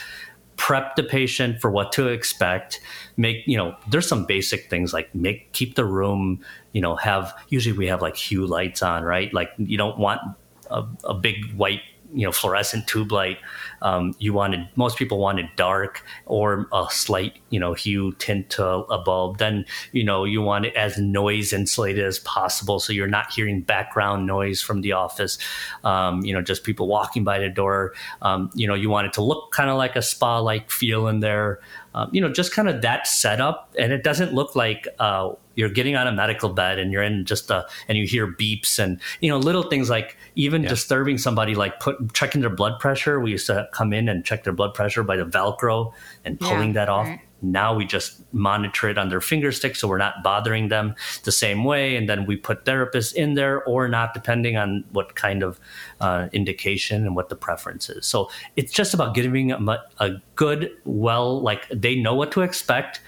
prep 0.55 0.95
the 0.95 1.03
patient 1.03 1.59
for 1.59 1.69
what 1.69 1.91
to 1.93 2.07
expect. 2.07 2.79
Make 3.17 3.45
you 3.47 3.57
know, 3.57 3.75
there's 3.89 4.07
some 4.07 4.25
basic 4.25 4.69
things 4.69 4.93
like 4.93 5.13
make 5.13 5.51
keep 5.53 5.75
the 5.75 5.85
room. 5.85 6.39
You 6.71 6.81
know, 6.81 6.95
have 6.95 7.33
usually 7.49 7.77
we 7.77 7.87
have 7.87 8.01
like 8.01 8.15
hue 8.15 8.45
lights 8.45 8.81
on, 8.83 9.03
right? 9.03 9.33
Like 9.33 9.51
you 9.57 9.77
don't 9.77 9.97
want 9.97 10.21
a, 10.69 10.85
a 11.03 11.13
big 11.13 11.53
white 11.53 11.81
you 12.13 12.25
know 12.25 12.31
fluorescent 12.31 12.87
tube 12.87 13.11
light. 13.11 13.37
Um, 13.81 14.15
you 14.19 14.33
wanted 14.33 14.67
most 14.75 14.97
people 14.97 15.19
wanted 15.19 15.47
dark 15.55 16.03
or 16.25 16.67
a 16.73 16.85
slight 16.89 17.39
you 17.49 17.59
know 17.59 17.73
hue 17.73 18.13
tint 18.13 18.49
to 18.51 18.65
a 18.65 18.97
bulb. 18.97 19.37
Then 19.37 19.65
you 19.91 20.03
know 20.03 20.23
you 20.23 20.41
want 20.41 20.65
it 20.65 20.75
as 20.75 20.97
noise 20.97 21.53
insulated 21.53 22.05
as 22.05 22.19
possible, 22.19 22.79
so 22.79 22.93
you're 22.93 23.07
not 23.07 23.31
hearing 23.31 23.61
background 23.61 24.25
noise 24.25 24.61
from 24.61 24.81
the 24.81 24.93
office. 24.93 25.37
Um, 25.83 26.23
you 26.23 26.33
know, 26.33 26.41
just 26.41 26.63
people 26.63 26.87
walking 26.87 27.23
by 27.23 27.39
the 27.39 27.49
door. 27.49 27.93
Um, 28.21 28.49
you 28.53 28.67
know, 28.67 28.73
you 28.73 28.89
want 28.89 29.07
it 29.07 29.13
to 29.13 29.21
look 29.21 29.51
kind 29.51 29.69
of 29.69 29.77
like 29.77 29.95
a 29.95 30.01
spa 30.01 30.39
like 30.39 30.71
feel 30.71 31.07
in 31.07 31.19
there. 31.19 31.59
Um, 31.97 32.09
you 32.13 32.21
know, 32.21 32.31
just 32.31 32.51
kind 32.51 32.69
of 32.69 32.83
that 32.83 33.07
setup, 33.07 33.73
and 33.79 33.91
it 33.91 34.03
doesn't 34.03 34.31
look 34.31 34.55
like. 34.55 34.87
Uh, 34.99 35.31
you're 35.55 35.69
getting 35.69 35.95
on 35.95 36.05
a 36.05 36.11
medical 36.11 36.49
bed 36.49 36.77
and 36.77 36.91
you're 36.91 37.01
in 37.01 37.25
just 37.25 37.49
a 37.49 37.65
and 37.87 37.97
you 37.97 38.05
hear 38.05 38.27
beeps 38.27 38.77
and 38.77 39.01
you 39.21 39.29
know 39.31 39.39
little 39.39 39.63
things 39.63 39.89
like 39.89 40.15
even 40.35 40.61
yeah. 40.61 40.69
disturbing 40.69 41.17
somebody 41.17 41.55
like 41.55 41.79
put 41.79 42.13
checking 42.13 42.41
their 42.41 42.49
blood 42.51 42.79
pressure 42.79 43.19
we 43.19 43.31
used 43.31 43.47
to 43.47 43.67
come 43.73 43.91
in 43.91 44.07
and 44.07 44.23
check 44.23 44.43
their 44.43 44.53
blood 44.53 44.75
pressure 44.75 45.01
by 45.01 45.17
the 45.17 45.25
velcro 45.25 45.91
and 46.25 46.39
pulling 46.39 46.69
yeah, 46.69 46.73
that 46.73 46.89
off 46.89 47.07
right. 47.07 47.19
Now 47.41 47.73
we 47.73 47.85
just 47.85 48.21
monitor 48.33 48.89
it 48.89 48.97
on 48.97 49.09
their 49.09 49.21
finger 49.21 49.51
stick 49.51 49.75
so 49.75 49.87
we're 49.87 49.97
not 49.97 50.23
bothering 50.23 50.69
them 50.69 50.95
the 51.23 51.31
same 51.31 51.63
way. 51.63 51.95
And 51.95 52.09
then 52.09 52.25
we 52.25 52.35
put 52.35 52.65
therapists 52.65 53.13
in 53.13 53.35
there 53.35 53.63
or 53.63 53.87
not 53.87 54.13
depending 54.13 54.57
on 54.57 54.83
what 54.91 55.15
kind 55.15 55.43
of 55.43 55.59
uh, 56.01 56.27
indication 56.31 57.05
and 57.05 57.15
what 57.15 57.29
the 57.29 57.35
preference 57.35 57.89
is. 57.89 58.05
So 58.05 58.29
it's 58.55 58.71
just 58.71 58.93
about 58.93 59.13
giving 59.13 59.47
them 59.47 59.69
a, 59.69 59.83
a 59.99 60.21
good 60.35 60.71
well 60.85 61.41
like 61.41 61.67
they 61.69 61.95
know 61.95 62.15
what 62.15 62.31
to 62.33 62.41
expect 62.41 63.01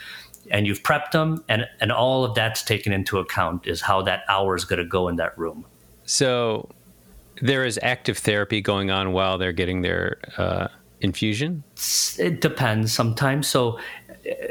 and 0.52 0.66
you've 0.66 0.84
prepped 0.84 1.12
them 1.12 1.44
and 1.48 1.68
and 1.80 1.92
all 1.92 2.24
of 2.24 2.36
that's 2.36 2.64
taken 2.64 2.92
into 2.92 3.20
account 3.20 3.68
is 3.68 3.82
how 3.82 4.02
that 4.04 4.24
hour 4.28 4.56
is 4.56 4.66
going 4.66 4.80
to 4.80 4.86
go 4.86 5.08
in 5.08 5.16
that 5.18 5.38
room. 5.38 5.66
So 6.06 6.70
there 7.42 7.66
is 7.66 7.80
active 7.82 8.18
therapy 8.18 8.62
going 8.62 8.92
on 8.92 9.12
while 9.14 9.38
they're 9.38 9.54
getting 9.54 9.82
their 9.82 10.18
uh, 10.38 10.68
infusion? 11.02 11.64
It 12.18 12.42
depends 12.42 12.92
sometimes. 12.94 13.48
So 13.48 13.80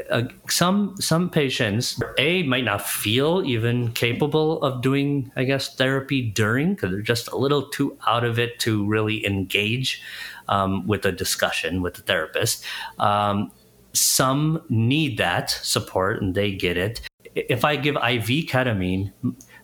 uh, 0.09 0.23
some 0.49 0.95
some 0.99 1.29
patients 1.29 2.01
a 2.17 2.43
might 2.43 2.63
not 2.63 2.81
feel 2.81 3.43
even 3.45 3.91
capable 3.93 4.61
of 4.63 4.81
doing 4.81 5.31
i 5.35 5.43
guess 5.43 5.75
therapy 5.75 6.21
during 6.21 6.73
because 6.73 6.91
they're 6.91 7.01
just 7.01 7.27
a 7.29 7.37
little 7.37 7.63
too 7.69 7.97
out 8.07 8.23
of 8.23 8.39
it 8.39 8.59
to 8.59 8.85
really 8.85 9.25
engage 9.25 10.01
um, 10.49 10.85
with 10.87 11.05
a 11.05 11.11
discussion 11.11 11.81
with 11.81 11.93
the 11.93 12.01
therapist. 12.01 12.65
Um, 12.97 13.51
some 13.93 14.61
need 14.69 15.17
that 15.17 15.49
support 15.49 16.21
and 16.21 16.35
they 16.35 16.51
get 16.51 16.77
it. 16.77 17.01
If 17.35 17.63
i 17.63 17.75
give 17.75 17.95
iv 17.95 18.27
ketamine 18.49 19.11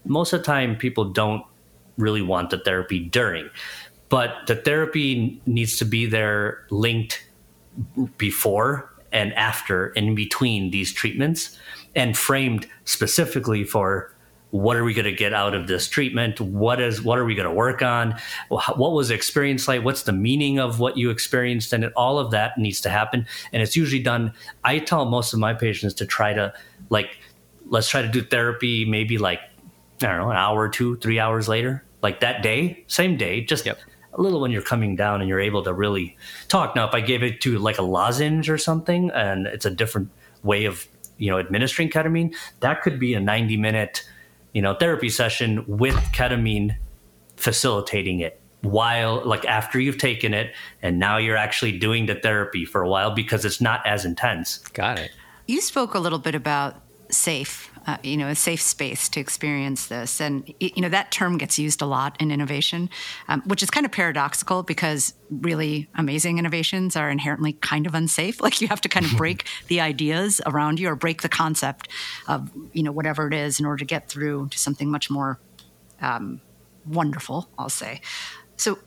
most 0.06 0.34
of 0.34 0.40
the 0.40 0.46
time 0.46 0.76
people 0.76 1.06
don't 1.06 1.44
really 1.98 2.22
want 2.22 2.52
the 2.52 2.60
therapy 2.60 3.00
during 3.00 3.50
but 4.10 4.46
the 4.48 4.56
therapy 4.56 5.42
needs 5.46 5.78
to 5.78 5.86
be 5.86 6.06
there 6.06 6.66
linked 6.70 7.28
before 8.18 8.94
and 9.16 9.34
after 9.34 9.88
in 9.88 10.14
between 10.14 10.70
these 10.70 10.94
treatments 10.94 11.58
and 11.96 12.16
framed 12.18 12.68
specifically 12.84 13.64
for 13.64 14.12
what 14.52 14.78
are 14.78 14.84
we 14.84 14.94
going 14.94 15.06
to 15.06 15.12
get 15.12 15.34
out 15.34 15.54
of 15.54 15.68
this 15.68 15.88
treatment? 15.88 16.40
What 16.40 16.80
is 16.80 17.02
what 17.02 17.18
are 17.18 17.26
we 17.26 17.34
going 17.34 17.48
to 17.48 17.54
work 17.54 17.82
on? 17.82 18.16
What 18.50 18.92
was 18.92 19.08
the 19.08 19.16
experience 19.16 19.68
like? 19.68 19.84
What's 19.84 20.04
the 20.04 20.14
meaning 20.14 20.60
of 20.60 20.80
what 20.80 20.98
you 20.98 21.10
experienced? 21.10 21.74
And 21.74 21.92
all 21.96 22.20
of 22.20 22.32
that 22.32 22.58
needs 22.58 22.80
to 22.82 22.90
happen. 22.90 23.26
And 23.52 23.64
it's 23.64 23.76
usually 23.76 24.04
done 24.04 24.34
i 24.64 24.80
tell 24.80 25.06
most 25.06 25.34
of 25.34 25.40
my 25.40 25.54
patients 25.54 25.94
to 25.96 26.06
try 26.06 26.34
to 26.34 26.54
like 26.90 27.18
let's 27.68 27.90
try 27.90 28.02
to 28.02 28.08
do 28.08 28.22
therapy 28.22 28.86
maybe 28.86 29.18
like 29.18 29.40
i 30.02 30.08
don't 30.08 30.18
know 30.18 30.30
an 30.30 30.38
hour 30.38 30.60
or 30.60 30.70
two 30.70 30.98
three 30.98 31.20
hours 31.20 31.48
later 31.48 31.84
like 32.02 32.20
that 32.20 32.44
day 32.44 32.84
same 32.88 33.18
day 33.18 33.42
just 33.42 33.66
yep 33.66 33.80
a 34.16 34.22
little 34.22 34.40
when 34.40 34.52
you're 34.52 34.62
coming 34.62 34.96
down 34.96 35.22
and 35.22 35.30
you're 35.30 35.40
able 35.40 35.64
to 35.64 35.74
really 35.74 36.18
talk. 36.48 36.76
Now, 36.76 36.88
if 36.88 36.94
I 36.94 37.02
gave 37.02 37.24
it 37.24 37.42
to 37.42 37.58
like 37.58 37.78
a 37.78 37.84
lozenge 37.84 38.50
or 38.50 38.58
something, 38.58 39.12
and 39.12 39.48
it's 39.48 39.66
a 39.66 39.72
different 39.72 40.10
way 40.44 40.66
of 40.66 40.88
you 41.18 41.30
know 41.30 41.40
administering 41.40 41.90
ketamine, 41.90 42.36
that 42.62 42.82
could 42.82 43.00
be 43.00 43.14
a 43.14 43.20
90 43.20 43.58
minute 43.58 44.04
you 44.56 44.62
know 44.62 44.74
therapy 44.74 45.10
session 45.10 45.64
with 45.68 45.96
ketamine 46.14 46.78
facilitating 47.36 48.22
it 48.22 48.40
while 48.62 49.22
like 49.26 49.46
after 49.46 49.80
you've 49.80 49.98
taken 49.98 50.34
it 50.34 50.56
and 50.82 50.98
now 50.98 51.18
you're 51.18 51.38
actually 51.38 51.78
doing 51.78 52.08
the 52.08 52.16
therapy 52.16 52.66
for 52.66 52.82
a 52.82 52.90
while 52.90 53.12
because 53.12 53.46
it's 53.46 53.62
not 53.62 53.86
as 53.86 54.06
intense 54.06 54.60
got 54.70 54.98
it 54.98 55.12
you 55.46 55.62
spoke 55.62 55.94
a 55.94 56.00
little 56.00 56.18
bit 56.18 56.34
about 56.34 56.82
safe 57.12 57.70
uh, 57.88 57.98
you 58.02 58.18
know, 58.18 58.28
a 58.28 58.36
safe 58.36 58.62
space 58.62 59.08
to 59.10 59.20
experience 59.20 59.88
this. 59.88 60.20
And, 60.20 60.52
you 60.60 60.82
know, 60.82 60.90
that 60.90 61.12
term 61.12 61.38
gets 61.38 61.60
used 61.60 61.82
a 61.82 61.86
lot 61.86 62.20
in 62.20 62.32
innovation, 62.32 62.90
um, 63.28 63.44
which 63.46 63.62
is 63.62 63.70
kind 63.70 63.86
of 63.86 63.92
paradoxical 63.92 64.64
because 64.64 65.14
really 65.30 65.88
amazing 65.96 66.40
innovations 66.40 66.96
are 66.96 67.12
inherently 67.12 67.54
kind 67.54 67.86
of 67.86 67.94
unsafe. 67.94 68.42
Like 68.46 68.62
you 68.62 68.68
have 68.68 68.82
to 68.82 68.90
kind 68.90 69.08
of 69.08 69.18
break 69.18 69.48
the 69.70 69.82
ideas 69.82 70.40
around 70.46 70.80
you 70.80 70.88
or 70.88 70.96
break 70.96 71.24
the 71.24 71.30
concept 71.30 71.90
of, 72.28 72.52
you 72.74 72.84
know, 72.84 72.92
whatever 72.92 73.28
it 73.28 73.34
is 73.34 73.60
in 73.60 73.66
order 73.66 73.78
to 73.78 73.86
get 73.86 74.08
through 74.08 74.50
to 74.50 74.60
something 74.60 74.90
much 74.92 75.10
more 75.10 75.40
um, 76.00 76.42
wonderful, 76.88 77.50
I'll 77.58 77.70
say. 77.70 78.02
So, 78.56 78.78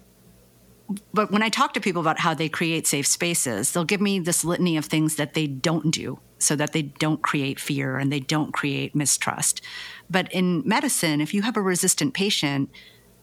but 1.12 1.32
when 1.32 1.42
I 1.42 1.48
talk 1.48 1.74
to 1.74 1.80
people 1.80 2.00
about 2.00 2.20
how 2.20 2.34
they 2.34 2.48
create 2.48 2.86
safe 2.86 3.06
spaces, 3.06 3.72
they'll 3.72 3.84
give 3.84 4.00
me 4.00 4.20
this 4.20 4.44
litany 4.44 4.76
of 4.76 4.84
things 4.84 5.16
that 5.16 5.34
they 5.34 5.48
don't 5.48 5.90
do 5.90 6.20
so 6.38 6.56
that 6.56 6.72
they 6.72 6.82
don't 6.82 7.22
create 7.22 7.58
fear 7.60 7.98
and 7.98 8.12
they 8.12 8.20
don't 8.20 8.52
create 8.52 8.94
mistrust. 8.94 9.60
But 10.08 10.32
in 10.32 10.62
medicine, 10.64 11.20
if 11.20 11.34
you 11.34 11.42
have 11.42 11.56
a 11.56 11.62
resistant 11.62 12.14
patient 12.14 12.70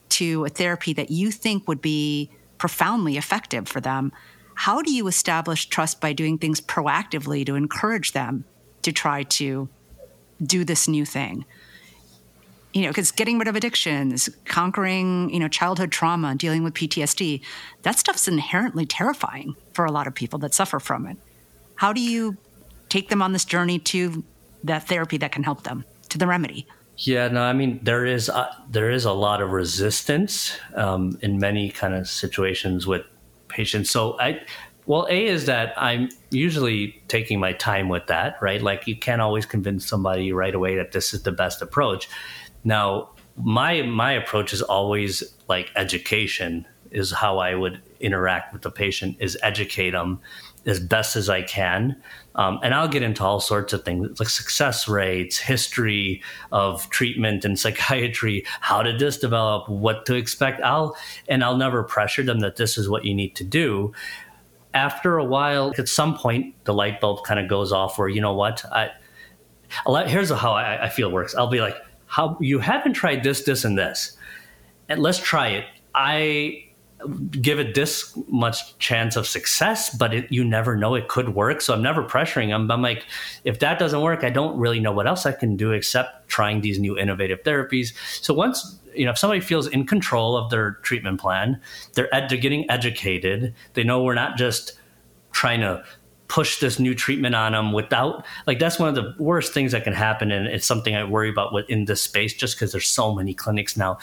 to 0.09 0.45
a 0.45 0.49
therapy 0.49 0.93
that 0.93 1.11
you 1.11 1.31
think 1.31 1.67
would 1.67 1.81
be 1.81 2.29
profoundly 2.57 3.17
effective 3.17 3.67
for 3.67 3.81
them, 3.81 4.11
how 4.55 4.81
do 4.81 4.93
you 4.93 5.07
establish 5.07 5.65
trust 5.67 5.99
by 5.99 6.13
doing 6.13 6.37
things 6.37 6.61
proactively 6.61 7.45
to 7.45 7.55
encourage 7.55 8.13
them 8.13 8.45
to 8.83 8.91
try 8.91 9.23
to 9.23 9.67
do 10.41 10.63
this 10.63 10.87
new 10.87 11.05
thing? 11.05 11.45
You 12.73 12.83
know, 12.83 12.89
because 12.89 13.11
getting 13.11 13.39
rid 13.39 13.47
of 13.47 13.55
addictions, 13.55 14.29
conquering, 14.45 15.29
you 15.29 15.39
know, 15.39 15.47
childhood 15.47 15.91
trauma, 15.91 16.35
dealing 16.35 16.63
with 16.63 16.73
PTSD, 16.73 17.41
that 17.83 17.97
stuff's 17.97 18.27
inherently 18.27 18.85
terrifying 18.85 19.55
for 19.73 19.85
a 19.85 19.91
lot 19.91 20.07
of 20.07 20.13
people 20.13 20.39
that 20.39 20.53
suffer 20.53 20.79
from 20.79 21.05
it. 21.07 21.17
How 21.75 21.93
do 21.93 22.01
you 22.01 22.37
take 22.89 23.09
them 23.09 23.21
on 23.21 23.33
this 23.33 23.45
journey 23.45 23.79
to 23.79 24.23
that 24.63 24.87
therapy 24.87 25.17
that 25.17 25.31
can 25.31 25.43
help 25.43 25.63
them, 25.63 25.85
to 26.09 26.17
the 26.17 26.27
remedy. 26.27 26.67
Yeah, 26.97 27.27
no, 27.27 27.41
I 27.41 27.53
mean 27.53 27.79
there 27.83 28.05
is 28.05 28.29
uh, 28.29 28.53
there 28.69 28.89
is 28.89 29.05
a 29.05 29.11
lot 29.11 29.41
of 29.41 29.51
resistance 29.51 30.57
um, 30.75 31.17
in 31.21 31.39
many 31.39 31.69
kind 31.69 31.93
of 31.93 32.07
situations 32.07 32.87
with 32.87 33.03
patients. 33.49 33.89
So 33.89 34.17
I, 34.19 34.41
well, 34.85 35.05
a 35.09 35.25
is 35.25 35.45
that 35.45 35.73
I'm 35.77 36.09
usually 36.29 37.01
taking 37.07 37.39
my 37.39 37.51
time 37.53 37.89
with 37.89 38.07
that, 38.07 38.37
right? 38.41 38.61
Like 38.61 38.87
you 38.87 38.95
can't 38.95 39.21
always 39.21 39.45
convince 39.45 39.85
somebody 39.85 40.31
right 40.31 40.55
away 40.55 40.75
that 40.77 40.93
this 40.93 41.13
is 41.13 41.23
the 41.23 41.31
best 41.33 41.61
approach. 41.61 42.07
Now, 42.63 43.09
my 43.35 43.81
my 43.81 44.13
approach 44.13 44.53
is 44.53 44.61
always 44.61 45.21
like 45.49 45.71
education 45.75 46.65
is 46.91 47.11
how 47.11 47.39
I 47.39 47.55
would 47.55 47.81
interact 47.99 48.53
with 48.53 48.61
the 48.61 48.71
patient 48.71 49.17
is 49.19 49.37
educate 49.43 49.91
them 49.91 50.21
as 50.65 50.79
best 50.79 51.15
as 51.15 51.29
I 51.29 51.41
can. 51.41 51.95
Um, 52.35 52.59
and 52.63 52.73
I'll 52.73 52.87
get 52.87 53.03
into 53.03 53.23
all 53.23 53.39
sorts 53.39 53.71
of 53.71 53.83
things 53.85 54.19
like 54.19 54.29
success 54.29 54.87
rates, 54.87 55.37
history 55.37 56.21
of 56.51 56.89
treatment 56.89 57.45
and 57.45 57.57
psychiatry. 57.59 58.45
How 58.61 58.83
did 58.83 58.99
this 58.99 59.17
develop? 59.17 59.69
What 59.69 60.05
to 60.07 60.15
expect? 60.15 60.61
I'll 60.61 60.95
and 61.27 61.43
I'll 61.43 61.57
never 61.57 61.83
pressure 61.83 62.23
them 62.23 62.39
that 62.39 62.57
this 62.57 62.77
is 62.77 62.89
what 62.89 63.05
you 63.05 63.13
need 63.13 63.35
to 63.35 63.43
do. 63.43 63.93
After 64.73 65.17
a 65.17 65.23
while, 65.23 65.73
at 65.77 65.87
some 65.87 66.17
point, 66.17 66.53
the 66.65 66.73
light 66.73 66.99
bulb 66.99 67.23
kind 67.23 67.39
of 67.39 67.47
goes 67.47 67.71
off. 67.71 67.97
Where 67.97 68.09
you 68.09 68.19
know 68.19 68.33
what? 68.33 68.65
I 68.71 68.91
here's 70.05 70.29
how 70.29 70.51
I, 70.51 70.85
I 70.85 70.89
feel 70.89 71.09
works. 71.11 71.33
I'll 71.35 71.47
be 71.47 71.61
like, 71.61 71.77
"How 72.07 72.37
you 72.41 72.59
haven't 72.59 72.93
tried 72.93 73.23
this, 73.23 73.43
this, 73.43 73.63
and 73.63 73.77
this, 73.77 74.17
and 74.89 75.01
let's 75.01 75.19
try 75.19 75.49
it." 75.49 75.65
I 75.93 76.64
give 77.31 77.59
it 77.59 77.75
this 77.75 78.17
much 78.27 78.77
chance 78.79 79.15
of 79.15 79.27
success, 79.27 79.95
but 79.95 80.13
it, 80.13 80.31
you 80.31 80.43
never 80.43 80.75
know 80.75 80.95
it 80.95 81.07
could 81.07 81.35
work. 81.35 81.61
So 81.61 81.73
I'm 81.73 81.81
never 81.81 82.03
pressuring 82.03 82.49
them. 82.49 82.69
I'm 82.71 82.81
like, 82.81 83.05
if 83.43 83.59
that 83.59 83.79
doesn't 83.79 84.01
work, 84.01 84.23
I 84.23 84.29
don't 84.29 84.57
really 84.57 84.79
know 84.79 84.91
what 84.91 85.07
else 85.07 85.25
I 85.25 85.31
can 85.31 85.55
do 85.55 85.71
except 85.71 86.27
trying 86.27 86.61
these 86.61 86.79
new 86.79 86.97
innovative 86.97 87.43
therapies. 87.43 87.93
So 88.21 88.33
once 88.33 88.79
you 88.93 89.05
know, 89.05 89.11
if 89.11 89.17
somebody 89.17 89.41
feels 89.41 89.67
in 89.67 89.85
control 89.85 90.37
of 90.37 90.49
their 90.49 90.73
treatment 90.83 91.19
plan, 91.19 91.59
they're 91.93 92.13
ed- 92.15 92.29
they're 92.29 92.37
getting 92.37 92.69
educated. 92.71 93.53
They 93.73 93.83
know 93.83 94.01
we're 94.03 94.13
not 94.13 94.37
just 94.37 94.79
trying 95.31 95.59
to 95.59 95.83
push 96.27 96.59
this 96.59 96.79
new 96.79 96.95
treatment 96.95 97.35
on 97.35 97.51
them 97.51 97.71
without 97.71 98.25
like 98.47 98.57
that's 98.57 98.79
one 98.79 98.89
of 98.89 98.95
the 98.95 99.13
worst 99.19 99.53
things 99.53 99.73
that 99.73 99.83
can 99.83 99.93
happen 99.93 100.31
and 100.31 100.47
it's 100.47 100.65
something 100.65 100.95
i 100.95 101.03
worry 101.03 101.29
about 101.29 101.53
in 101.69 101.85
this 101.85 102.01
space 102.01 102.33
just 102.33 102.55
because 102.55 102.71
there's 102.71 102.87
so 102.87 103.13
many 103.13 103.31
clinics 103.31 103.77
now 103.77 103.95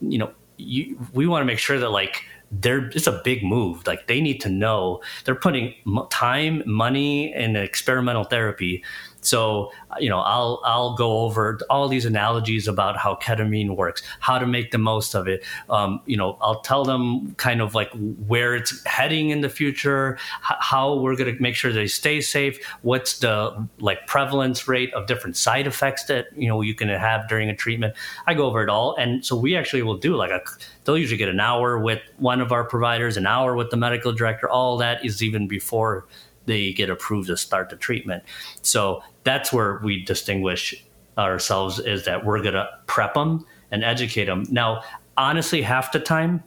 you 0.00 0.18
know 0.18 0.32
you, 0.56 0.98
we 1.12 1.26
want 1.26 1.40
to 1.40 1.44
make 1.44 1.58
sure 1.58 1.78
that 1.78 1.90
like 1.90 2.24
they're 2.52 2.88
it's 2.88 3.06
a 3.06 3.20
big 3.24 3.42
move. 3.42 3.86
Like 3.86 4.06
they 4.06 4.20
need 4.20 4.40
to 4.42 4.48
know 4.48 5.00
they're 5.24 5.34
putting 5.34 5.74
time 6.10 6.62
money 6.66 7.34
in 7.34 7.56
experimental 7.56 8.24
therapy 8.24 8.84
so, 9.22 9.72
you 10.00 10.10
know, 10.10 10.18
I'll 10.18 10.60
I'll 10.64 10.94
go 10.94 11.20
over 11.20 11.58
all 11.70 11.88
these 11.88 12.04
analogies 12.04 12.66
about 12.66 12.96
how 12.96 13.14
ketamine 13.14 13.76
works, 13.76 14.02
how 14.20 14.38
to 14.38 14.46
make 14.46 14.72
the 14.72 14.78
most 14.78 15.14
of 15.14 15.28
it. 15.28 15.44
Um, 15.70 16.00
you 16.06 16.16
know, 16.16 16.36
I'll 16.40 16.60
tell 16.60 16.84
them 16.84 17.34
kind 17.36 17.60
of 17.60 17.74
like 17.74 17.90
where 18.26 18.54
it's 18.56 18.84
heading 18.84 19.30
in 19.30 19.40
the 19.40 19.48
future, 19.48 20.18
how 20.40 20.98
we're 20.98 21.16
going 21.16 21.34
to 21.34 21.40
make 21.40 21.54
sure 21.54 21.72
they 21.72 21.86
stay 21.86 22.20
safe, 22.20 22.58
what's 22.82 23.20
the 23.20 23.68
like 23.78 24.06
prevalence 24.06 24.66
rate 24.66 24.92
of 24.94 25.06
different 25.06 25.36
side 25.36 25.66
effects 25.66 26.04
that 26.04 26.26
you 26.36 26.48
know 26.48 26.60
you 26.60 26.74
can 26.74 26.88
have 26.88 27.28
during 27.28 27.48
a 27.48 27.56
treatment. 27.56 27.94
I 28.26 28.34
go 28.34 28.46
over 28.46 28.62
it 28.62 28.68
all, 28.68 28.96
and 28.96 29.24
so 29.24 29.36
we 29.36 29.56
actually 29.56 29.82
will 29.82 29.98
do 29.98 30.16
like 30.16 30.30
a. 30.30 30.40
They'll 30.84 30.98
usually 30.98 31.18
get 31.18 31.28
an 31.28 31.38
hour 31.38 31.78
with 31.78 32.00
one 32.18 32.40
of 32.40 32.50
our 32.50 32.64
providers, 32.64 33.16
an 33.16 33.24
hour 33.24 33.54
with 33.54 33.70
the 33.70 33.76
medical 33.76 34.12
director. 34.12 34.50
All 34.50 34.78
that 34.78 35.04
is 35.04 35.22
even 35.22 35.46
before 35.46 36.06
they 36.46 36.72
get 36.72 36.90
approved 36.90 37.28
to 37.28 37.36
start 37.36 37.70
the 37.70 37.76
treatment. 37.76 38.24
So 38.62 39.02
that's 39.24 39.52
where 39.52 39.80
we 39.82 40.04
distinguish 40.04 40.84
ourselves 41.18 41.78
is 41.78 42.04
that 42.04 42.24
we're 42.24 42.42
going 42.42 42.54
to 42.54 42.68
prep 42.86 43.14
them 43.14 43.46
and 43.70 43.84
educate 43.84 44.26
them. 44.26 44.44
Now, 44.50 44.82
honestly, 45.16 45.62
half 45.62 45.92
the 45.92 46.00
time, 46.00 46.42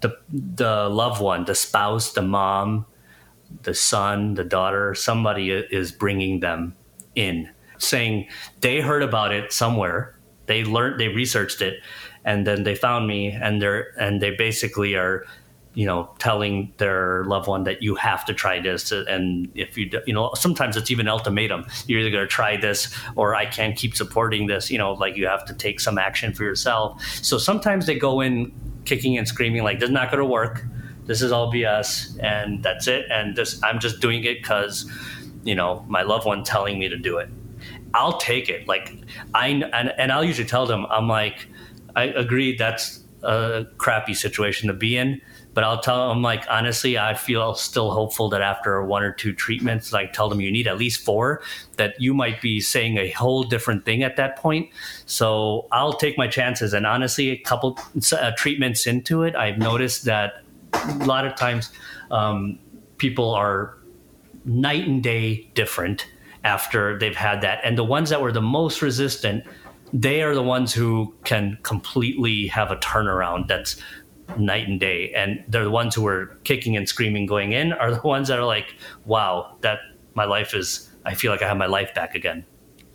the 0.00 0.16
the 0.30 0.88
loved 0.88 1.20
one, 1.20 1.44
the 1.44 1.54
spouse, 1.54 2.12
the 2.12 2.22
mom, 2.22 2.86
the 3.62 3.74
son, 3.74 4.34
the 4.34 4.44
daughter, 4.44 4.94
somebody 4.94 5.50
is 5.50 5.92
bringing 5.92 6.40
them 6.40 6.74
in, 7.14 7.50
saying 7.78 8.28
they 8.60 8.80
heard 8.80 9.02
about 9.02 9.32
it 9.32 9.52
somewhere, 9.52 10.14
they 10.46 10.64
learned, 10.64 11.00
they 11.00 11.08
researched 11.08 11.62
it, 11.62 11.80
and 12.24 12.46
then 12.46 12.64
they 12.64 12.74
found 12.74 13.06
me, 13.06 13.30
and 13.30 13.62
they're 13.62 13.88
and 13.98 14.20
they 14.20 14.32
basically 14.32 14.94
are 14.94 15.24
you 15.76 15.86
know, 15.86 16.10
telling 16.18 16.72
their 16.78 17.24
loved 17.24 17.46
one 17.46 17.62
that 17.64 17.82
you 17.82 17.94
have 17.94 18.24
to 18.24 18.34
try 18.34 18.60
this, 18.60 18.90
and 18.90 19.48
if 19.54 19.78
you, 19.78 19.88
you 20.06 20.12
know, 20.12 20.32
sometimes 20.34 20.76
it's 20.76 20.90
even 20.90 21.06
ultimatum. 21.06 21.64
You're 21.86 22.00
either 22.00 22.10
going 22.10 22.24
to 22.24 22.28
try 22.28 22.56
this, 22.56 22.92
or 23.14 23.36
I 23.36 23.46
can't 23.46 23.76
keep 23.76 23.94
supporting 23.94 24.48
this. 24.48 24.70
You 24.70 24.78
know, 24.78 24.94
like 24.94 25.16
you 25.16 25.28
have 25.28 25.44
to 25.44 25.54
take 25.54 25.78
some 25.78 25.98
action 25.98 26.32
for 26.32 26.42
yourself. 26.42 27.00
So 27.22 27.38
sometimes 27.38 27.86
they 27.86 27.96
go 27.96 28.20
in 28.20 28.52
kicking 28.84 29.16
and 29.16 29.28
screaming, 29.28 29.62
like 29.62 29.78
this 29.78 29.88
is 29.88 29.92
not 29.92 30.10
going 30.10 30.22
to 30.22 30.26
work. 30.26 30.64
This 31.04 31.22
is 31.22 31.30
all 31.30 31.52
BS, 31.52 32.18
and 32.20 32.64
that's 32.64 32.88
it. 32.88 33.06
And 33.10 33.36
this, 33.36 33.62
I'm 33.62 33.78
just 33.78 34.00
doing 34.00 34.24
it 34.24 34.42
because 34.42 34.90
you 35.46 35.54
know 35.54 35.84
my 35.88 36.02
loved 36.02 36.26
one 36.26 36.42
telling 36.42 36.78
me 36.78 36.88
to 36.88 36.98
do 36.98 37.16
it 37.18 37.28
i'll 37.94 38.18
take 38.18 38.50
it 38.50 38.66
like 38.66 38.92
i 39.32 39.48
and, 39.48 39.92
and 39.96 40.12
i'll 40.12 40.24
usually 40.24 40.46
tell 40.46 40.66
them 40.66 40.84
i'm 40.90 41.08
like 41.08 41.46
i 41.94 42.04
agree 42.04 42.56
that's 42.56 43.02
a 43.22 43.64
crappy 43.78 44.12
situation 44.12 44.66
to 44.66 44.74
be 44.74 44.96
in 44.96 45.20
but 45.56 45.64
I'll 45.64 45.80
tell 45.80 46.10
them 46.10 46.20
like 46.20 46.44
honestly, 46.50 46.98
I 46.98 47.14
feel 47.14 47.54
still 47.54 47.90
hopeful 47.90 48.28
that 48.28 48.42
after 48.42 48.84
one 48.84 49.02
or 49.02 49.10
two 49.10 49.32
treatments, 49.32 49.90
like 49.90 50.12
tell 50.12 50.28
them 50.28 50.38
you 50.38 50.52
need 50.52 50.66
at 50.66 50.76
least 50.76 51.02
four, 51.02 51.40
that 51.78 51.98
you 51.98 52.12
might 52.12 52.42
be 52.42 52.60
saying 52.60 52.98
a 52.98 53.08
whole 53.12 53.42
different 53.42 53.86
thing 53.86 54.02
at 54.02 54.16
that 54.16 54.36
point. 54.36 54.68
So 55.06 55.66
I'll 55.72 55.94
take 55.94 56.18
my 56.18 56.28
chances. 56.28 56.74
And 56.74 56.84
honestly, 56.84 57.30
a 57.30 57.38
couple 57.38 57.78
uh, 58.12 58.32
treatments 58.36 58.86
into 58.86 59.22
it, 59.22 59.34
I've 59.34 59.56
noticed 59.56 60.04
that 60.04 60.42
a 60.74 61.04
lot 61.06 61.26
of 61.26 61.34
times 61.36 61.70
um, 62.10 62.58
people 62.98 63.30
are 63.30 63.78
night 64.44 64.86
and 64.86 65.02
day 65.02 65.48
different 65.54 66.06
after 66.44 66.98
they've 66.98 67.16
had 67.16 67.40
that. 67.40 67.60
And 67.64 67.78
the 67.78 67.84
ones 67.84 68.10
that 68.10 68.20
were 68.20 68.30
the 68.30 68.42
most 68.42 68.82
resistant, 68.82 69.42
they 69.90 70.22
are 70.22 70.34
the 70.34 70.42
ones 70.42 70.74
who 70.74 71.14
can 71.24 71.56
completely 71.62 72.46
have 72.48 72.70
a 72.70 72.76
turnaround 72.76 73.48
that's 73.48 73.80
night 74.38 74.68
and 74.68 74.80
day. 74.80 75.12
And 75.14 75.44
they're 75.48 75.64
the 75.64 75.70
ones 75.70 75.94
who 75.94 76.06
are 76.06 76.38
kicking 76.44 76.76
and 76.76 76.88
screaming 76.88 77.26
going 77.26 77.52
in 77.52 77.72
are 77.72 77.94
the 77.94 78.00
ones 78.02 78.28
that 78.28 78.38
are 78.38 78.44
like, 78.44 78.74
wow, 79.04 79.56
that 79.60 79.78
my 80.14 80.24
life 80.24 80.54
is, 80.54 80.90
I 81.04 81.14
feel 81.14 81.30
like 81.30 81.42
I 81.42 81.48
have 81.48 81.56
my 81.56 81.66
life 81.66 81.94
back 81.94 82.14
again. 82.14 82.44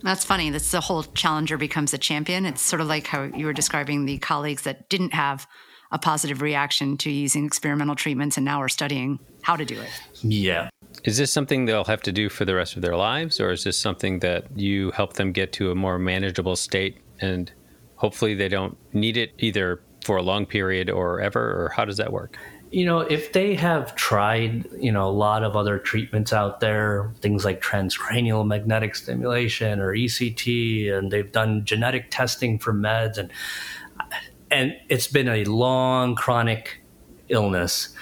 That's 0.02 0.24
funny. 0.24 0.50
That's 0.50 0.70
the 0.70 0.80
whole 0.80 1.04
challenger 1.04 1.56
becomes 1.56 1.94
a 1.94 1.98
champion. 1.98 2.44
It's 2.44 2.60
sort 2.60 2.80
of 2.80 2.88
like 2.88 3.06
how 3.06 3.22
you 3.22 3.46
were 3.46 3.52
describing 3.52 4.04
the 4.04 4.18
colleagues 4.18 4.62
that 4.62 4.88
didn't 4.88 5.14
have 5.14 5.46
a 5.92 5.98
positive 5.98 6.42
reaction 6.42 6.96
to 6.96 7.10
using 7.10 7.44
experimental 7.44 7.94
treatments 7.94 8.36
and 8.36 8.44
now 8.44 8.60
are 8.60 8.68
studying 8.68 9.20
how 9.42 9.56
to 9.56 9.64
do 9.64 9.78
it. 9.78 9.90
Yeah. 10.22 10.70
Is 11.04 11.18
this 11.18 11.30
something 11.30 11.66
they'll 11.66 11.84
have 11.84 12.02
to 12.02 12.12
do 12.12 12.28
for 12.28 12.44
the 12.44 12.54
rest 12.54 12.76
of 12.76 12.82
their 12.82 12.96
lives, 12.96 13.40
or 13.40 13.50
is 13.50 13.64
this 13.64 13.78
something 13.78 14.20
that 14.20 14.46
you 14.56 14.90
help 14.92 15.14
them 15.14 15.32
get 15.32 15.52
to 15.54 15.70
a 15.70 15.74
more 15.74 15.98
manageable 15.98 16.56
state 16.56 16.98
and 17.20 17.52
hopefully 17.96 18.34
they 18.34 18.48
don't 18.48 18.76
need 18.94 19.16
it 19.16 19.32
either 19.38 19.80
for 20.02 20.16
a 20.16 20.22
long 20.22 20.46
period 20.46 20.90
or 20.90 21.20
ever, 21.20 21.40
or 21.40 21.72
how 21.74 21.84
does 21.84 21.96
that 21.96 22.12
work? 22.12 22.36
You 22.70 22.86
know, 22.86 23.00
if 23.00 23.34
they 23.34 23.54
have 23.54 23.94
tried, 23.96 24.66
you 24.78 24.90
know, 24.90 25.06
a 25.06 25.12
lot 25.12 25.44
of 25.44 25.56
other 25.56 25.78
treatments 25.78 26.32
out 26.32 26.60
there, 26.60 27.12
things 27.20 27.44
like 27.44 27.60
transcranial 27.60 28.46
magnetic 28.46 28.94
stimulation 28.94 29.78
or 29.78 29.94
ECT, 29.94 30.90
and 30.90 31.10
they've 31.10 31.30
done 31.30 31.66
genetic 31.66 32.10
testing 32.10 32.58
for 32.58 32.72
meds, 32.72 33.18
and 33.18 33.30
and 34.50 34.74
it's 34.88 35.06
been 35.06 35.28
a 35.28 35.44
long 35.44 36.14
chronic 36.14 36.82
illness. 37.28 37.94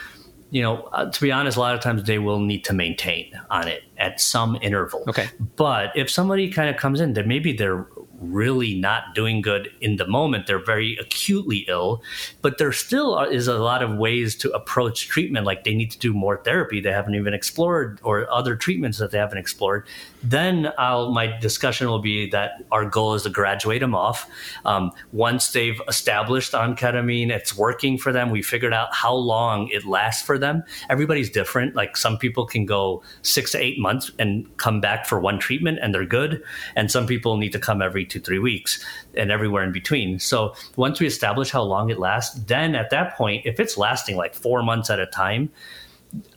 You 0.51 0.63
know, 0.63 0.83
uh, 0.93 1.11
to 1.11 1.21
be 1.21 1.31
honest, 1.31 1.57
a 1.57 1.61
lot 1.61 1.75
of 1.75 1.81
times 1.81 2.05
they 2.05 2.19
will 2.19 2.41
need 2.41 2.65
to 2.65 2.73
maintain 2.73 3.33
on 3.51 3.69
it 3.69 3.83
at 3.99 4.21
some 4.21 4.59
interval. 4.61 5.05
Okay. 5.09 5.29
But 5.57 5.91
if 5.97 6.11
somebody 6.11 6.51
kind 6.51 6.69
of 6.69 6.77
comes 6.77 7.01
in, 7.01 7.15
then 7.15 7.29
maybe 7.29 7.53
they're 7.53 7.87
really 8.21 8.75
not 8.75 9.15
doing 9.15 9.41
good 9.41 9.71
in 9.81 9.97
the 9.97 10.07
moment. 10.07 10.47
They're 10.47 10.65
very 10.65 10.97
acutely 11.01 11.65
ill, 11.69 12.03
but 12.43 12.59
there 12.59 12.73
still 12.73 13.19
is 13.19 13.49
a 13.49 13.59
lot 13.59 13.83
of 13.83 13.97
ways 13.97 14.37
to 14.37 14.51
approach 14.53 15.09
treatment. 15.09 15.47
Like 15.47 15.65
they 15.65 15.75
need 15.75 15.91
to 15.91 15.99
do 15.99 16.13
more 16.13 16.37
therapy 16.37 16.81
they 16.81 16.93
haven't 16.93 17.15
even 17.15 17.35
explored, 17.35 17.99
or 18.03 18.31
other 18.31 18.55
treatments 18.57 18.99
that 18.99 19.11
they 19.11 19.19
haven't 19.19 19.39
explored. 19.39 19.87
Then 20.23 20.71
I'll, 20.79 21.11
my 21.13 21.27
discussion 21.39 21.89
will 21.89 22.01
be 22.01 22.29
that 22.31 22.63
our 22.71 22.85
goal 22.85 23.15
is 23.15 23.23
to 23.23 23.31
graduate 23.31 23.81
them 23.81 23.95
off. 23.95 24.29
Um, 24.65 24.93
once 25.13 25.53
they've 25.53 25.81
established 25.89 26.55
on 26.55 26.77
ketamine, 26.77 27.31
it's 27.31 27.57
working 27.57 27.97
for 27.97 28.13
them. 28.13 28.31
We 28.31 28.43
figured 28.43 28.75
out 28.75 28.95
how 28.95 29.15
long 29.15 29.69
it 29.69 29.87
lasts 29.87 30.23
for 30.23 30.39
them. 30.39 30.63
Everybody's 30.91 31.31
different. 31.31 31.75
Like 31.75 31.97
some 31.97 32.19
people 32.19 32.45
can 32.45 32.67
go 32.67 33.03
six 33.23 33.53
to 33.53 33.59
eight 33.59 33.79
months 33.79 34.11
and 34.19 34.47
come 34.59 34.81
back 34.81 35.07
for 35.07 35.19
one 35.19 35.39
treatment 35.39 35.79
and 35.81 35.95
they're 35.95 36.05
good, 36.05 36.43
and 36.77 36.91
some 36.91 37.07
people 37.07 37.39
need 37.39 37.53
to 37.53 37.59
come 37.59 37.81
every 37.81 38.05
two, 38.11 38.21
three 38.21 38.39
weeks 38.39 38.85
and 39.15 39.31
everywhere 39.31 39.63
in 39.63 39.73
between. 39.73 40.19
So 40.19 40.55
once 40.77 41.01
we 41.01 41.07
establish 41.07 41.51
how 41.51 41.63
long 41.63 41.91
it 41.91 41.99
lasts, 41.99 42.39
then 42.45 42.75
at 42.75 42.91
that 42.91 43.17
point, 43.17 43.47
if 43.47 43.59
it's 43.61 43.79
lasting 43.79 44.17
like 44.17 44.35
four 44.35 44.63
months 44.63 44.91
at 44.91 44.99
a 44.99 45.07
time, 45.07 45.51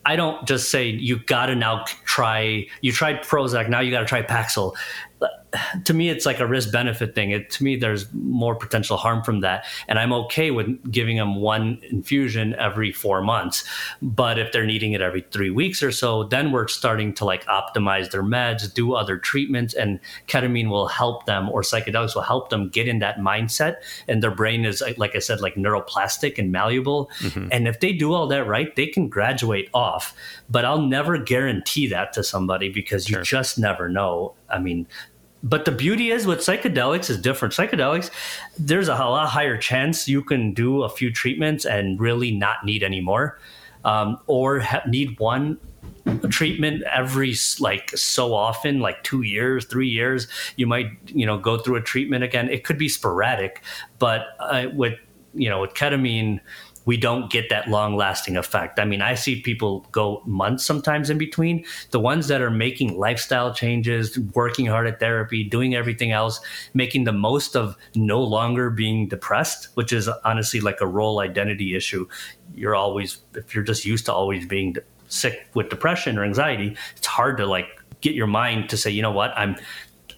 I 0.05 0.15
don't 0.15 0.47
just 0.47 0.69
say 0.69 0.88
you 0.88 1.19
got 1.19 1.47
to 1.47 1.55
now 1.55 1.84
try. 2.05 2.67
You 2.82 2.91
tried 2.91 3.24
Prozac, 3.24 3.69
now 3.69 3.80
you 3.80 3.91
got 3.91 4.01
to 4.01 4.05
try 4.05 4.21
Paxil 4.21 4.76
to 5.86 5.93
me 5.93 6.10
it's 6.10 6.26
like 6.26 6.39
a 6.39 6.47
risk 6.47 6.72
benefit 6.72 7.16
thing. 7.16 7.32
It, 7.32 7.49
to 7.51 7.64
me 7.64 7.76
there's 7.76 8.12
more 8.14 8.56
potential 8.56 8.97
harm 8.97 9.24
from 9.24 9.41
that. 9.41 9.66
And 9.88 9.99
i'm 9.99 10.14
okay 10.14 10.51
with 10.51 10.91
giving 10.91 11.18
them 11.18 11.36
one 11.36 11.80
infusion 11.89 12.56
every 12.56 12.91
four 12.91 13.22
months. 13.22 13.64
But 14.01 14.39
if 14.39 14.51
they're 14.51 14.66
needing 14.66 14.93
it 14.93 15.01
every 15.01 15.26
three 15.32 15.49
weeks 15.49 15.82
or 15.84 15.91
so 15.91 16.24
then 16.24 16.51
we're 16.51 16.68
starting 16.68 17.14
to 17.16 17.26
like 17.26 17.45
optimize 17.45 18.12
their 18.12 18.24
meds 18.24 18.72
do 18.74 18.93
other 18.93 19.18
treatments 19.18 19.74
and 19.74 19.99
ketamine 20.28 20.70
will 20.70 20.88
help 20.88 21.26
them 21.26 21.49
or 21.49 21.62
psychedelics 21.62 22.16
will 22.16 22.22
help 22.22 22.49
them 22.49 22.70
get 22.70 22.88
in 22.88 22.99
that 22.99 23.18
mindset. 23.18 23.78
And 24.08 24.22
their 24.22 24.32
brain 24.32 24.66
is 24.66 24.84
like 24.97 25.16
i 25.16 25.20
said 25.20 25.41
like 25.41 25.56
neuroplastic 25.56 26.38
and 26.38 26.51
malleable. 26.51 27.10
Mm-hmm. 27.20 27.47
and 27.51 27.68
if 27.68 27.80
they 27.80 27.93
do 27.93 28.14
all 28.14 28.28
that 28.28 28.45
right 28.45 28.76
they 28.76 28.88
can 28.88 29.10
graduate 29.10 29.70
off. 29.74 30.16
But 30.49 30.66
i'll 30.66 30.82
never 30.82 31.18
guarantee 31.18 31.88
that 31.88 32.14
to 32.14 32.24
somebody 32.24 32.70
because 32.70 33.10
you 33.10 33.22
just 33.22 33.58
never 33.58 33.89
know. 33.89 34.36
I 34.49 34.60
mean 34.60 34.88
but 35.44 35.66
the 35.66 35.72
beauty 35.72 36.10
is 36.10 36.26
with 36.26 36.39
psychedelics 36.39 37.10
is 37.10 37.20
different. 37.20 37.54
Psychedelics, 37.54 38.10
there's 38.58 38.88
a 38.88 38.96
lot 38.96 39.28
higher 39.28 39.58
chance 39.58 40.08
you 40.08 40.24
can 40.24 40.54
do 40.54 40.84
a 40.84 40.89
few 40.89 41.12
treatments 41.12 41.66
and 41.66 42.00
really 42.00 42.32
not 42.32 42.66
need 42.66 42.82
any 42.82 43.02
more, 43.02 43.38
um, 43.84 44.18
or 44.28 44.62
ha- 44.62 44.84
need 44.88 45.20
one 45.20 45.60
treatment 46.30 46.84
every 46.84 47.34
like 47.60 47.89
so 47.96 48.34
often 48.34 48.80
like 48.80 49.02
two 49.04 49.22
years 49.22 49.64
three 49.66 49.88
years 49.88 50.28
you 50.58 50.68
might 50.68 50.88
you 51.06 51.26
know 51.26 51.38
go 51.38 51.58
through 51.58 51.78
a 51.78 51.82
treatment 51.82 52.26
again 52.26 52.50
it 52.50 52.66
could 52.66 52.78
be 52.78 52.89
sporadic 52.89 53.62
but 54.00 54.36
uh, 54.39 54.66
with 54.74 55.00
you 55.34 55.50
know 55.50 55.62
with 55.62 55.74
ketamine 55.74 56.41
we 56.86 56.98
don't 56.98 57.32
get 57.32 57.50
that 57.50 57.70
long 57.70 57.96
lasting 57.96 58.38
effect. 58.38 58.80
I 58.80 58.86
mean, 58.86 59.02
I 59.02 59.16
see 59.16 59.42
people 59.42 59.86
go 59.92 60.22
months 60.26 60.66
sometimes 60.66 61.10
in 61.10 61.18
between. 61.18 61.66
The 61.92 62.00
ones 62.00 62.28
that 62.28 62.42
are 62.42 62.52
making 62.52 62.98
lifestyle 62.98 63.54
changes, 63.54 64.18
working 64.34 64.66
hard 64.66 64.88
at 64.88 65.00
therapy, 65.00 65.44
doing 65.44 65.76
everything 65.76 66.12
else, 66.12 66.40
making 66.74 67.06
the 67.06 67.14
most 67.14 67.56
of 67.56 67.78
no 67.96 68.22
longer 68.22 68.70
being 68.70 69.08
depressed, 69.08 69.70
which 69.76 69.94
is 69.94 70.08
honestly 70.26 70.60
like 70.60 70.82
a 70.82 70.88
role 70.88 71.20
identity 71.20 71.76
issue. 71.76 72.08
You're 72.54 72.76
always, 72.76 73.20
if 73.36 73.56
you're 73.56 73.64
just 73.64 73.86
used 73.86 74.06
to 74.06 74.14
always 74.14 74.46
being 74.46 74.76
sick 75.08 75.48
with 75.54 75.70
depression 75.70 76.18
or 76.18 76.24
anxiety, 76.24 76.76
it's 76.96 77.08
hard 77.08 77.38
to 77.38 77.46
like 77.46 77.68
get 78.02 78.14
your 78.14 78.28
mind 78.28 78.70
to 78.70 78.78
say, 78.78 78.92
you 78.92 79.02
know 79.02 79.12
what, 79.12 79.32
I'm 79.38 79.56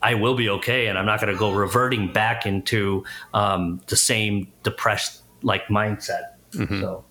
I 0.02 0.14
will 0.14 0.36
be 0.36 0.50
okay, 0.50 0.86
and 0.86 1.00
I'm 1.00 1.06
not 1.08 1.20
going 1.20 1.34
to 1.34 1.40
go 1.40 1.52
reverting 1.52 2.14
back 2.14 2.46
into 2.46 3.04
um, 3.34 3.82
the 3.88 3.96
same 3.96 4.52
depressed 4.62 5.24
like 5.42 5.66
mindset. 5.68 6.35
Mm-hmm. 6.56 6.82
So. 6.82 7.06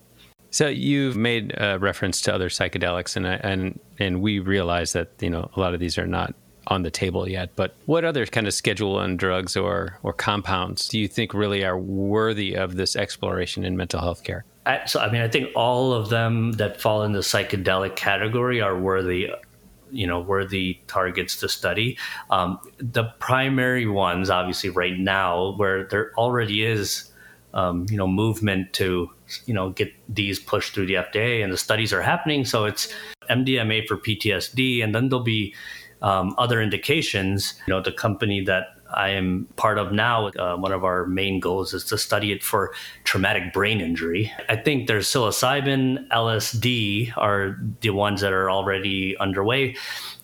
So 0.51 0.67
you've 0.69 1.17
made 1.17 1.53
a 1.57 1.77
reference 1.79 2.21
to 2.21 2.33
other 2.33 2.47
psychedelics, 2.47 3.17
and 3.17 3.25
and 3.25 3.79
and 3.99 4.21
we 4.21 4.39
realize 4.39 4.93
that 4.93 5.09
you 5.19 5.29
know 5.29 5.49
a 5.55 5.59
lot 5.59 5.73
of 5.73 5.81
these 5.81 5.97
are 5.97 6.07
not 6.07 6.33
on 6.67 6.83
the 6.83 6.91
table 6.91 7.27
yet. 7.27 7.49
But 7.55 7.75
what 7.85 8.05
other 8.05 8.25
kind 8.25 8.47
of 8.47 8.53
Schedule 8.53 8.93
One 8.93 9.17
drugs 9.17 9.57
or 9.57 9.99
or 10.01 10.13
compounds 10.13 10.87
do 10.87 10.97
you 10.97 11.07
think 11.07 11.33
really 11.33 11.65
are 11.65 11.77
worthy 11.77 12.55
of 12.55 12.75
this 12.75 12.95
exploration 12.95 13.65
in 13.65 13.75
mental 13.75 13.99
health 13.99 14.23
care? 14.23 14.45
I, 14.65 14.85
so 14.85 14.99
I 14.99 15.11
mean, 15.11 15.21
I 15.21 15.27
think 15.27 15.49
all 15.55 15.93
of 15.93 16.09
them 16.09 16.53
that 16.53 16.81
fall 16.81 17.03
in 17.03 17.11
the 17.11 17.19
psychedelic 17.19 17.95
category 17.95 18.61
are 18.61 18.77
worthy 18.79 19.29
you 19.91 20.07
know 20.07 20.19
worthy 20.19 20.79
targets 20.87 21.37
to 21.37 21.49
study. 21.49 21.97
Um, 22.29 22.59
the 22.77 23.05
primary 23.19 23.87
ones, 23.87 24.29
obviously, 24.29 24.69
right 24.69 24.97
now, 24.97 25.53
where 25.57 25.85
there 25.85 26.11
already 26.17 26.63
is 26.63 27.11
um, 27.55 27.85
you 27.89 27.97
know 27.97 28.07
movement 28.07 28.73
to 28.73 29.09
you 29.45 29.53
know 29.53 29.71
get 29.71 29.91
these 30.07 30.39
pushed 30.39 30.73
through 30.73 30.85
the 30.85 30.95
FDA, 30.95 31.43
and 31.43 31.51
the 31.51 31.57
studies 31.57 31.91
are 31.91 32.01
happening. 32.01 32.45
So 32.45 32.65
it's 32.65 32.93
MDMA 33.29 33.87
for 33.87 33.97
PTSD, 33.97 34.83
and 34.83 34.93
then 34.93 35.09
there'll 35.09 35.23
be 35.23 35.55
um, 36.01 36.35
other 36.37 36.61
indications. 36.61 37.55
You 37.65 37.73
know, 37.73 37.81
the 37.81 37.91
company 37.91 38.43
that 38.45 38.75
I 38.93 39.09
am 39.09 39.47
part 39.55 39.77
of 39.77 39.91
now, 39.91 40.27
uh, 40.27 40.55
one 40.57 40.71
of 40.71 40.83
our 40.83 41.05
main 41.05 41.39
goals 41.39 41.73
is 41.73 41.83
to 41.85 41.97
study 41.97 42.31
it 42.31 42.43
for 42.43 42.73
traumatic 43.03 43.51
brain 43.51 43.81
injury. 43.81 44.31
I 44.47 44.55
think 44.55 44.87
there's 44.87 45.07
psilocybin, 45.07 46.07
LSD 46.09 47.13
are 47.17 47.59
the 47.81 47.89
ones 47.89 48.21
that 48.21 48.33
are 48.33 48.51
already 48.51 49.17
underway, 49.17 49.75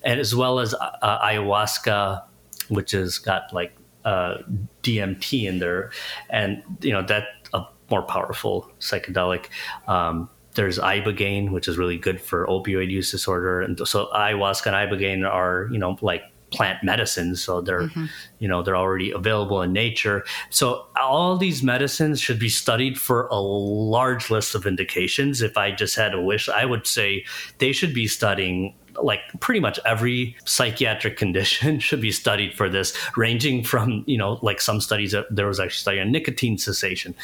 and 0.03 0.19
as 0.19 0.35
well 0.35 0.59
as 0.59 0.73
uh, 0.73 1.19
ayahuasca, 1.25 2.23
which 2.69 2.91
has 2.91 3.17
got 3.17 3.51
like 3.51 3.75
uh, 4.05 4.37
DMT 4.83 5.43
in 5.43 5.59
there, 5.59 5.91
and 6.29 6.63
you 6.81 6.91
know 6.91 7.03
that 7.03 7.25
a 7.53 7.65
more 7.89 8.01
powerful 8.03 8.69
psychedelic. 8.79 9.47
Um, 9.87 10.29
there's 10.53 10.79
ibogaine, 10.79 11.51
which 11.51 11.67
is 11.67 11.77
really 11.77 11.97
good 11.97 12.19
for 12.19 12.45
opioid 12.47 12.89
use 12.89 13.11
disorder, 13.11 13.61
and 13.61 13.79
so 13.87 14.07
ayahuasca 14.13 14.67
and 14.67 14.75
ibogaine 14.75 15.29
are 15.29 15.69
you 15.71 15.77
know 15.77 15.97
like 16.01 16.23
plant 16.51 16.83
medicines 16.83 17.41
so 17.41 17.61
they're 17.61 17.83
mm-hmm. 17.83 18.05
you 18.39 18.47
know 18.47 18.61
they're 18.61 18.75
already 18.75 19.09
available 19.11 19.61
in 19.61 19.71
nature 19.71 20.23
so 20.49 20.85
all 21.01 21.37
these 21.37 21.63
medicines 21.63 22.19
should 22.19 22.37
be 22.37 22.49
studied 22.49 22.99
for 22.99 23.27
a 23.27 23.39
large 23.39 24.29
list 24.29 24.53
of 24.53 24.67
indications 24.67 25.41
if 25.41 25.57
i 25.57 25.71
just 25.71 25.95
had 25.95 26.13
a 26.13 26.21
wish 26.21 26.49
i 26.49 26.65
would 26.65 26.85
say 26.85 27.23
they 27.59 27.71
should 27.71 27.93
be 27.93 28.05
studying 28.05 28.75
like 29.01 29.21
pretty 29.39 29.59
much 29.59 29.79
every 29.85 30.35
psychiatric 30.45 31.17
condition 31.17 31.79
should 31.87 32.01
be 32.01 32.11
studied 32.11 32.53
for 32.53 32.69
this, 32.69 32.95
ranging 33.15 33.63
from, 33.63 34.03
you 34.07 34.17
know, 34.17 34.39
like 34.41 34.61
some 34.61 34.81
studies, 34.81 35.11
that 35.11 35.25
there 35.29 35.47
was 35.47 35.59
actually 35.59 35.79
study 35.79 35.99
on 35.99 36.11
nicotine 36.11 36.57
cessation. 36.57 37.15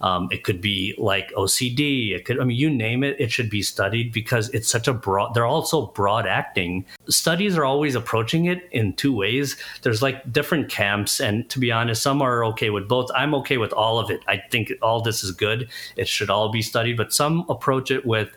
Um, 0.00 0.28
it 0.30 0.44
could 0.44 0.60
be 0.60 0.94
like 0.98 1.32
OCD. 1.32 2.14
It 2.14 2.24
could, 2.24 2.40
I 2.40 2.44
mean, 2.44 2.56
you 2.56 2.70
name 2.70 3.04
it, 3.04 3.16
it 3.18 3.30
should 3.30 3.50
be 3.50 3.62
studied 3.62 4.12
because 4.12 4.48
it's 4.50 4.68
such 4.68 4.88
a 4.88 4.92
broad, 4.92 5.34
they're 5.34 5.46
also 5.46 5.86
broad 5.88 6.26
acting. 6.26 6.84
Studies 7.08 7.56
are 7.56 7.64
always 7.64 7.94
approaching 7.94 8.46
it 8.46 8.68
in 8.72 8.92
two 8.94 9.14
ways. 9.14 9.56
There's 9.82 10.02
like 10.02 10.32
different 10.32 10.68
camps. 10.68 11.20
And 11.20 11.48
to 11.50 11.58
be 11.58 11.72
honest, 11.72 12.02
some 12.02 12.22
are 12.22 12.44
okay 12.46 12.70
with 12.70 12.88
both. 12.88 13.10
I'm 13.14 13.34
okay 13.36 13.56
with 13.56 13.72
all 13.72 13.98
of 13.98 14.10
it. 14.10 14.20
I 14.28 14.42
think 14.50 14.72
all 14.82 15.00
this 15.00 15.24
is 15.24 15.32
good. 15.32 15.68
It 15.96 16.08
should 16.08 16.30
all 16.30 16.50
be 16.50 16.62
studied, 16.62 16.96
but 16.96 17.12
some 17.12 17.44
approach 17.48 17.90
it 17.90 18.04
with, 18.04 18.36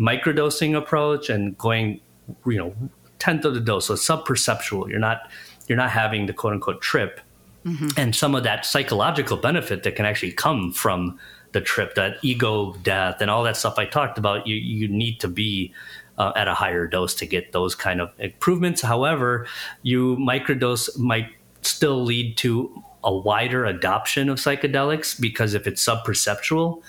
microdosing 0.00 0.74
approach 0.74 1.28
and 1.28 1.56
going 1.58 2.00
you 2.46 2.58
know 2.58 2.74
tenth 3.18 3.44
of 3.44 3.54
the 3.54 3.60
dose 3.60 3.86
so 3.86 3.94
subperceptual. 3.94 4.88
You're 4.88 4.98
not 4.98 5.30
you're 5.66 5.78
not 5.78 5.90
having 5.90 6.26
the 6.26 6.32
quote 6.32 6.52
unquote 6.52 6.80
trip. 6.80 7.20
Mm-hmm. 7.66 7.88
and 7.98 8.16
some 8.16 8.34
of 8.34 8.42
that 8.44 8.64
psychological 8.64 9.36
benefit 9.36 9.82
that 9.82 9.94
can 9.94 10.06
actually 10.06 10.32
come 10.32 10.72
from 10.72 11.18
the 11.52 11.60
trip 11.60 11.94
that 11.94 12.16
ego 12.22 12.74
death 12.82 13.20
and 13.20 13.30
all 13.30 13.42
that 13.42 13.54
stuff 13.54 13.74
i 13.76 13.84
talked 13.84 14.16
about 14.16 14.46
you 14.46 14.56
you 14.56 14.88
need 14.88 15.20
to 15.20 15.28
be 15.28 15.70
uh, 16.20 16.32
at 16.36 16.48
a 16.48 16.54
higher 16.54 16.86
dose 16.86 17.14
to 17.14 17.26
get 17.26 17.52
those 17.52 17.74
kind 17.74 18.00
of 18.00 18.12
improvements. 18.18 18.82
However 18.82 19.46
you 19.82 20.16
microdose 20.16 20.98
might 20.98 21.28
still 21.62 22.04
lead 22.04 22.36
to 22.36 22.84
a 23.02 23.14
wider 23.14 23.64
adoption 23.64 24.28
of 24.28 24.36
psychedelics 24.36 25.18
because 25.18 25.54
if 25.54 25.66
it's 25.66 25.82
subperceptual 25.82 26.82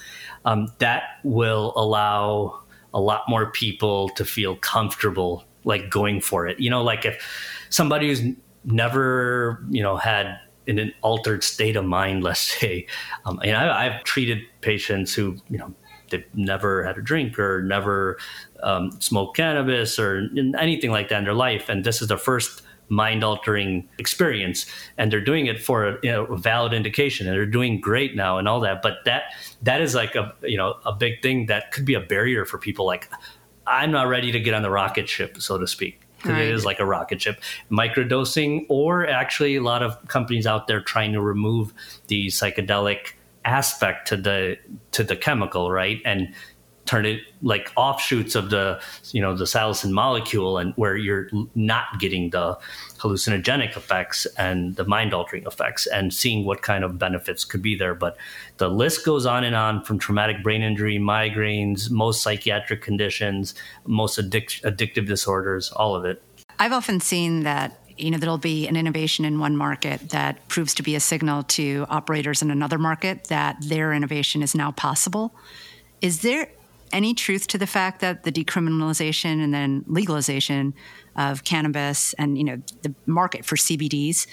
um, 0.43 0.67
that 0.79 1.03
will 1.23 1.71
allow 1.77 2.60
a 2.93 2.99
lot 2.99 3.23
more 3.27 3.51
people 3.51 4.09
to 4.09 4.25
feel 4.25 4.55
comfortable 4.57 5.45
like 5.63 5.89
going 5.89 6.21
for 6.21 6.47
it. 6.47 6.59
You 6.59 6.69
know, 6.69 6.83
like 6.83 7.05
if 7.05 7.23
somebody 7.69 8.07
who's 8.07 8.21
never, 8.65 9.63
you 9.69 9.81
know, 9.81 9.97
had 9.97 10.39
in 10.67 10.79
an 10.79 10.93
altered 11.01 11.43
state 11.43 11.75
of 11.75 11.85
mind, 11.85 12.23
let's 12.23 12.39
say, 12.39 12.87
um, 13.25 13.39
and 13.43 13.55
I, 13.55 13.85
I've 13.85 14.03
treated 14.03 14.39
patients 14.61 15.13
who, 15.13 15.37
you 15.49 15.57
know, 15.57 15.73
they've 16.09 16.25
never 16.33 16.83
had 16.83 16.97
a 16.97 17.01
drink 17.01 17.39
or 17.39 17.63
never 17.63 18.17
um, 18.63 18.91
smoked 18.99 19.37
cannabis 19.37 19.97
or 19.97 20.27
anything 20.57 20.91
like 20.91 21.09
that 21.09 21.19
in 21.19 21.23
their 21.23 21.33
life, 21.33 21.69
and 21.69 21.83
this 21.83 22.01
is 22.01 22.09
their 22.09 22.17
first 22.17 22.61
mind 22.91 23.23
altering 23.23 23.87
experience 23.97 24.65
and 24.97 25.11
they're 25.11 25.23
doing 25.23 25.45
it 25.45 25.61
for 25.61 25.87
a, 25.87 25.97
you 26.03 26.11
know, 26.11 26.25
a 26.25 26.37
valid 26.37 26.73
indication 26.73 27.25
and 27.25 27.33
they're 27.33 27.45
doing 27.45 27.79
great 27.79 28.17
now 28.17 28.37
and 28.37 28.49
all 28.49 28.59
that 28.59 28.81
but 28.81 28.97
that 29.05 29.23
that 29.61 29.81
is 29.81 29.95
like 29.95 30.13
a 30.13 30.33
you 30.43 30.57
know 30.57 30.77
a 30.85 30.91
big 30.91 31.21
thing 31.21 31.45
that 31.45 31.71
could 31.71 31.85
be 31.85 31.93
a 31.93 32.01
barrier 32.01 32.43
for 32.43 32.57
people 32.57 32.85
like 32.85 33.09
i'm 33.65 33.91
not 33.91 34.09
ready 34.09 34.31
to 34.31 34.39
get 34.39 34.53
on 34.53 34.61
the 34.61 34.69
rocket 34.69 35.07
ship 35.07 35.41
so 35.41 35.57
to 35.57 35.65
speak 35.65 36.01
because 36.17 36.33
right. 36.33 36.41
it 36.41 36.53
is 36.53 36.65
like 36.65 36.79
a 36.79 36.85
rocket 36.85 37.21
ship 37.21 37.41
microdosing 37.71 38.65
or 38.67 39.07
actually 39.07 39.55
a 39.55 39.63
lot 39.63 39.81
of 39.81 39.97
companies 40.09 40.45
out 40.45 40.67
there 40.67 40.81
trying 40.81 41.13
to 41.13 41.21
remove 41.21 41.73
the 42.07 42.27
psychedelic 42.27 43.13
aspect 43.45 44.05
to 44.07 44.17
the 44.17 44.57
to 44.91 45.01
the 45.01 45.15
chemical 45.15 45.71
right 45.71 46.01
and 46.03 46.33
turn 46.91 47.05
it 47.05 47.21
like 47.41 47.71
offshoots 47.77 48.35
of 48.35 48.49
the 48.49 48.77
you 49.13 49.21
know 49.21 49.33
the 49.33 49.45
psilocin 49.45 49.91
molecule 49.91 50.57
and 50.57 50.73
where 50.75 50.97
you're 50.97 51.29
not 51.55 51.85
getting 51.99 52.31
the 52.31 52.57
hallucinogenic 52.97 53.77
effects 53.77 54.25
and 54.37 54.75
the 54.75 54.83
mind 54.83 55.13
altering 55.13 55.45
effects 55.45 55.87
and 55.87 56.13
seeing 56.13 56.45
what 56.45 56.61
kind 56.61 56.83
of 56.83 56.99
benefits 56.99 57.45
could 57.45 57.61
be 57.61 57.77
there. 57.77 57.95
But 57.95 58.17
the 58.57 58.67
list 58.67 59.05
goes 59.05 59.25
on 59.25 59.45
and 59.45 59.55
on 59.55 59.85
from 59.85 59.99
traumatic 59.99 60.43
brain 60.43 60.61
injury 60.61 60.97
migraines 60.99 61.89
most 61.89 62.21
psychiatric 62.23 62.81
conditions 62.81 63.55
most 63.85 64.19
addic- 64.19 64.61
addictive 64.63 65.07
disorders 65.07 65.71
all 65.71 65.95
of 65.95 66.03
it. 66.03 66.21
I've 66.59 66.73
often 66.73 66.99
seen 66.99 67.43
that 67.43 67.79
you 67.97 68.11
know 68.11 68.17
there'll 68.17 68.37
be 68.37 68.67
an 68.67 68.75
innovation 68.75 69.23
in 69.23 69.39
one 69.39 69.55
market 69.55 70.09
that 70.09 70.45
proves 70.49 70.73
to 70.73 70.83
be 70.83 70.95
a 70.95 70.99
signal 70.99 71.43
to 71.43 71.85
operators 71.89 72.41
in 72.41 72.51
another 72.51 72.77
market 72.77 73.29
that 73.29 73.55
their 73.61 73.93
innovation 73.93 74.43
is 74.43 74.53
now 74.53 74.71
possible. 74.71 75.33
Is 76.01 76.21
there 76.21 76.49
any 76.93 77.13
truth 77.13 77.47
to 77.47 77.57
the 77.57 77.67
fact 77.67 78.01
that 78.01 78.23
the 78.23 78.31
decriminalization 78.31 79.43
and 79.43 79.53
then 79.53 79.83
legalization 79.87 80.73
of 81.15 81.43
cannabis 81.43 82.13
and 82.13 82.37
you 82.37 82.43
know 82.43 82.61
the 82.83 82.93
market 83.05 83.45
for 83.45 83.55
CBDs 83.55 84.27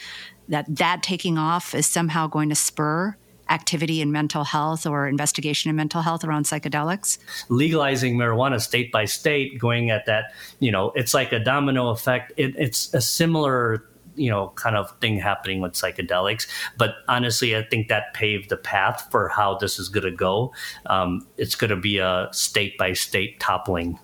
that 0.48 0.64
that 0.68 1.02
taking 1.02 1.38
off 1.38 1.74
is 1.74 1.86
somehow 1.86 2.26
going 2.26 2.48
to 2.48 2.54
spur 2.54 3.16
activity 3.50 4.02
in 4.02 4.12
mental 4.12 4.44
health 4.44 4.86
or 4.86 5.08
investigation 5.08 5.70
in 5.70 5.76
mental 5.76 6.02
health 6.02 6.22
around 6.22 6.44
psychedelics? 6.44 7.18
Legalizing 7.48 8.16
marijuana 8.16 8.60
state 8.60 8.92
by 8.92 9.06
state 9.06 9.58
going 9.58 9.90
at 9.90 10.06
that 10.06 10.32
you 10.60 10.70
know 10.70 10.92
it's 10.94 11.14
like 11.14 11.32
a 11.32 11.38
domino 11.38 11.88
effect. 11.88 12.32
It, 12.36 12.54
it's 12.56 12.92
a 12.94 13.00
similar 13.00 13.84
you 14.18 14.30
know 14.30 14.52
kind 14.56 14.76
of 14.76 14.90
thing 15.00 15.18
happening 15.18 15.60
with 15.60 15.72
psychedelics. 15.72 16.46
But 16.76 16.96
honestly, 17.08 17.56
I 17.56 17.62
think 17.62 17.88
that 17.88 18.14
paved 18.14 18.50
the 18.50 18.56
path 18.56 19.08
for 19.10 19.28
how 19.28 19.56
this 19.58 19.78
is 19.78 19.88
going 19.88 20.04
to 20.04 20.10
go. 20.10 20.52
Um, 20.86 21.26
it's 21.36 21.54
going 21.54 21.70
to 21.70 21.76
be 21.76 21.98
a 21.98 22.28
state 22.32 22.76
by 22.78 22.92
state 22.92 23.40
toppling. 23.40 23.98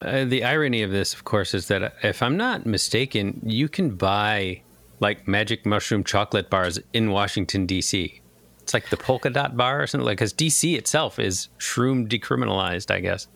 Uh, 0.00 0.24
the 0.24 0.42
irony 0.42 0.82
of 0.82 0.90
this, 0.90 1.14
of 1.14 1.24
course, 1.24 1.54
is 1.54 1.68
that 1.68 1.94
if 2.02 2.22
I'm 2.22 2.36
not 2.36 2.66
mistaken, 2.66 3.40
you 3.44 3.68
can 3.68 3.90
buy 3.90 4.62
like 5.00 5.28
magic 5.28 5.64
mushroom 5.64 6.02
chocolate 6.04 6.50
bars 6.50 6.78
in 6.92 7.10
Washington 7.10 7.66
D.C. 7.66 8.20
It's 8.62 8.74
like 8.74 8.90
the 8.90 8.96
polka 8.96 9.30
dot 9.30 9.56
bar 9.56 9.82
or 9.82 9.86
something 9.86 10.06
like 10.06 10.18
because 10.18 10.32
DC 10.32 10.76
itself 10.76 11.18
is 11.18 11.48
shroom 11.58 12.08
decriminalized, 12.08 12.92
I 12.92 13.00
guess. 13.00 13.26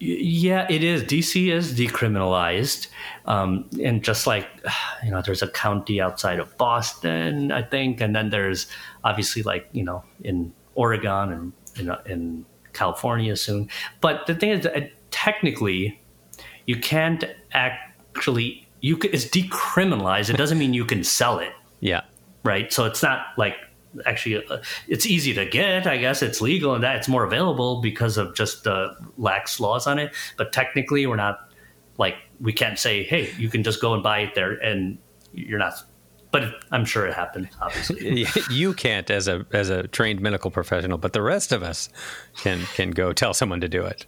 Yeah, 0.00 0.66
it 0.68 0.82
is. 0.82 1.02
DC 1.04 1.50
is 1.52 1.72
decriminalized, 1.72 2.88
um, 3.26 3.68
and 3.82 4.02
just 4.02 4.26
like 4.26 4.48
you 5.04 5.10
know, 5.10 5.22
there's 5.22 5.42
a 5.42 5.48
county 5.48 6.00
outside 6.00 6.38
of 6.38 6.56
Boston, 6.58 7.52
I 7.52 7.62
think, 7.62 8.00
and 8.00 8.14
then 8.14 8.30
there's 8.30 8.66
obviously 9.02 9.42
like 9.42 9.68
you 9.72 9.84
know 9.84 10.04
in 10.22 10.52
Oregon 10.74 11.32
and 11.32 11.52
in, 11.78 11.96
in 12.06 12.46
California 12.72 13.36
soon. 13.36 13.68
But 14.00 14.26
the 14.26 14.34
thing 14.34 14.50
is, 14.50 14.64
that 14.64 14.76
uh, 14.76 14.86
technically, 15.10 16.00
you 16.66 16.76
can't 16.76 17.24
actually 17.52 18.66
you 18.80 18.98
can, 18.98 19.14
it's 19.14 19.24
decriminalized. 19.24 20.28
It 20.28 20.36
doesn't 20.36 20.58
mean 20.58 20.74
you 20.74 20.84
can 20.84 21.04
sell 21.04 21.38
it. 21.38 21.52
Yeah. 21.80 22.02
Right. 22.42 22.70
So 22.70 22.84
it's 22.84 23.02
not 23.02 23.28
like 23.38 23.56
actually 24.06 24.44
uh, 24.46 24.58
it's 24.88 25.06
easy 25.06 25.32
to 25.32 25.44
get 25.44 25.86
i 25.86 25.96
guess 25.96 26.22
it's 26.22 26.40
legal 26.40 26.74
and 26.74 26.82
that 26.82 26.96
it's 26.96 27.08
more 27.08 27.24
available 27.24 27.80
because 27.80 28.16
of 28.16 28.34
just 28.34 28.64
the 28.64 28.94
lax 29.16 29.60
laws 29.60 29.86
on 29.86 29.98
it 29.98 30.12
but 30.36 30.52
technically 30.52 31.06
we're 31.06 31.16
not 31.16 31.48
like 31.98 32.16
we 32.40 32.52
can't 32.52 32.78
say 32.78 33.02
hey 33.02 33.30
you 33.38 33.48
can 33.48 33.62
just 33.62 33.80
go 33.80 33.94
and 33.94 34.02
buy 34.02 34.20
it 34.20 34.34
there 34.34 34.52
and 34.52 34.98
you're 35.32 35.58
not 35.58 35.74
but 36.34 36.52
I'm 36.72 36.84
sure 36.84 37.06
it 37.06 37.14
happened. 37.14 37.48
Obviously, 37.62 38.26
you 38.50 38.74
can't 38.74 39.08
as 39.08 39.28
a 39.28 39.46
as 39.52 39.70
a 39.70 39.86
trained 39.86 40.20
medical 40.20 40.50
professional, 40.50 40.98
but 40.98 41.12
the 41.12 41.22
rest 41.22 41.52
of 41.52 41.62
us 41.62 41.88
can 42.38 42.60
can 42.74 42.90
go 42.90 43.12
tell 43.12 43.32
someone 43.34 43.60
to 43.60 43.68
do 43.68 43.84
it. 43.84 44.04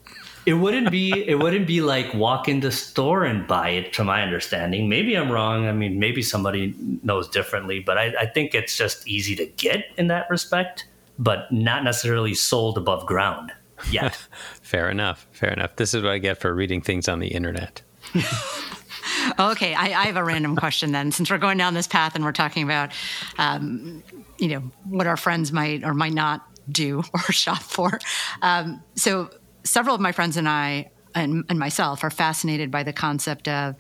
It 0.47 0.55
wouldn't 0.55 0.91
be 0.93 1.13
it 1.13 1.41
wouldn't 1.41 1.67
be 1.67 1.81
like 1.81 2.15
walk 2.15 2.49
in 2.49 2.61
the 2.61 2.71
store 2.71 3.25
and 3.25 3.47
buy 3.47 3.71
it. 3.71 3.93
To 3.95 4.05
my 4.05 4.23
understanding, 4.23 4.89
maybe 4.89 5.17
I'm 5.17 5.31
wrong. 5.31 5.67
I 5.67 5.73
mean, 5.73 5.99
maybe 5.99 6.23
somebody 6.23 6.75
knows 7.03 7.29
differently, 7.29 7.81
but 7.81 7.99
I, 7.99 8.15
I 8.21 8.27
think 8.27 8.55
it's 8.55 8.77
just 8.77 9.07
easy 9.09 9.35
to 9.37 9.47
get 9.47 9.87
in 9.97 10.07
that 10.07 10.31
respect, 10.31 10.87
but 11.19 11.51
not 11.51 11.83
necessarily 11.83 12.35
sold 12.35 12.79
above 12.79 13.07
ground 13.07 13.53
yet. 13.91 14.17
fair 14.63 14.89
enough. 14.89 15.27
Fair 15.33 15.53
enough. 15.53 15.77
This 15.77 15.95
is 15.95 16.03
what 16.03 16.13
I 16.13 16.19
get 16.19 16.39
for 16.39 16.55
reading 16.55 16.81
things 16.81 17.09
on 17.09 17.19
the 17.19 17.29
internet. 17.29 17.83
okay, 19.39 19.75
I, 19.75 19.85
I, 19.85 20.05
have 20.05 20.17
a 20.17 20.25
random 20.25 20.57
question 20.57 20.93
then. 20.93 21.13
Since 21.13 21.31
we're 21.31 21.39
going 21.39 21.59
down 21.59 21.75
this 21.75 21.87
path 21.87 22.15
and 22.15 22.25
we're 22.25 22.33
talking 22.33 22.63
about, 22.63 22.93
um, 23.39 24.03
you 24.39 24.49
know, 24.49 24.63
what 24.85 25.07
our 25.07 25.17
friends 25.17 25.53
might 25.53 25.85
or 25.85 25.95
might 25.95 26.13
not 26.13 26.47
do 26.71 27.03
or 27.15 27.33
shop 27.33 27.63
for. 27.63 27.99
Um, 28.43 28.83
so, 28.95 29.31
several 29.67 29.95
of 29.95 30.01
my 30.01 30.13
friends 30.13 30.37
and 30.37 30.49
I 30.49 30.91
and, 31.15 31.45
and, 31.49 31.59
myself 31.59 32.05
are 32.05 32.11
fascinated 32.11 32.71
by 32.71 32.83
the 32.83 32.93
concept 32.93 33.49
of 33.49 33.75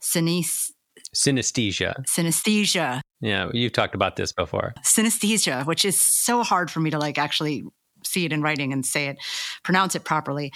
synesthesia. 0.00 0.70
Synesthesia. 1.14 2.04
Synesthesia. 2.06 3.00
Yeah, 3.20 3.48
you've 3.52 3.72
talked 3.72 3.94
about 3.94 4.16
this 4.16 4.32
before. 4.32 4.74
Synesthesia, 4.82 5.66
which 5.66 5.84
is 5.84 6.00
so 6.00 6.42
hard 6.42 6.70
for 6.70 6.80
me 6.80 6.90
to 6.90 6.98
like 6.98 7.18
actually 7.18 7.64
see 8.04 8.24
it 8.24 8.32
in 8.32 8.42
writing 8.42 8.72
and 8.72 8.84
say 8.84 9.08
it, 9.08 9.16
pronounce 9.62 9.94
it 9.94 10.04
properly. 10.04 10.52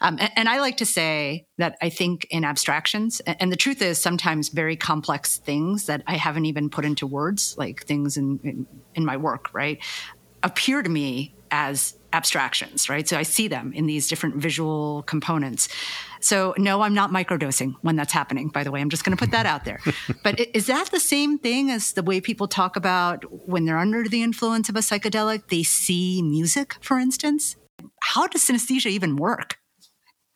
Um, 0.00 0.16
and, 0.20 0.30
and, 0.36 0.48
I 0.48 0.60
like 0.60 0.76
to 0.76 0.86
say 0.86 1.46
that 1.58 1.76
I 1.82 1.90
think 1.90 2.26
in 2.30 2.44
abstractions, 2.44 3.20
and 3.26 3.50
the 3.50 3.56
truth 3.56 3.82
is 3.82 3.98
sometimes 3.98 4.48
very 4.48 4.76
complex 4.76 5.38
things 5.38 5.86
that 5.86 6.04
I 6.06 6.14
haven't 6.14 6.46
even 6.46 6.70
put 6.70 6.84
into 6.84 7.04
words, 7.04 7.56
like 7.58 7.84
things 7.84 8.16
in, 8.16 8.38
in, 8.44 8.66
in 8.94 9.04
my 9.04 9.16
work, 9.16 9.52
right, 9.52 9.82
appear 10.44 10.82
to 10.82 10.88
me 10.88 11.34
as 11.50 11.97
abstractions, 12.12 12.88
right? 12.88 13.08
So 13.08 13.16
I 13.18 13.22
see 13.22 13.48
them 13.48 13.72
in 13.74 13.86
these 13.86 14.08
different 14.08 14.36
visual 14.36 15.02
components. 15.04 15.68
So 16.20 16.54
no, 16.56 16.80
I'm 16.80 16.94
not 16.94 17.10
microdosing 17.10 17.74
when 17.82 17.96
that's 17.96 18.12
happening, 18.12 18.48
by 18.48 18.64
the 18.64 18.70
way. 18.70 18.80
I'm 18.80 18.90
just 18.90 19.04
going 19.04 19.16
to 19.16 19.22
put 19.22 19.30
that 19.32 19.46
out 19.46 19.64
there. 19.64 19.80
but 20.24 20.40
is 20.54 20.66
that 20.66 20.90
the 20.90 21.00
same 21.00 21.38
thing 21.38 21.70
as 21.70 21.92
the 21.92 22.02
way 22.02 22.20
people 22.20 22.48
talk 22.48 22.76
about 22.76 23.24
when 23.48 23.64
they're 23.64 23.78
under 23.78 24.04
the 24.08 24.22
influence 24.22 24.68
of 24.68 24.76
a 24.76 24.80
psychedelic, 24.80 25.48
they 25.48 25.62
see 25.62 26.22
music, 26.22 26.76
for 26.80 26.98
instance? 26.98 27.56
How 28.02 28.26
does 28.26 28.42
synesthesia 28.42 28.86
even 28.86 29.16
work? 29.16 29.58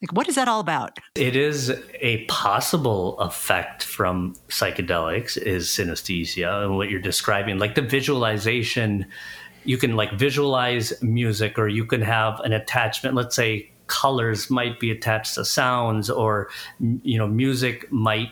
Like, 0.02 0.12
what 0.12 0.28
is 0.28 0.34
that 0.34 0.48
all 0.48 0.58
about? 0.58 0.98
It 1.14 1.36
is 1.36 1.72
a 2.00 2.24
possible 2.24 3.18
effect 3.20 3.84
from 3.84 4.34
psychedelics 4.48 5.36
is 5.36 5.68
synesthesia 5.68 6.64
and 6.64 6.76
what 6.76 6.90
you're 6.90 7.00
describing, 7.00 7.58
like 7.58 7.76
the 7.76 7.82
visualization. 7.82 9.06
You 9.64 9.78
can 9.78 9.96
like 9.96 10.12
visualize 10.12 10.92
music, 11.02 11.58
or 11.58 11.68
you 11.68 11.84
can 11.84 12.02
have 12.02 12.40
an 12.40 12.52
attachment. 12.52 13.14
Let's 13.14 13.36
say 13.36 13.70
colors 13.86 14.50
might 14.50 14.80
be 14.80 14.90
attached 14.90 15.34
to 15.34 15.44
sounds, 15.44 16.10
or 16.10 16.48
you 16.80 17.18
know, 17.18 17.26
music 17.26 17.90
might. 17.92 18.28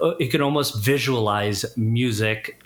uh, 0.00 0.14
You 0.18 0.28
can 0.28 0.40
almost 0.40 0.84
visualize 0.84 1.64
music 1.76 2.62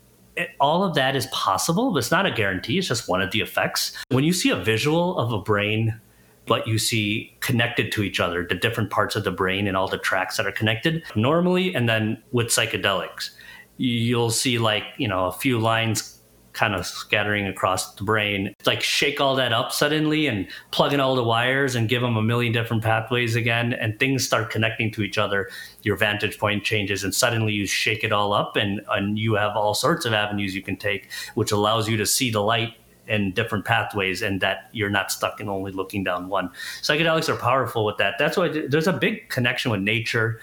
all 0.61 0.85
of 0.85 0.95
that 0.95 1.17
is 1.17 1.27
possible, 1.29 1.93
but 1.93 1.99
it's 1.99 2.11
not 2.11 2.27
a 2.27 2.31
guarantee. 2.31 2.79
It's 2.79 2.89
just 2.89 3.09
one 3.09 3.23
of 3.23 3.31
the 3.31 3.41
effects. 3.41 3.97
When 4.11 4.25
you 4.25 4.33
see 4.33 4.51
a 4.51 4.57
visual 4.57 5.19
of 5.19 5.33
a 5.33 5.39
brain, 5.39 5.99
but 6.47 6.67
you 6.67 6.79
see 6.79 7.35
connected 7.41 7.91
to 7.93 8.03
each 8.03 8.21
other, 8.21 8.45
the 8.47 8.55
different 8.55 8.91
parts 8.91 9.17
of 9.17 9.25
the 9.25 9.31
brain 9.31 9.67
and 9.67 9.77
all 9.77 9.89
the 9.89 9.99
tracks 9.99 10.37
that 10.37 10.47
are 10.47 10.53
connected 10.53 11.03
normally, 11.15 11.75
and 11.75 11.89
then 11.89 12.23
with 12.33 12.49
psychedelics, 12.49 13.31
you'll 13.79 14.31
see 14.31 14.59
like, 14.59 14.85
you 14.99 15.09
know, 15.09 15.27
a 15.27 15.33
few 15.33 15.59
lines 15.59 16.16
kind 16.57 16.75
of 16.75 16.87
scattering 16.87 17.47
across 17.47 17.95
the 17.95 18.03
brain. 18.03 18.55
Like 18.65 18.83
shake 18.83 19.21
all 19.21 19.37
that 19.37 19.53
up 19.53 19.73
suddenly 19.73 20.27
and 20.27 20.49
plug 20.71 20.95
in 20.95 21.01
all 21.01 21.15
the 21.15 21.23
wires 21.23 21.75
and 21.75 21.87
give 21.87 22.01
them 22.01 22.17
a 22.17 22.23
million 22.23 22.53
different 22.53 22.83
pathways 22.83 23.37
again, 23.37 23.75
and 23.75 23.99
things 23.99 24.25
start 24.25 24.51
connecting 24.51 24.91
to 24.93 25.03
each 25.03 25.19
other. 25.19 25.51
Your 25.83 25.97
vantage 25.97 26.39
point 26.39 26.65
changes, 26.65 27.05
and 27.05 27.15
suddenly 27.15 27.53
you 27.53 27.67
shake 27.67 28.03
it 28.03 28.11
all 28.11 28.33
up, 28.33 28.57
and, 28.57 28.81
and 28.91 29.19
you 29.19 29.35
have 29.35 29.55
all 29.55 29.75
sorts 29.75 30.07
of 30.07 30.15
avenues 30.15 30.55
you 30.55 30.63
can 30.63 30.77
take, 30.77 31.11
which 31.35 31.53
allows 31.53 31.89
you 31.89 31.97
to 31.99 32.07
see 32.07 32.31
the 32.31 32.41
light 32.41 32.75
in 33.07 33.33
different 33.33 33.65
pathways 33.65 34.23
and 34.23 34.41
that 34.41 34.69
you're 34.73 34.91
not 34.91 35.13
stuck 35.13 35.41
in 35.41 35.49
only 35.49 35.71
looking 35.71 36.03
down 36.03 36.29
one. 36.29 36.51
Psychedelics 36.83 37.29
are 37.29 37.37
powerful 37.37 37.85
with 37.85 37.99
that. 37.99 38.15
That's 38.19 38.37
why 38.37 38.49
there's 38.49 38.89
a 38.89 38.93
big 38.93 39.29
connection 39.29 39.71
with 39.71 39.81
nature, 39.81 40.41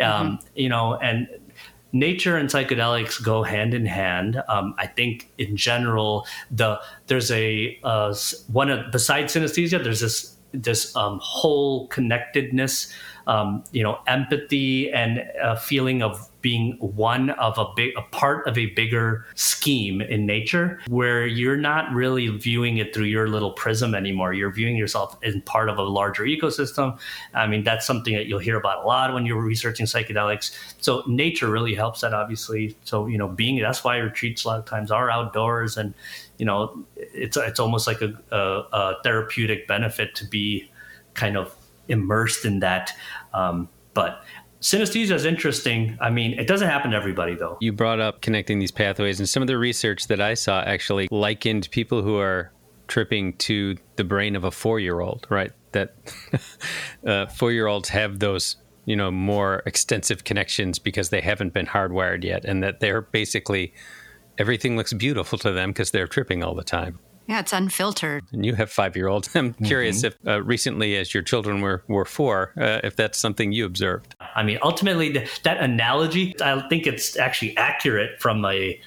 um, 0.00 0.38
you 0.54 0.70
know, 0.70 0.94
and 0.94 1.28
nature 1.98 2.36
and 2.36 2.48
psychedelics 2.48 3.22
go 3.22 3.42
hand 3.42 3.74
in 3.74 3.86
hand. 3.86 4.42
Um, 4.48 4.74
I 4.78 4.86
think 4.86 5.30
in 5.38 5.56
general, 5.56 6.26
the 6.50 6.80
there's 7.06 7.30
a 7.30 7.78
uh, 7.82 8.14
one 8.52 8.70
of 8.70 8.92
besides 8.92 9.34
synesthesia, 9.34 9.82
there's 9.82 10.00
this 10.00 10.36
this 10.52 10.94
um, 10.96 11.18
whole 11.22 11.86
connectedness, 11.88 12.92
um, 13.26 13.64
you 13.72 13.82
know, 13.82 13.98
empathy 14.06 14.90
and 14.92 15.24
a 15.42 15.56
feeling 15.56 16.02
of 16.02 16.28
being 16.46 16.76
one 16.78 17.30
of 17.30 17.58
a 17.58 17.66
big 17.74 17.92
a 17.96 18.02
part 18.02 18.46
of 18.46 18.56
a 18.56 18.66
bigger 18.66 19.26
scheme 19.34 20.00
in 20.00 20.26
nature, 20.26 20.78
where 20.86 21.26
you're 21.26 21.56
not 21.56 21.92
really 21.92 22.28
viewing 22.28 22.78
it 22.78 22.94
through 22.94 23.06
your 23.06 23.26
little 23.26 23.50
prism 23.50 23.96
anymore. 23.96 24.32
You're 24.32 24.52
viewing 24.52 24.76
yourself 24.76 25.18
as 25.24 25.34
part 25.44 25.68
of 25.68 25.76
a 25.76 25.82
larger 25.82 26.22
ecosystem. 26.22 27.00
I 27.34 27.48
mean, 27.48 27.64
that's 27.64 27.84
something 27.84 28.14
that 28.14 28.26
you'll 28.26 28.38
hear 28.38 28.56
about 28.56 28.84
a 28.84 28.86
lot 28.86 29.12
when 29.12 29.26
you're 29.26 29.42
researching 29.42 29.86
psychedelics. 29.86 30.56
So 30.80 31.02
nature 31.08 31.50
really 31.50 31.74
helps 31.74 32.02
that, 32.02 32.14
obviously. 32.14 32.76
So 32.84 33.08
you 33.08 33.18
know, 33.18 33.26
being 33.26 33.60
that's 33.60 33.82
why 33.82 33.96
retreats 33.96 34.44
a 34.44 34.48
lot 34.48 34.60
of 34.60 34.66
times 34.66 34.92
are 34.92 35.10
outdoors, 35.10 35.76
and 35.76 35.94
you 36.38 36.46
know, 36.46 36.84
it's 36.94 37.36
it's 37.36 37.58
almost 37.58 37.88
like 37.88 38.02
a, 38.02 38.16
a, 38.30 38.38
a 38.72 38.94
therapeutic 39.02 39.66
benefit 39.66 40.14
to 40.14 40.24
be 40.24 40.70
kind 41.14 41.36
of 41.36 41.52
immersed 41.88 42.44
in 42.44 42.60
that. 42.60 42.92
Um, 43.34 43.68
but 43.94 44.22
synesthesia 44.66 45.12
is 45.12 45.24
interesting. 45.24 45.96
I 46.00 46.10
mean, 46.10 46.32
it 46.32 46.48
doesn't 46.48 46.68
happen 46.68 46.90
to 46.90 46.96
everybody 46.96 47.36
though. 47.36 47.56
You 47.60 47.72
brought 47.72 48.00
up 48.00 48.20
connecting 48.20 48.58
these 48.58 48.72
pathways, 48.72 49.20
and 49.20 49.28
some 49.28 49.40
of 49.42 49.46
the 49.46 49.56
research 49.56 50.08
that 50.08 50.20
I 50.20 50.34
saw 50.34 50.60
actually 50.62 51.06
likened 51.12 51.70
people 51.70 52.02
who 52.02 52.18
are 52.18 52.52
tripping 52.88 53.34
to 53.34 53.76
the 53.94 54.02
brain 54.02 54.34
of 54.34 54.42
a 54.42 54.50
four 54.50 54.80
year 54.80 54.98
old, 54.98 55.26
right? 55.30 55.52
That 55.70 55.94
uh, 57.06 57.26
four 57.26 57.52
year 57.52 57.68
olds 57.68 57.90
have 57.90 58.18
those, 58.18 58.56
you 58.86 58.96
know, 58.96 59.12
more 59.12 59.62
extensive 59.66 60.24
connections 60.24 60.80
because 60.80 61.10
they 61.10 61.20
haven't 61.20 61.52
been 61.52 61.66
hardwired 61.66 62.24
yet, 62.24 62.44
and 62.44 62.60
that 62.64 62.80
they're 62.80 63.02
basically 63.02 63.72
everything 64.36 64.76
looks 64.76 64.92
beautiful 64.92 65.38
to 65.38 65.52
them 65.52 65.70
because 65.70 65.92
they're 65.92 66.08
tripping 66.08 66.42
all 66.42 66.56
the 66.56 66.64
time. 66.64 66.98
Yeah, 67.26 67.40
it's 67.40 67.52
unfiltered. 67.52 68.24
And 68.32 68.46
you 68.46 68.54
have 68.54 68.70
five 68.70 68.96
year 68.96 69.08
olds. 69.08 69.28
I'm 69.34 69.54
curious 69.54 70.04
if 70.04 70.16
uh, 70.26 70.42
recently, 70.42 70.96
as 70.96 71.12
your 71.12 71.22
children 71.22 71.60
were, 71.60 71.82
were 71.88 72.04
four, 72.04 72.52
uh, 72.56 72.80
if 72.84 72.96
that's 72.96 73.18
something 73.18 73.52
you 73.52 73.66
observed. 73.66 74.14
I 74.34 74.42
mean, 74.42 74.58
ultimately, 74.62 75.12
th- 75.12 75.42
that 75.42 75.58
analogy, 75.58 76.34
I 76.40 76.66
think 76.68 76.86
it's 76.86 77.16
actually 77.18 77.56
accurate 77.56 78.20
from 78.20 78.44
a 78.44 78.80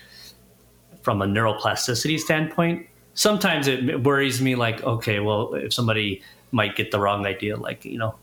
from 1.01 1.21
a 1.21 1.25
neuroplasticity 1.25 2.19
standpoint. 2.19 2.87
Sometimes 3.13 3.67
it 3.67 4.03
worries 4.03 4.41
me, 4.41 4.55
like, 4.55 4.83
okay, 4.83 5.19
well, 5.19 5.53
if 5.53 5.73
somebody 5.73 6.21
might 6.51 6.75
get 6.75 6.91
the 6.91 6.99
wrong 6.99 7.25
idea, 7.25 7.57
like, 7.57 7.83
you 7.85 7.97
know, 7.97 8.15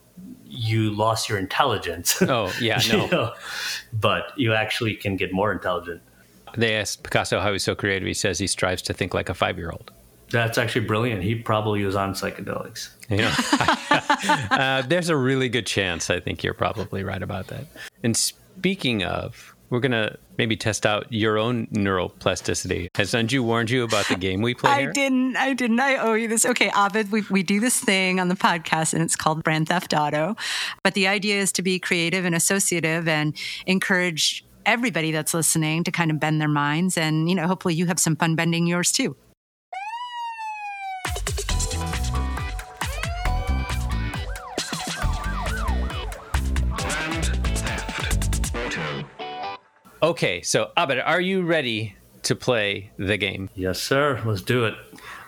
you 0.47 0.91
lost 0.91 1.29
your 1.29 1.39
intelligence. 1.39 2.21
Oh, 2.23 2.53
yeah, 2.61 2.81
You 2.85 2.99
no. 2.99 3.07
know? 3.09 3.33
But 3.93 4.33
you 4.37 4.55
actually 4.55 4.95
can 4.95 5.17
get 5.17 5.33
more 5.33 5.53
intelligent. 5.53 6.01
They 6.57 6.75
asked 6.77 7.03
Picasso 7.03 7.41
how 7.41 7.53
he's 7.53 7.65
so 7.65 7.75
creative. 7.75 8.07
He 8.07 8.15
says 8.15 8.39
he 8.39 8.47
strives 8.47 8.81
to 8.83 8.95
think 8.95 9.13
like 9.13 9.29
a 9.29 9.35
five 9.35 9.59
year 9.59 9.71
old. 9.71 9.91
That's 10.31 10.59
actually 10.59 10.87
brilliant. 10.87 11.23
He 11.23 11.35
probably 11.35 11.85
was 11.85 11.95
on 11.95 12.15
psychedelics. 12.15 12.91
You 13.09 13.19
know, 13.19 14.57
uh, 14.57 14.83
there's 14.83 15.09
a 15.09 15.17
really 15.17 15.49
good 15.49 15.67
chance. 15.67 16.11
I 16.11 16.21
think 16.21 16.43
you're 16.43 16.55
probably 16.55 17.05
right 17.05 17.23
about 17.23 17.47
that. 17.49 17.67
And 18.03 18.17
speaking 18.17 19.05
of, 19.05 19.55
we're 19.71 19.81
gonna 19.81 20.17
maybe 20.39 20.57
test 20.57 20.87
out 20.87 21.13
your 21.13 21.39
own 21.39 21.67
neuroplasticity. 21.69 22.89
Has 22.95 23.13
Anju 23.13 23.41
warned 23.41 23.71
you 23.71 23.83
about 23.85 24.07
the 24.09 24.15
game 24.15 24.41
we 24.43 24.55
play 24.55 24.71
I 24.71 24.81
here? 24.83 24.93
didn't. 24.93 25.37
I 25.37 25.55
didn't. 25.55 25.81
I 25.81 25.97
owe 25.97 26.15
you 26.15 26.29
this. 26.29 26.47
Okay, 26.47 26.71
Ovid, 26.77 27.11
we, 27.11 27.23
we 27.31 27.43
do 27.43 27.59
this 27.59 27.81
thing 27.81 28.21
on 28.21 28.29
the 28.29 28.37
podcast 28.37 28.95
and 28.95 29.03
it's 29.03 29.17
called 29.17 29.43
Brand 29.43 29.69
Theft 29.69 29.93
Auto. 29.93 30.37
But 30.85 30.95
the 30.95 31.09
idea 31.09 31.41
is 31.41 31.51
to 31.53 31.63
be 31.63 31.79
creative 31.81 32.25
and 32.25 32.35
associative 32.35 33.09
and 33.09 33.37
encourage 33.67 34.45
everybody 34.67 35.13
that's 35.13 35.35
listening 35.35 35.85
to 35.85 35.91
kind 35.91 36.11
of 36.11 36.21
bend 36.21 36.41
their 36.41 36.49
minds. 36.49 36.97
And, 36.97 37.29
you 37.29 37.35
know, 37.35 37.47
hopefully 37.47 37.75
you 37.75 37.87
have 37.87 37.99
some 37.99 38.17
fun 38.17 38.35
bending 38.37 38.67
yours 38.67 38.93
too. 38.93 39.17
Okay, 50.03 50.43
so 50.43 50.73
Abed, 50.77 51.01
are 51.01 51.21
you 51.21 51.43
ready 51.43 51.97
to 52.25 52.37
play 52.37 52.91
the 52.99 53.17
game? 53.17 53.49
Yes, 53.55 53.81
sir. 53.81 54.21
Let's 54.27 54.43
do 54.43 54.67
it. 54.67 54.75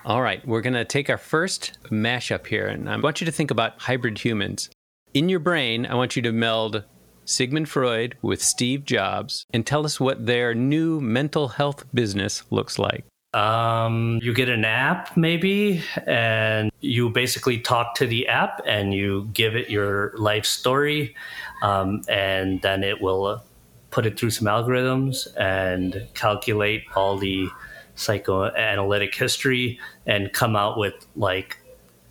All 0.04 0.20
right, 0.20 0.46
we're 0.46 0.60
going 0.60 0.74
to 0.74 0.84
take 0.84 1.08
our 1.08 1.16
first 1.16 1.78
mashup 1.84 2.46
here, 2.46 2.66
and 2.66 2.88
I 2.88 2.96
want 2.98 3.20
you 3.20 3.24
to 3.24 3.32
think 3.32 3.50
about 3.50 3.80
hybrid 3.80 4.18
humans. 4.18 4.68
In 5.14 5.30
your 5.30 5.38
brain, 5.40 5.86
I 5.86 5.94
want 5.94 6.16
you 6.16 6.22
to 6.22 6.32
meld 6.32 6.84
Sigmund 7.24 7.68
Freud 7.68 8.16
with 8.20 8.42
Steve 8.42 8.84
Jobs 8.84 9.46
and 9.54 9.66
tell 9.66 9.86
us 9.86 9.98
what 9.98 10.26
their 10.26 10.54
new 10.54 11.00
mental 11.00 11.48
health 11.48 11.84
business 11.94 12.42
looks 12.50 12.78
like. 12.78 13.06
Um, 13.34 14.20
you 14.22 14.34
get 14.34 14.48
an 14.48 14.64
app 14.64 15.16
maybe, 15.16 15.82
and 16.06 16.70
you 16.80 17.08
basically 17.10 17.58
talk 17.58 17.94
to 17.96 18.06
the 18.06 18.28
app 18.28 18.60
and 18.66 18.92
you 18.92 19.30
give 19.32 19.56
it 19.56 19.70
your 19.70 20.12
life 20.16 20.44
story, 20.44 21.14
um, 21.62 22.02
and 22.08 22.60
then 22.62 22.84
it 22.84 23.00
will 23.00 23.42
put 23.90 24.06
it 24.06 24.18
through 24.18 24.30
some 24.30 24.46
algorithms 24.46 25.26
and 25.36 26.06
calculate 26.14 26.84
all 26.94 27.16
the 27.16 27.48
psychoanalytic 27.94 29.14
history 29.14 29.78
and 30.06 30.32
come 30.32 30.54
out 30.54 30.78
with 30.78 30.94
like 31.16 31.58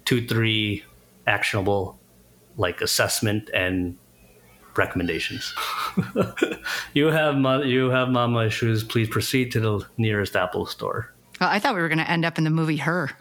two, 0.05 0.25
three 0.25 0.83
actionable 1.27 1.99
like 2.57 2.81
assessment 2.81 3.49
and 3.53 3.97
recommendations. 4.75 5.53
you 6.93 7.07
have 7.07 7.65
you 7.65 7.89
have 7.89 8.09
mama 8.09 8.45
issues. 8.45 8.83
Please 8.83 9.09
proceed 9.09 9.51
to 9.51 9.59
the 9.59 9.85
nearest 9.97 10.35
Apple 10.35 10.65
store. 10.65 11.13
Well, 11.39 11.49
I 11.49 11.59
thought 11.59 11.75
we 11.75 11.81
were 11.81 11.87
going 11.87 11.99
to 11.99 12.09
end 12.09 12.25
up 12.25 12.37
in 12.37 12.43
the 12.43 12.49
movie 12.49 12.77
Her. 12.77 13.11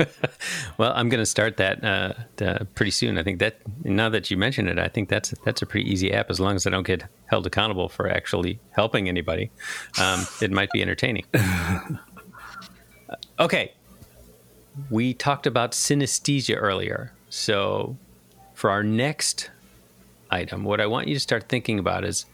Well, 0.78 0.92
I'm 0.94 1.08
going 1.08 1.22
to 1.22 1.26
start 1.26 1.56
that 1.56 1.82
uh, 1.82 2.12
uh, 2.42 2.64
pretty 2.74 2.90
soon. 2.90 3.16
I 3.16 3.22
think 3.22 3.38
that 3.38 3.56
now 3.82 4.10
that 4.10 4.30
you 4.30 4.36
mention 4.36 4.68
it, 4.68 4.78
I 4.78 4.88
think 4.88 5.08
that's 5.08 5.30
that's 5.44 5.62
a 5.62 5.66
pretty 5.66 5.90
easy 5.90 6.12
app. 6.12 6.28
As 6.28 6.38
long 6.38 6.54
as 6.54 6.66
I 6.66 6.70
don't 6.70 6.86
get 6.86 7.04
held 7.26 7.46
accountable 7.46 7.88
for 7.88 8.10
actually 8.10 8.58
helping 8.72 9.08
anybody, 9.08 9.50
um, 9.98 10.26
it 10.42 10.50
might 10.50 10.70
be 10.72 10.82
entertaining. 10.82 11.24
okay, 13.40 13.72
we 14.90 15.14
talked 15.14 15.46
about 15.46 15.72
synesthesia 15.72 16.56
earlier, 16.60 17.12
so 17.30 17.96
for 18.52 18.68
our 18.68 18.82
next 18.82 19.50
item, 20.30 20.62
what 20.62 20.80
I 20.80 20.86
want 20.86 21.08
you 21.08 21.14
to 21.14 21.20
start 21.20 21.48
thinking 21.48 21.78
about 21.78 22.04
is, 22.04 22.26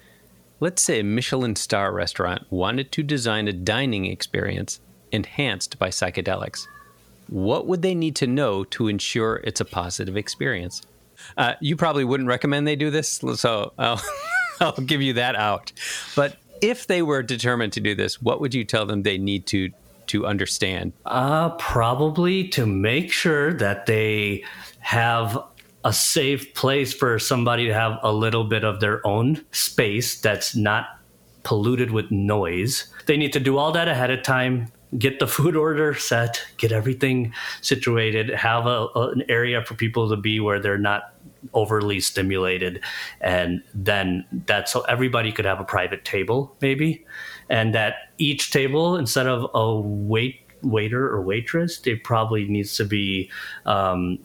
let's 0.59 0.83
say 0.83 0.99
a 0.99 1.05
Michelin 1.05 1.55
star 1.55 1.93
restaurant 1.93 2.45
wanted 2.51 2.91
to 2.93 3.05
design 3.05 3.47
a 3.47 3.53
dining 3.53 4.07
experience 4.07 4.81
enhanced 5.13 5.79
by 5.79 5.89
psychedelics 5.89 6.67
what 7.33 7.67
would 7.67 7.81
they 7.81 7.95
need 7.95 8.15
to 8.17 8.27
know 8.27 8.63
to 8.65 8.89
ensure 8.89 9.37
it's 9.45 9.61
a 9.61 9.65
positive 9.65 10.17
experience? 10.17 10.83
Uh, 11.37 11.55
you 11.61 11.77
probably 11.77 12.05
wouldn't 12.05 12.29
recommend 12.29 12.67
they 12.67 12.77
do 12.77 12.91
this, 12.91 13.23
so 13.37 13.73
I'll, 13.79 14.03
I'll 14.61 14.73
give 14.73 15.01
you 15.01 15.15
that 15.15 15.35
out. 15.35 15.73
But 16.15 16.37
if 16.61 16.87
they 16.87 17.01
were 17.01 17.23
determined 17.23 17.73
to 17.75 17.81
do 17.81 17.95
this, 17.95 18.21
what 18.21 18.41
would 18.41 18.55
you 18.55 18.65
tell 18.65 18.87
them 18.87 19.03
they 19.03 19.19
need 19.19 19.47
to 19.49 19.71
to 20.09 20.27
understand? 20.27 20.93
Uh, 21.07 21.51
probably 21.51 22.49
to 22.49 22.67
make 22.67 23.13
sure 23.13 23.55
that 23.55 23.87
they 23.87 24.45
have 24.81 25.39
a 25.85 25.93
safe 25.93 26.53
place 26.55 26.93
for 26.93 27.19
somebody 27.19 27.67
to 27.67 27.73
have 27.73 27.99
a 28.03 28.13
little 28.13 28.45
bit 28.45 28.65
of 28.65 28.81
their 28.81 29.05
own 29.07 29.43
space 29.53 30.21
that's 30.21 30.57
not 30.57 30.99
polluted 31.45 31.93
with 31.93 32.11
noise. 32.11 32.93
They 33.07 33.17
need 33.17 33.33
to 33.33 33.41
do 33.41 33.57
all 33.57 33.73
that 33.73 33.89
ahead 33.89 34.11
of 34.11 34.23
time, 34.23 34.73
get 34.99 35.19
the 35.19 35.27
food 35.37 35.57
order 35.57 35.95
set, 35.95 36.43
get 36.57 36.73
everything 36.73 37.33
situated, 37.61 38.31
have 38.31 38.67
a, 38.67 38.89
an 38.95 39.23
area 39.29 39.65
for 39.65 39.75
people 39.75 40.09
to 40.09 40.17
be 40.17 40.41
where 40.41 40.61
they're 40.61 40.79
not 40.79 41.15
overly 41.55 42.01
stimulated. 42.01 42.81
And 43.21 43.63
then 43.75 44.25
that's 44.47 44.73
so 44.73 44.83
everybody 44.83 45.33
could 45.33 45.45
have 45.45 45.61
a 45.61 45.65
private 45.65 46.05
table 46.05 46.57
maybe. 46.61 47.05
And 47.49 47.75
that 47.75 47.95
each 48.19 48.51
table 48.51 48.97
instead 48.97 49.27
of 49.27 49.51
a 49.55 49.81
wait 49.81 50.39
waiter 50.63 51.09
or 51.09 51.21
waitress 51.21 51.85
it 51.87 52.05
probably 52.05 52.45
needs 52.45 52.77
to 52.77 52.85
be 52.85 53.29
um, 53.67 54.17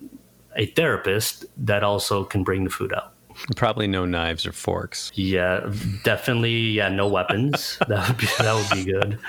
a 0.56 0.68
therapist 0.68 1.46
that 1.58 1.84
also 1.84 2.24
can 2.24 2.44
bring 2.44 2.64
the 2.64 2.70
food 2.70 2.94
out 2.94 3.17
Probably 3.56 3.88
no 3.88 4.06
knives 4.06 4.46
or 4.46 4.52
forks. 4.52 5.12
yeah 5.16 5.62
definitely 6.04 6.58
yeah 6.58 6.90
no 6.90 7.08
weapons 7.08 7.78
that 7.88 8.08
would 8.08 8.18
be 8.18 8.28
that 8.40 8.54
would 8.56 8.78
be 8.78 8.92
good 8.92 9.20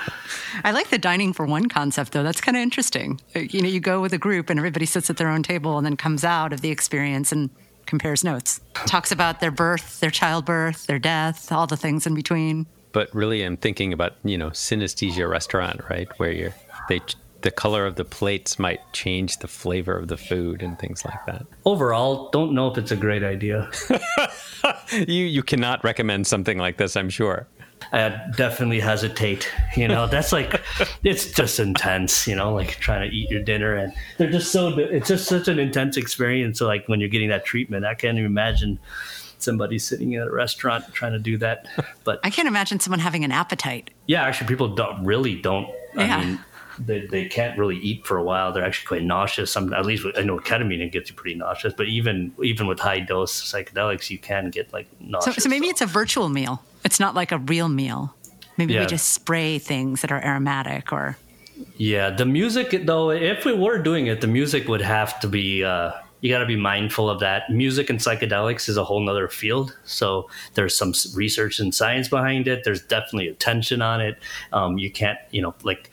I 0.63 0.71
like 0.71 0.89
the 0.89 0.97
dining 0.97 1.31
for 1.33 1.45
one 1.45 1.67
concept, 1.69 2.11
though. 2.11 2.23
That's 2.23 2.41
kind 2.41 2.57
of 2.57 2.61
interesting. 2.61 3.21
You 3.35 3.61
know, 3.61 3.69
you 3.69 3.79
go 3.79 4.01
with 4.01 4.13
a 4.13 4.17
group 4.17 4.49
and 4.49 4.59
everybody 4.59 4.85
sits 4.85 5.09
at 5.09 5.17
their 5.17 5.29
own 5.29 5.43
table 5.43 5.77
and 5.77 5.85
then 5.85 5.95
comes 5.95 6.23
out 6.23 6.51
of 6.53 6.61
the 6.61 6.69
experience 6.69 7.31
and 7.31 7.49
compares 7.85 8.23
notes. 8.23 8.59
Talks 8.85 9.11
about 9.11 9.39
their 9.39 9.51
birth, 9.51 9.99
their 9.99 10.09
childbirth, 10.09 10.87
their 10.87 10.99
death, 10.99 11.51
all 11.51 11.67
the 11.67 11.77
things 11.77 12.05
in 12.05 12.13
between. 12.15 12.65
But 12.91 13.13
really, 13.13 13.43
I'm 13.43 13.57
thinking 13.57 13.93
about 13.93 14.15
you 14.23 14.37
know 14.37 14.49
synesthesia 14.49 15.29
restaurant, 15.29 15.81
right, 15.89 16.07
where 16.17 16.31
you're 16.31 16.55
they 16.89 17.01
the 17.41 17.51
color 17.51 17.85
of 17.85 17.95
the 17.95 18.05
plates 18.05 18.59
might 18.59 18.79
change 18.93 19.37
the 19.37 19.47
flavor 19.47 19.97
of 19.97 20.07
the 20.07 20.17
food 20.17 20.61
and 20.61 20.77
things 20.79 21.05
like 21.05 21.25
that. 21.25 21.45
overall 21.65 22.29
don't 22.31 22.53
know 22.53 22.67
if 22.71 22.77
it's 22.77 22.91
a 22.91 22.95
great 22.95 23.23
idea 23.23 23.69
You 24.91 25.25
you 25.25 25.43
cannot 25.43 25.83
recommend 25.83 26.27
something 26.27 26.57
like 26.57 26.77
this, 26.77 26.95
I'm 26.95 27.09
sure. 27.09 27.47
I 27.93 28.09
definitely 28.35 28.79
hesitate. 28.79 29.49
You 29.75 29.87
know, 29.87 30.07
that's 30.07 30.31
like 30.31 30.61
it's 31.03 31.31
just 31.31 31.59
intense. 31.59 32.27
You 32.27 32.35
know, 32.35 32.53
like 32.53 32.71
trying 32.71 33.09
to 33.09 33.15
eat 33.15 33.29
your 33.29 33.41
dinner, 33.41 33.75
and 33.75 33.93
they're 34.17 34.31
just 34.31 34.51
so. 34.51 34.77
It's 34.77 35.07
just 35.07 35.27
such 35.27 35.47
an 35.47 35.59
intense 35.59 35.97
experience. 35.97 36.59
So, 36.59 36.67
like 36.67 36.87
when 36.87 36.99
you're 36.99 37.09
getting 37.09 37.29
that 37.29 37.45
treatment, 37.45 37.85
I 37.85 37.95
can't 37.95 38.17
even 38.17 38.25
imagine 38.25 38.79
somebody 39.37 39.79
sitting 39.79 40.15
at 40.15 40.27
a 40.27 40.31
restaurant 40.31 40.93
trying 40.93 41.13
to 41.13 41.19
do 41.19 41.37
that. 41.37 41.67
But 42.03 42.19
I 42.23 42.29
can't 42.29 42.47
imagine 42.47 42.79
someone 42.79 42.99
having 42.99 43.23
an 43.23 43.31
appetite. 43.31 43.91
yeah, 44.07 44.23
actually, 44.23 44.47
people 44.47 44.75
don't 44.75 45.05
really 45.05 45.35
don't. 45.41 45.69
Yeah. 45.95 46.17
I 46.17 46.25
mean, 46.25 46.39
they, 46.79 47.05
they 47.07 47.25
can't 47.25 47.57
really 47.57 47.77
eat 47.77 48.05
for 48.05 48.17
a 48.17 48.23
while. 48.23 48.51
They're 48.51 48.65
actually 48.65 48.87
quite 48.87 49.03
nauseous. 49.03 49.51
Some 49.51 49.73
at 49.73 49.85
least 49.85 50.03
with, 50.05 50.17
I 50.17 50.21
know 50.21 50.39
ketamine 50.39 50.79
it 50.81 50.91
gets 50.91 51.09
you 51.09 51.15
pretty 51.15 51.35
nauseous. 51.35 51.73
But 51.73 51.87
even 51.87 52.31
even 52.43 52.67
with 52.67 52.79
high 52.79 52.99
dose 52.99 53.33
psychedelics, 53.51 54.09
you 54.09 54.17
can 54.17 54.49
get 54.49 54.71
like 54.73 54.87
So, 54.99 55.05
nauseous. 55.07 55.43
so 55.43 55.49
maybe 55.49 55.67
it's 55.67 55.81
a 55.81 55.85
virtual 55.85 56.29
meal. 56.29 56.63
It's 56.83 56.99
not 56.99 57.15
like 57.15 57.31
a 57.31 57.37
real 57.37 57.69
meal. 57.69 58.15
Maybe 58.57 58.77
we 58.77 58.85
just 58.85 59.13
spray 59.13 59.59
things 59.59 60.01
that 60.01 60.11
are 60.11 60.23
aromatic 60.23 60.91
or. 60.91 61.17
Yeah, 61.77 62.09
the 62.09 62.25
music 62.25 62.85
though, 62.85 63.11
if 63.11 63.45
we 63.45 63.53
were 63.53 63.77
doing 63.77 64.07
it, 64.07 64.21
the 64.21 64.27
music 64.27 64.67
would 64.67 64.81
have 64.81 65.19
to 65.21 65.27
be. 65.27 65.63
Uh, 65.63 65.91
you 66.21 66.29
got 66.29 66.39
to 66.39 66.45
be 66.45 66.57
mindful 66.57 67.09
of 67.09 67.21
that. 67.21 67.49
Music 67.49 67.89
and 67.89 67.99
psychedelics 67.99 68.67
is 68.67 68.75
a 68.75 68.83
whole 68.83 68.99
nother 68.99 69.29
field. 69.29 69.77
So 69.85 70.29
there's 70.55 70.77
some 70.77 70.93
research 71.15 71.59
and 71.59 71.73
science 71.73 72.09
behind 72.09 72.45
it. 72.47 72.65
There's 72.65 72.81
definitely 72.81 73.29
attention 73.29 73.81
on 73.81 74.01
it. 74.01 74.17
Um, 74.51 74.77
you 74.77 74.91
can't, 74.91 75.17
you 75.31 75.41
know, 75.41 75.55
like, 75.63 75.89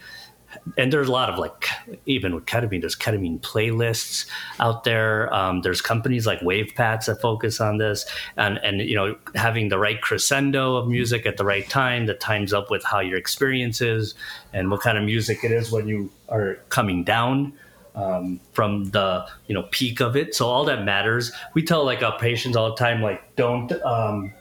and 0.76 0.92
there's 0.92 1.08
a 1.08 1.12
lot 1.12 1.30
of 1.30 1.38
like, 1.38 1.66
even 2.06 2.34
with 2.34 2.46
ketamine, 2.46 2.80
there's 2.80 2.96
ketamine 2.96 3.40
playlists 3.40 4.26
out 4.58 4.84
there. 4.84 5.32
Um, 5.32 5.62
there's 5.62 5.80
companies 5.80 6.26
like 6.26 6.40
Wavepaths 6.40 7.06
that 7.06 7.20
focus 7.20 7.60
on 7.60 7.78
this, 7.78 8.04
and 8.36 8.58
and 8.58 8.80
you 8.80 8.96
know, 8.96 9.16
having 9.34 9.68
the 9.68 9.78
right 9.78 10.00
crescendo 10.00 10.76
of 10.76 10.88
music 10.88 11.26
at 11.26 11.36
the 11.36 11.44
right 11.44 11.68
time 11.68 12.06
that 12.06 12.20
times 12.20 12.52
up 12.52 12.70
with 12.70 12.82
how 12.84 13.00
your 13.00 13.18
experience 13.18 13.80
is 13.80 14.14
and 14.52 14.70
what 14.70 14.80
kind 14.80 14.98
of 14.98 15.04
music 15.04 15.44
it 15.44 15.52
is 15.52 15.70
when 15.70 15.86
you 15.86 16.10
are 16.28 16.56
coming 16.68 17.04
down 17.04 17.52
um, 17.94 18.40
from 18.52 18.84
the 18.90 19.26
you 19.46 19.54
know 19.54 19.64
peak 19.70 20.00
of 20.00 20.16
it. 20.16 20.34
So 20.34 20.46
all 20.46 20.64
that 20.66 20.84
matters. 20.84 21.32
We 21.54 21.62
tell 21.62 21.84
like 21.84 22.02
our 22.02 22.18
patients 22.18 22.56
all 22.56 22.70
the 22.70 22.76
time, 22.76 23.02
like 23.02 23.36
don't 23.36 23.72
um, 23.82 24.32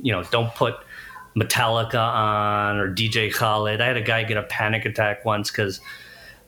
you 0.00 0.12
know 0.12 0.22
don't 0.24 0.54
put 0.54 0.76
Metallica 1.36 2.00
on 2.00 2.78
or 2.78 2.92
DJ 2.92 3.32
Khaled. 3.32 3.80
I 3.80 3.86
had 3.86 3.96
a 3.96 4.02
guy 4.02 4.24
get 4.24 4.36
a 4.36 4.42
panic 4.42 4.84
attack 4.84 5.24
once 5.24 5.50
because 5.50 5.80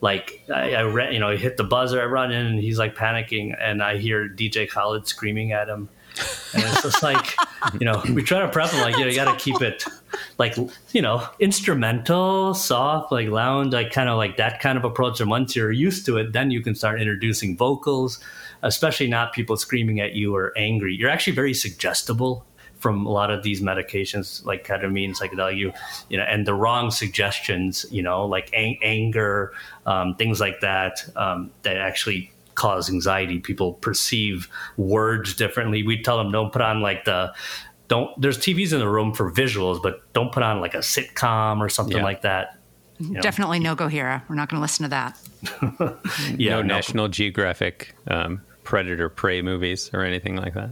like 0.01 0.43
I, 0.53 0.74
I 0.74 0.80
re- 0.80 1.14
you 1.14 1.20
know 1.20 1.28
I 1.28 1.37
hit 1.37 1.57
the 1.57 1.64
buzzer, 1.64 2.03
I 2.03 2.07
run 2.07 2.33
in 2.33 2.47
and 2.47 2.59
he's 2.59 2.78
like 2.78 2.95
panicking, 2.95 3.57
and 3.59 3.83
I 3.83 3.99
hear 3.99 4.28
DJ 4.28 4.68
Khaled 4.68 5.07
screaming 5.07 5.53
at 5.53 5.68
him. 5.68 5.89
And 6.55 6.62
it's 6.64 6.83
just 6.83 7.03
like, 7.03 7.35
you 7.80 7.87
know, 7.87 8.03
we 8.12 8.22
try 8.22 8.41
to 8.41 8.49
prep 8.49 8.70
him 8.70 8.80
like, 8.80 8.97
you, 8.97 9.05
know, 9.05 9.11
you 9.11 9.16
got 9.16 9.33
to 9.33 9.43
keep 9.43 9.62
it 9.62 9.85
like, 10.37 10.57
you 10.93 11.01
know, 11.01 11.26
instrumental, 11.39 12.53
soft, 12.53 13.11
like 13.11 13.28
lounge, 13.28 13.72
like 13.72 13.93
kind 13.93 14.11
of 14.11 14.18
like 14.18 14.37
that 14.37 14.61
kind 14.61 14.76
of 14.76 14.85
approach. 14.85 15.20
And 15.20 15.30
once 15.30 15.57
you're 15.57 15.72
used 15.72 16.05
to 16.07 16.18
it, 16.18 16.35
then 16.35 16.51
you 16.51 16.61
can 16.61 16.74
start 16.74 17.01
introducing 17.01 17.57
vocals, 17.57 18.22
especially 18.62 19.07
not 19.07 19.33
people 19.33 19.57
screaming 19.57 20.01
at 20.01 20.12
you 20.12 20.37
or 20.37 20.53
angry. 20.57 20.95
You're 20.95 21.09
actually 21.09 21.35
very 21.35 21.55
suggestible 21.55 22.45
from 22.83 23.07
a 23.07 23.11
lot 23.11 23.30
of 23.30 23.43
these 23.43 23.62
medications 23.62 24.45
like 24.45 24.66
ketamine, 24.66 25.16
psychedelic, 25.16 25.57
you, 25.57 25.72
you 26.11 26.18
know, 26.18 26.24
and 26.24 26.47
the 26.47 26.53
wrong 26.55 26.91
suggestions, 26.91 27.87
you 27.91 28.03
know, 28.03 28.26
like 28.26 28.51
ang- 28.53 28.78
anger, 28.83 29.53
um, 29.87 30.14
things 30.16 30.41
like 30.41 30.61
that, 30.61 31.05
um, 31.16 31.51
that 31.62 31.76
actually 31.76 32.30
cause 32.55 32.91
anxiety. 32.91 33.39
People 33.39 33.74
perceive 33.74 34.49
words 34.76 35.35
differently. 35.35 35.83
We 35.83 36.03
tell 36.03 36.18
them 36.18 36.33
don't 36.33 36.53
put 36.53 36.61
on 36.61 36.83
like 36.83 37.05
the 37.07 37.33
don't. 37.89 38.11
There's 38.20 38.37
TVs 38.39 38.72
in 38.72 38.78
the 38.80 38.89
room 38.89 39.12
for 39.14 39.30
visuals, 39.30 39.83
but 39.83 40.03
don't 40.12 40.33
put 40.33 40.43
on 40.43 40.61
like 40.61 40.74
a 40.74 40.78
sitcom 40.78 41.61
or 41.61 41.68
something 41.68 41.97
Yeah. 41.99 42.03
like 42.05 42.22
that. 42.22 42.59
You 42.99 43.12
know? 43.14 43.20
Definitely 43.20 43.59
no 43.61 43.74
go 43.74 43.89
here. 43.89 44.22
We're 44.28 44.35
not 44.37 44.49
going 44.49 44.59
to 44.59 44.62
listen 44.62 44.85
to 44.85 44.91
that. 44.91 45.18
Yeah, 46.39 46.57
no, 46.57 46.62
no. 46.62 46.74
National 46.74 47.09
Geographic 47.09 47.95
um, 48.09 48.43
predator 48.64 49.09
prey 49.09 49.43
movies 49.43 49.91
or 49.93 50.03
anything 50.05 50.37
like 50.37 50.55
that. 50.55 50.70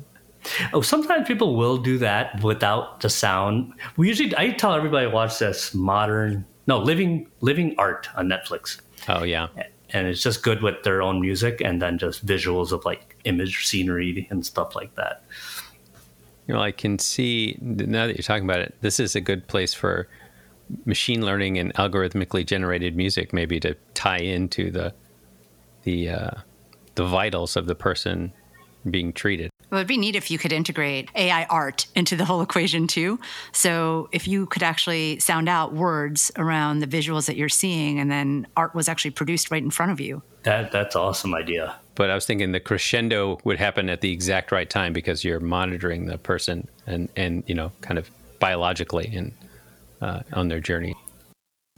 Oh, 0.72 0.80
sometimes 0.80 1.26
people 1.26 1.57
will 1.57 1.76
do 1.76 1.98
that 1.98 2.42
without 2.42 3.01
the 3.01 3.11
sound. 3.11 3.72
We 3.96 4.09
usually, 4.09 4.36
I 4.36 4.51
tell 4.51 4.74
everybody 4.74 5.07
watch 5.07 5.38
this 5.38 5.74
modern, 5.74 6.44
no, 6.66 6.78
living, 6.78 7.28
living 7.40 7.74
art 7.78 8.09
on 8.16 8.28
Netflix. 8.28 8.80
Oh 9.09 9.22
yeah, 9.22 9.48
and 9.90 10.07
it's 10.07 10.22
just 10.22 10.42
good 10.42 10.62
with 10.62 10.82
their 10.82 11.03
own 11.03 11.20
music 11.20 11.61
and 11.64 11.80
then 11.80 11.98
just 11.98 12.24
visuals 12.24 12.72
of 12.72 12.84
like 12.84 13.16
image 13.24 13.66
scenery 13.66 14.26
and 14.30 14.44
stuff 14.44 14.76
like 14.76 14.94
that 14.96 15.22
you 16.51 16.57
know, 16.57 16.62
I 16.62 16.72
can 16.72 16.98
see 16.98 17.57
now 17.61 18.09
that 18.09 18.16
you're 18.16 18.24
talking 18.24 18.42
about 18.42 18.59
it. 18.59 18.74
This 18.80 18.98
is 18.98 19.14
a 19.14 19.20
good 19.20 19.46
place 19.46 19.72
for 19.72 20.09
machine 20.84 21.24
learning 21.24 21.59
and 21.59 21.72
algorithmically 21.74 22.44
generated 22.44 22.96
music, 22.96 23.32
maybe 23.32 23.61
to 23.61 23.76
tie 23.94 24.18
into 24.18 24.68
the 24.72 24.92
the 25.84 26.11
uh, 26.11 26.30
the 26.96 27.05
vitals 27.05 27.55
of 27.55 27.66
the 27.66 27.76
person 27.76 28.32
being 28.90 29.12
treated. 29.12 29.52
Well, 29.70 29.78
it'd 29.80 29.88
be 29.88 29.97
neat 29.97 30.16
if 30.16 30.30
you 30.30 30.38
could 30.38 30.52
integrate 30.52 31.10
AI 31.14 31.44
art 31.44 31.86
into 31.94 32.16
the 32.16 32.24
whole 32.24 32.42
equation 32.42 32.86
too. 32.86 33.20
So 33.52 34.09
if 34.12 34.26
you 34.26 34.47
could 34.47 34.62
actually 34.64 35.18
sound 35.20 35.48
out 35.48 35.72
words 35.74 36.30
around 36.36 36.80
the 36.80 36.86
visuals 36.88 37.26
that 37.26 37.36
you're 37.36 37.48
seeing, 37.48 37.98
and 38.01 38.10
then 38.10 38.47
art 38.56 38.74
was 38.74 38.88
actually 38.88 39.12
produced 39.12 39.51
right 39.51 39.62
in 39.62 39.70
front 39.70 39.92
of 39.92 40.01
you. 40.01 40.22
that 40.42 40.72
that's 40.72 40.94
an 40.94 41.02
awesome 41.02 41.34
idea 41.34 41.74
But 41.94 42.09
I 42.10 42.14
was 42.14 42.24
thinking 42.26 42.52
the 42.52 42.60
crescendo 42.60 43.38
would 43.44 43.59
happen 43.59 43.90
at 43.90 44.01
the 44.01 44.10
exact 44.10 44.51
right 44.52 44.68
time 44.68 44.92
because 44.94 45.22
you're 45.22 45.38
monitoring 45.40 46.06
the 46.06 46.16
person 46.18 46.66
and 46.86 47.09
and 47.14 47.44
you 47.47 47.55
know 47.55 47.70
kind 47.82 47.98
of 47.98 48.10
biologically 48.38 49.12
and 49.14 49.32
uh, 50.01 50.20
on 50.32 50.48
their 50.48 50.60
journey. 50.60 50.94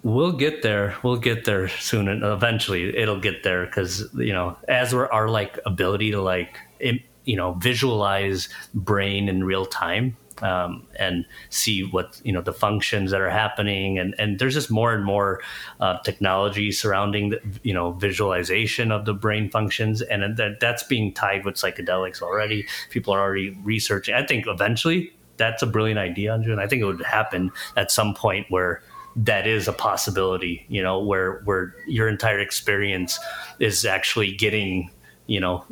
we'll 0.05 0.33
get 0.33 0.63
there 0.63 0.95
we'll 1.03 1.17
get 1.31 1.45
there 1.45 1.67
soon 1.69 2.09
and 2.09 2.23
eventually 2.23 2.97
it'll 2.97 3.21
get 3.21 3.43
there 3.43 3.67
because 3.67 4.09
you 4.15 4.33
know 4.33 4.57
as 4.69 4.95
we're 4.95 5.09
our 5.09 5.29
like 5.29 5.59
ability 5.67 6.11
to 6.13 6.21
like 6.23 6.57
im- 6.81 7.03
you 7.25 7.37
know 7.37 7.53
visualize 7.55 8.49
brain 8.75 9.29
in 9.29 9.45
real 9.45 9.67
time 9.67 10.17
um, 10.41 10.87
and 10.97 11.25
see 11.51 11.83
what 11.83 12.21
you 12.25 12.33
know 12.33 12.43
the 12.43 12.53
functions 12.53 13.11
that 13.11 13.21
are 13.21 13.31
happening. 13.31 13.99
And 13.99 14.15
and 14.19 14.39
there's 14.39 14.55
just 14.55 14.71
more 14.71 14.93
and 14.93 15.05
more 15.05 15.41
uh, 15.81 15.99
technology 15.99 16.73
surrounding 16.73 17.31
the 17.31 17.41
you 17.63 17.73
know 17.73 17.93
visualization 17.93 18.91
of 18.91 19.05
the 19.05 19.15
brain 19.15 19.51
functions. 19.51 20.03
And 20.03 20.37
that 20.37 20.61
that's 20.61 20.83
being 20.83 21.13
tied 21.13 21.45
with 21.45 21.55
psychedelics 21.55 22.23
already. 22.23 22.67
People 22.91 23.15
are 23.15 23.21
already 23.21 23.57
researching. 23.63 24.15
I 24.15 24.27
think 24.27 24.47
eventually 24.47 25.13
that's 25.39 25.63
a 25.63 25.67
brilliant 25.67 25.99
idea 25.99 26.33
andrew 26.33 26.53
and 26.53 26.61
i 26.61 26.67
think 26.67 26.83
it 26.83 26.85
would 26.85 27.03
happen 27.03 27.51
at 27.77 27.91
some 27.91 28.15
point 28.15 28.47
where 28.51 28.83
that 29.17 29.47
is 29.47 29.67
a 29.67 29.73
possibility 29.73 30.65
you 30.69 30.83
know 30.83 31.01
where 31.03 31.41
where 31.45 31.75
your 31.87 32.07
entire 32.07 32.39
experience 32.39 33.19
is 33.59 33.85
actually 33.87 34.31
getting 34.31 34.91
you 35.27 35.41
know 35.41 35.65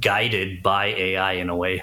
guided 0.00 0.62
by 0.62 0.86
ai 0.86 1.32
in 1.32 1.48
a 1.48 1.56
way 1.56 1.82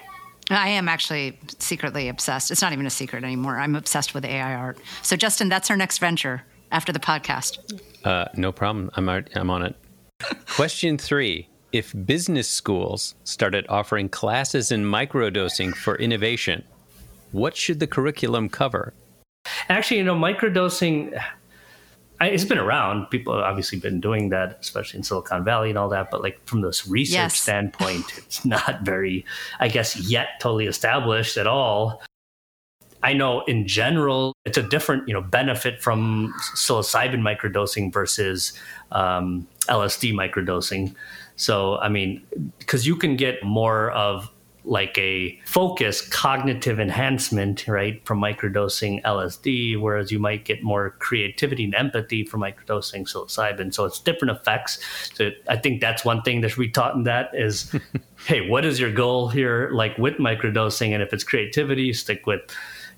I 0.52 0.70
am 0.70 0.88
actually 0.88 1.38
secretly 1.60 2.10
obsessed. 2.10 2.50
It's 2.50 2.62
not 2.62 2.74
even 2.74 2.86
a 2.86 2.90
secret 2.90 3.24
anymore. 3.24 3.60
I'm 3.60 3.76
obsessed 3.76 4.14
with 4.16 4.26
AI 4.26 4.56
art. 4.56 4.80
So, 5.04 5.16
Justin, 5.16 5.48
that's 5.48 5.70
our 5.70 5.78
next 5.78 6.00
venture 6.00 6.44
after 6.72 6.92
the 6.92 7.00
podcast. 7.00 7.60
Uh, 8.04 8.26
no 8.36 8.52
problem. 8.52 8.90
I'm 8.96 9.08
I'm 9.10 9.50
on 9.50 9.64
it. 9.64 9.76
Question 10.48 10.98
three: 10.98 11.50
if 11.72 11.94
business 12.06 12.48
schools 12.48 13.16
started 13.24 13.66
offering 13.70 14.10
classes 14.10 14.72
in 14.72 14.84
microdosing 14.84 15.76
for 15.76 15.96
innovation, 15.98 16.64
what 17.32 17.56
should 17.56 17.80
the 17.80 17.88
curriculum 17.88 18.50
cover? 18.50 18.94
Actually, 19.70 19.98
you 19.98 20.04
know, 20.04 20.16
microdosing. 20.16 21.22
It's 22.22 22.44
been 22.44 22.58
around. 22.58 23.06
People 23.10 23.34
have 23.36 23.44
obviously 23.44 23.80
been 23.80 24.00
doing 24.00 24.30
that, 24.30 24.58
especially 24.60 24.98
in 24.98 25.04
Silicon 25.04 25.44
Valley 25.44 25.70
and 25.70 25.78
all 25.78 25.90
that. 25.90 26.12
But 26.12 26.22
like 26.22 26.46
from 26.46 26.62
this 26.62 26.88
research 26.88 27.14
yes. 27.14 27.40
standpoint, 27.40 28.06
it's 28.18 28.44
not 28.44 28.82
very, 28.82 29.26
I 29.60 29.68
guess, 29.68 29.96
yet 30.10 30.40
totally 30.42 30.66
established 30.66 31.38
at 31.38 31.48
all. 31.48 32.02
I 33.02 33.14
know 33.14 33.44
in 33.46 33.66
general, 33.66 34.34
it's 34.44 34.58
a 34.58 34.64
different, 34.64 35.08
you 35.08 35.14
know, 35.14 35.22
benefit 35.22 35.82
from 35.82 36.34
psilocybin 36.56 37.22
microdosing 37.22 37.94
versus 37.94 38.52
um, 38.92 39.48
LSD 39.70 40.14
microdosing. 40.14 40.94
So, 41.38 41.78
I 41.78 41.88
mean, 41.88 42.22
because 42.58 42.86
you 42.86 42.98
can 42.98 43.16
get 43.16 43.42
more 43.42 43.92
of 43.92 44.30
like 44.70 44.96
a 45.00 45.38
focus 45.46 46.08
cognitive 46.08 46.80
enhancement, 46.80 47.68
right, 47.68 48.06
from 48.06 48.22
microdosing 48.22 49.02
LSD, 49.02 49.82
whereas 49.82 50.12
you 50.12 50.20
might 50.20 50.46
get 50.46 50.62
more 50.62 50.92
creativity 51.00 51.66
and 51.66 51.74
empathy 51.74 52.24
from 52.24 52.42
microdosing 52.42 53.02
psilocybin. 53.12 53.74
So 53.74 53.86
it's 53.86 54.00
different 54.00 54.38
effects. 54.38 54.80
So 55.16 55.32
I 55.48 55.58
think 55.58 55.82
that's 55.82 56.06
one 56.06 56.22
thing 56.22 56.42
that 56.42 56.50
should 56.50 56.60
be 56.60 56.70
taught 56.70 56.94
in 56.94 57.04
that 57.04 57.32
is, 57.34 57.76
hey, 58.28 58.48
what 58.48 58.64
is 58.64 58.80
your 58.80 58.92
goal 58.92 59.30
here, 59.30 59.72
like 59.74 59.98
with 59.98 60.18
microdosing? 60.18 60.94
And 60.94 61.02
if 61.02 61.14
it's 61.14 61.24
creativity, 61.24 61.92
stick 61.92 62.28
with 62.28 62.42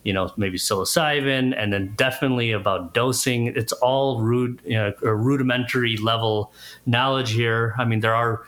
you 0.03 0.13
know, 0.13 0.31
maybe 0.35 0.57
psilocybin, 0.57 1.53
and 1.55 1.71
then 1.71 1.93
definitely 1.95 2.51
about 2.51 2.93
dosing. 2.93 3.47
It's 3.47 3.71
all 3.71 4.19
rude, 4.19 4.59
you 4.65 4.73
know, 4.73 4.93
rudimentary 5.01 5.95
level 5.97 6.51
knowledge 6.87 7.31
here. 7.31 7.75
I 7.77 7.85
mean, 7.85 7.99
there 7.99 8.15
are, 8.15 8.41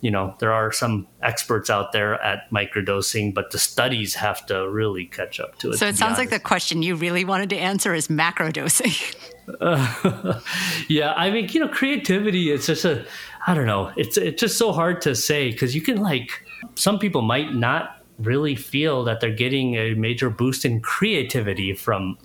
you 0.00 0.10
know, 0.10 0.34
there 0.38 0.52
are 0.52 0.72
some 0.72 1.06
experts 1.22 1.70
out 1.70 1.92
there 1.92 2.14
at 2.22 2.50
microdosing, 2.50 3.34
but 3.34 3.50
the 3.50 3.58
studies 3.58 4.14
have 4.14 4.46
to 4.46 4.68
really 4.68 5.06
catch 5.06 5.40
up 5.40 5.58
to 5.58 5.70
it. 5.70 5.78
So 5.78 5.86
it 5.86 5.96
sounds 5.96 6.18
like 6.18 6.30
the 6.30 6.38
question 6.38 6.82
you 6.82 6.94
really 6.94 7.24
wanted 7.24 7.50
to 7.50 7.56
answer 7.56 7.94
is 7.94 8.08
macrodosing. 8.08 9.16
uh, 9.60 10.40
yeah, 10.88 11.12
I 11.14 11.30
mean, 11.30 11.48
you 11.50 11.60
know, 11.60 11.68
creativity. 11.68 12.50
It's 12.52 12.66
just 12.66 12.84
a, 12.84 13.04
I 13.46 13.54
don't 13.54 13.66
know. 13.66 13.92
It's 13.96 14.16
it's 14.16 14.40
just 14.40 14.56
so 14.58 14.72
hard 14.72 15.00
to 15.02 15.14
say 15.14 15.50
because 15.50 15.74
you 15.74 15.80
can 15.80 15.96
like 15.96 16.44
some 16.74 16.98
people 16.98 17.22
might 17.22 17.54
not 17.54 17.98
really 18.18 18.56
feel 18.56 19.04
that 19.04 19.20
they're 19.20 19.30
getting 19.30 19.74
a 19.76 19.94
major 19.94 20.30
boost 20.30 20.64
in 20.64 20.80
creativity 20.80 21.72
from 21.74 22.18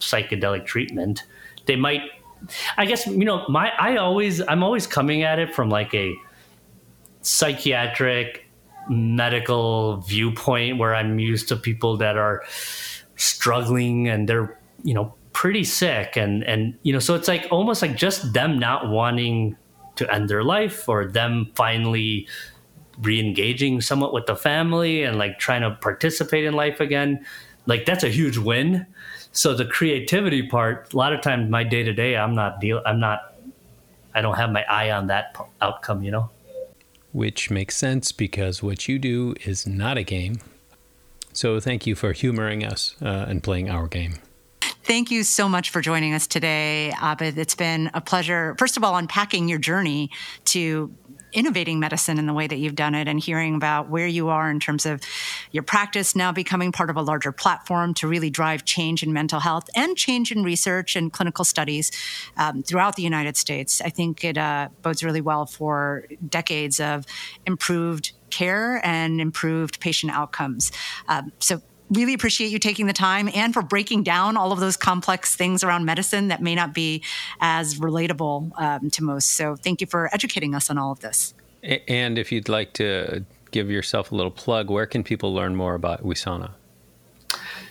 psychedelic 0.00 0.66
treatment. 0.66 1.24
They 1.66 1.76
might, 1.76 2.02
I 2.76 2.86
guess, 2.86 3.06
you 3.06 3.24
know, 3.24 3.44
my, 3.48 3.70
I 3.78 3.96
always, 3.96 4.40
I'm 4.48 4.62
always 4.62 4.86
coming 4.86 5.22
at 5.22 5.38
it 5.38 5.54
from 5.54 5.70
like 5.70 5.94
a 5.94 6.14
psychiatric 7.22 8.46
medical 8.88 9.98
viewpoint 9.98 10.78
where 10.78 10.94
I'm 10.94 11.18
used 11.18 11.48
to 11.48 11.56
people 11.56 11.96
that 11.98 12.16
are 12.16 12.42
struggling 13.16 14.08
and 14.08 14.28
they're, 14.28 14.58
you 14.82 14.94
know, 14.94 15.14
pretty 15.38 15.62
sick 15.62 16.16
and 16.16 16.42
and 16.42 16.76
you 16.82 16.92
know 16.92 16.98
so 16.98 17.14
it's 17.14 17.28
like 17.28 17.46
almost 17.52 17.80
like 17.80 17.94
just 17.94 18.32
them 18.32 18.58
not 18.58 18.88
wanting 18.88 19.56
to 19.94 20.12
end 20.12 20.28
their 20.28 20.42
life 20.42 20.88
or 20.88 21.04
them 21.04 21.48
finally 21.54 22.26
re-engaging 23.02 23.80
somewhat 23.80 24.12
with 24.12 24.26
the 24.26 24.34
family 24.34 25.04
and 25.04 25.16
like 25.16 25.38
trying 25.38 25.62
to 25.62 25.70
participate 25.80 26.44
in 26.44 26.54
life 26.54 26.80
again 26.80 27.24
like 27.66 27.86
that's 27.86 28.02
a 28.02 28.08
huge 28.08 28.36
win. 28.36 28.86
So 29.30 29.54
the 29.54 29.64
creativity 29.64 30.42
part 30.48 30.92
a 30.92 30.96
lot 30.96 31.12
of 31.12 31.20
times 31.20 31.48
my 31.48 31.62
day 31.62 31.84
to 31.84 31.92
day 31.92 32.16
i'm 32.16 32.34
not 32.34 32.60
deal 32.60 32.82
i'm 32.84 32.98
not 32.98 33.34
i 34.16 34.20
don't 34.20 34.34
have 34.34 34.50
my 34.50 34.64
eye 34.64 34.90
on 34.90 35.06
that 35.06 35.36
outcome 35.60 36.02
you 36.02 36.10
know 36.10 36.30
which 37.12 37.50
makes 37.50 37.76
sense 37.76 38.12
because 38.12 38.62
what 38.62 38.88
you 38.88 38.98
do 38.98 39.34
is 39.44 39.66
not 39.66 39.98
a 39.98 40.02
game 40.02 40.36
so 41.32 41.60
thank 41.60 41.86
you 41.86 41.94
for 41.94 42.12
humoring 42.12 42.64
us 42.64 42.96
uh, 43.02 43.26
and 43.28 43.42
playing 43.42 43.68
our 43.68 43.86
game 43.86 44.14
Thank 44.88 45.10
you 45.10 45.22
so 45.22 45.50
much 45.50 45.68
for 45.68 45.82
joining 45.82 46.14
us 46.14 46.26
today, 46.26 46.94
Abid. 46.96 47.36
It's 47.36 47.54
been 47.54 47.90
a 47.92 48.00
pleasure, 48.00 48.56
first 48.58 48.78
of 48.78 48.84
all, 48.84 48.96
unpacking 48.96 49.46
your 49.46 49.58
journey 49.58 50.10
to 50.46 50.90
innovating 51.32 51.78
medicine 51.78 52.18
in 52.18 52.26
the 52.26 52.32
way 52.32 52.46
that 52.46 52.56
you've 52.56 52.74
done 52.74 52.94
it 52.94 53.08
and 53.08 53.20
hearing 53.20 53.54
about 53.54 53.88
where 53.88 54.06
you 54.06 54.28
are 54.28 54.50
in 54.50 54.60
terms 54.60 54.86
of 54.86 55.02
your 55.52 55.62
practice 55.62 56.16
now 56.16 56.32
becoming 56.32 56.72
part 56.72 56.90
of 56.90 56.96
a 56.96 57.02
larger 57.02 57.32
platform 57.32 57.94
to 57.94 58.08
really 58.08 58.30
drive 58.30 58.64
change 58.64 59.02
in 59.02 59.12
mental 59.12 59.40
health 59.40 59.68
and 59.74 59.96
change 59.96 60.32
in 60.32 60.42
research 60.42 60.96
and 60.96 61.12
clinical 61.12 61.44
studies 61.44 61.90
um, 62.36 62.62
throughout 62.62 62.96
the 62.96 63.02
United 63.02 63.36
States. 63.36 63.80
I 63.80 63.90
think 63.90 64.24
it 64.24 64.38
uh, 64.38 64.68
bodes 64.82 65.02
really 65.02 65.20
well 65.20 65.46
for 65.46 66.04
decades 66.28 66.80
of 66.80 67.04
improved 67.46 68.12
care 68.30 68.84
and 68.84 69.20
improved 69.20 69.80
patient 69.80 70.12
outcomes. 70.12 70.70
Um, 71.08 71.32
so 71.38 71.62
really 71.90 72.14
appreciate 72.14 72.48
you 72.48 72.58
taking 72.58 72.86
the 72.86 72.92
time 72.92 73.28
and 73.34 73.54
for 73.54 73.62
breaking 73.62 74.02
down 74.02 74.36
all 74.36 74.52
of 74.52 74.60
those 74.60 74.76
complex 74.76 75.34
things 75.36 75.64
around 75.64 75.84
medicine 75.84 76.28
that 76.28 76.42
may 76.42 76.54
not 76.54 76.74
be 76.74 77.02
as 77.40 77.78
relatable 77.78 78.50
um, 78.60 78.90
to 78.90 79.04
most. 79.04 79.30
So 79.30 79.56
thank 79.56 79.80
you 79.80 79.86
for 79.86 80.12
educating 80.12 80.54
us 80.54 80.70
on 80.70 80.78
all 80.78 80.92
of 80.92 81.00
this. 81.00 81.34
And 81.62 82.18
if 82.18 82.30
you'd 82.30 82.48
like 82.48 82.72
to 82.74 83.24
give 83.50 83.70
yourself 83.70 84.12
a 84.12 84.14
little 84.14 84.30
plug, 84.30 84.70
where 84.70 84.86
can 84.86 85.02
people 85.02 85.34
learn 85.34 85.56
more 85.56 85.74
about 85.74 86.04
Wesana? 86.04 86.50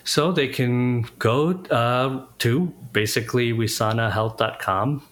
So 0.04 0.32
they 0.32 0.48
can 0.48 1.04
go 1.20 1.52
uh, 1.52 2.26
to 2.40 2.74
basically 2.94 3.52
wesanahealth.com. 3.52 5.08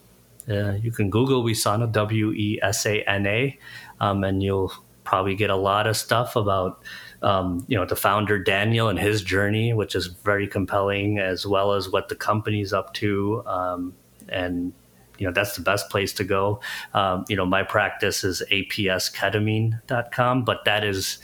Uh, 0.47 0.71
you 0.73 0.91
can 0.91 1.09
Google 1.09 1.43
Wesana, 1.43 1.91
W 1.91 2.31
E 2.31 2.59
S 2.61 2.85
A 2.85 3.01
N 3.01 3.25
A, 3.25 3.59
um, 3.99 4.23
and 4.23 4.41
you'll 4.41 4.71
probably 5.03 5.35
get 5.35 5.49
a 5.49 5.55
lot 5.55 5.87
of 5.87 5.97
stuff 5.97 6.35
about 6.35 6.81
um, 7.21 7.65
you 7.67 7.77
know 7.77 7.85
the 7.85 7.95
founder 7.95 8.39
Daniel 8.39 8.89
and 8.89 8.99
his 8.99 9.21
journey, 9.21 9.73
which 9.73 9.95
is 9.95 10.07
very 10.07 10.47
compelling, 10.47 11.19
as 11.19 11.45
well 11.45 11.73
as 11.73 11.89
what 11.89 12.09
the 12.09 12.15
company's 12.15 12.73
up 12.73 12.93
to, 12.95 13.43
um, 13.45 13.93
and 14.29 14.73
you 15.17 15.27
know 15.27 15.33
that's 15.33 15.55
the 15.55 15.61
best 15.61 15.89
place 15.89 16.13
to 16.13 16.23
go. 16.23 16.59
Um, 16.93 17.25
you 17.27 17.35
know, 17.35 17.45
my 17.45 17.63
practice 17.63 18.23
is 18.23 18.43
apsketamine.com, 18.51 20.43
but 20.43 20.65
that 20.65 20.83
is 20.83 21.19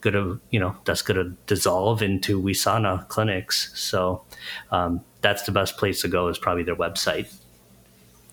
going 0.00 0.14
to 0.14 0.40
you 0.50 0.60
know 0.60 0.76
that's 0.84 1.02
going 1.02 1.16
to 1.16 1.36
dissolve 1.46 2.02
into 2.02 2.40
Wesana 2.40 3.06
clinics. 3.08 3.72
So 3.74 4.24
um, 4.70 5.02
that's 5.20 5.42
the 5.42 5.52
best 5.52 5.76
place 5.76 6.00
to 6.02 6.08
go. 6.08 6.28
Is 6.28 6.38
probably 6.38 6.62
their 6.62 6.76
website. 6.76 7.32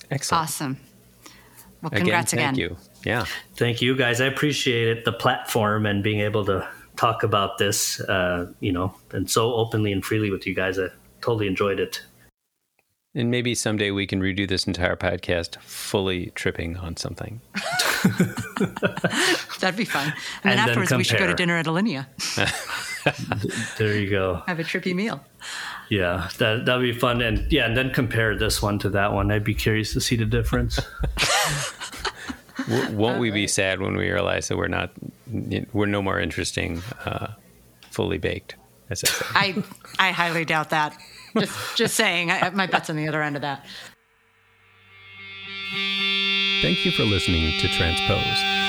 Excellent. 0.10 0.44
Awesome. 0.44 0.78
Well, 1.82 1.90
congrats 1.90 2.34
again. 2.34 2.56
Thank 2.56 2.58
again. 2.58 2.78
you. 3.04 3.10
Yeah. 3.10 3.26
Thank 3.56 3.82
you, 3.82 3.96
guys. 3.96 4.22
I 4.22 4.26
appreciate 4.26 4.88
it, 4.88 5.06
the 5.06 5.14
platform 5.14 5.86
and 5.86 6.04
being 6.04 6.20
able 6.20 6.46
to 6.46 6.68
talk 7.02 7.24
about 7.24 7.58
this, 7.58 8.00
uh, 8.02 8.46
you 8.60 8.72
know, 8.72 8.94
and 9.12 9.30
so 9.30 9.56
openly 9.56 9.92
and 9.92 10.06
freely 10.06 10.30
with 10.30 10.46
you 10.46 10.54
guys. 10.54 10.78
I 10.78 10.90
totally 11.22 11.48
enjoyed 11.48 11.80
it. 11.80 12.04
And 13.16 13.32
maybe 13.32 13.56
someday 13.56 13.90
we 13.92 14.06
can 14.08 14.22
redo 14.22 14.48
this 14.48 14.68
entire 14.68 14.96
podcast 14.96 15.60
fully 15.62 16.32
tripping 16.36 16.78
on 16.78 16.96
something. 16.96 17.42
That'd 19.60 19.76
be 19.76 19.84
fun. 19.84 20.14
And, 20.44 20.52
and 20.52 20.60
then 20.60 20.60
afterwards, 20.60 20.92
then 20.92 21.00
we 21.00 21.04
should 21.04 21.18
go 21.18 21.28
to 21.28 21.34
dinner 21.34 21.58
at 21.58 21.66
Alinea. 21.66 22.06
there 23.78 24.00
you 24.00 24.10
go. 24.10 24.44
Have 24.48 24.60
a 24.60 24.64
trippy 24.64 24.94
meal. 24.94 25.26
Yeah, 25.90 26.30
that 26.38 26.66
that'd 26.66 26.82
be 26.82 26.98
fun. 26.98 27.22
And 27.22 27.52
yeah, 27.52 27.66
and 27.66 27.76
then 27.76 27.92
compare 27.92 28.38
this 28.38 28.62
one 28.62 28.80
to 28.80 28.90
that 28.92 29.12
one. 29.12 29.30
I'd 29.30 29.44
be 29.44 29.56
curious 29.56 29.92
to 29.94 30.00
see 30.00 30.16
the 30.16 30.26
difference. 30.26 30.80
won't 32.92 33.20
we 33.20 33.32
be 33.32 33.48
sad 33.48 33.80
when 33.82 33.96
we 33.96 34.10
realize 34.10 34.48
that 34.48 34.58
we're 34.58 34.68
not 34.68 34.92
we're 35.74 35.86
no 35.86 36.02
more 36.02 36.20
interesting 36.20 36.82
uh, 37.06 37.34
fully 37.90 38.18
baked 38.18 38.56
as 38.90 39.04
I 39.04 39.08
say. 39.08 39.26
I 39.36 39.64
I 40.00 40.12
highly 40.12 40.46
doubt 40.46 40.70
that. 40.70 40.98
Just 41.38 41.78
just 41.78 41.96
saying, 41.96 42.30
I, 42.30 42.50
my 42.50 42.68
bet's 42.68 42.90
on 42.90 42.98
the 42.98 43.08
other 43.08 43.24
end 43.24 43.36
of 43.36 43.42
that. 43.42 43.66
Thank 46.62 46.86
you 46.86 46.92
for 46.92 47.04
listening 47.04 47.58
to 47.60 47.68
Transposed. 47.70 48.61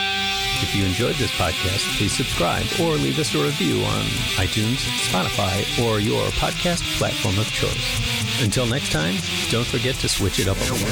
If 0.63 0.77
you 0.77 0.85
enjoyed 0.85 1.17
this 1.17 1.33
podcast, 1.33 1.99
please 1.99 2.13
subscribe 2.13 2.65
or 2.81 2.95
leave 2.95 3.19
us 3.19 3.35
a 3.35 3.43
review 3.43 3.83
on 3.83 4.05
iTunes, 4.39 4.79
Spotify, 5.11 5.67
or 5.85 5.99
your 5.99 6.23
podcast 6.39 6.83
platform 6.99 7.37
of 7.39 7.47
choice. 7.47 8.43
Until 8.43 8.67
next 8.67 8.93
time, 8.93 9.17
don't 9.51 9.67
forget 9.67 9.97
to 9.97 10.09
switch 10.09 10.39
it 10.39 10.47
up 10.47 10.57
a 10.57 10.61
little. 10.63 10.83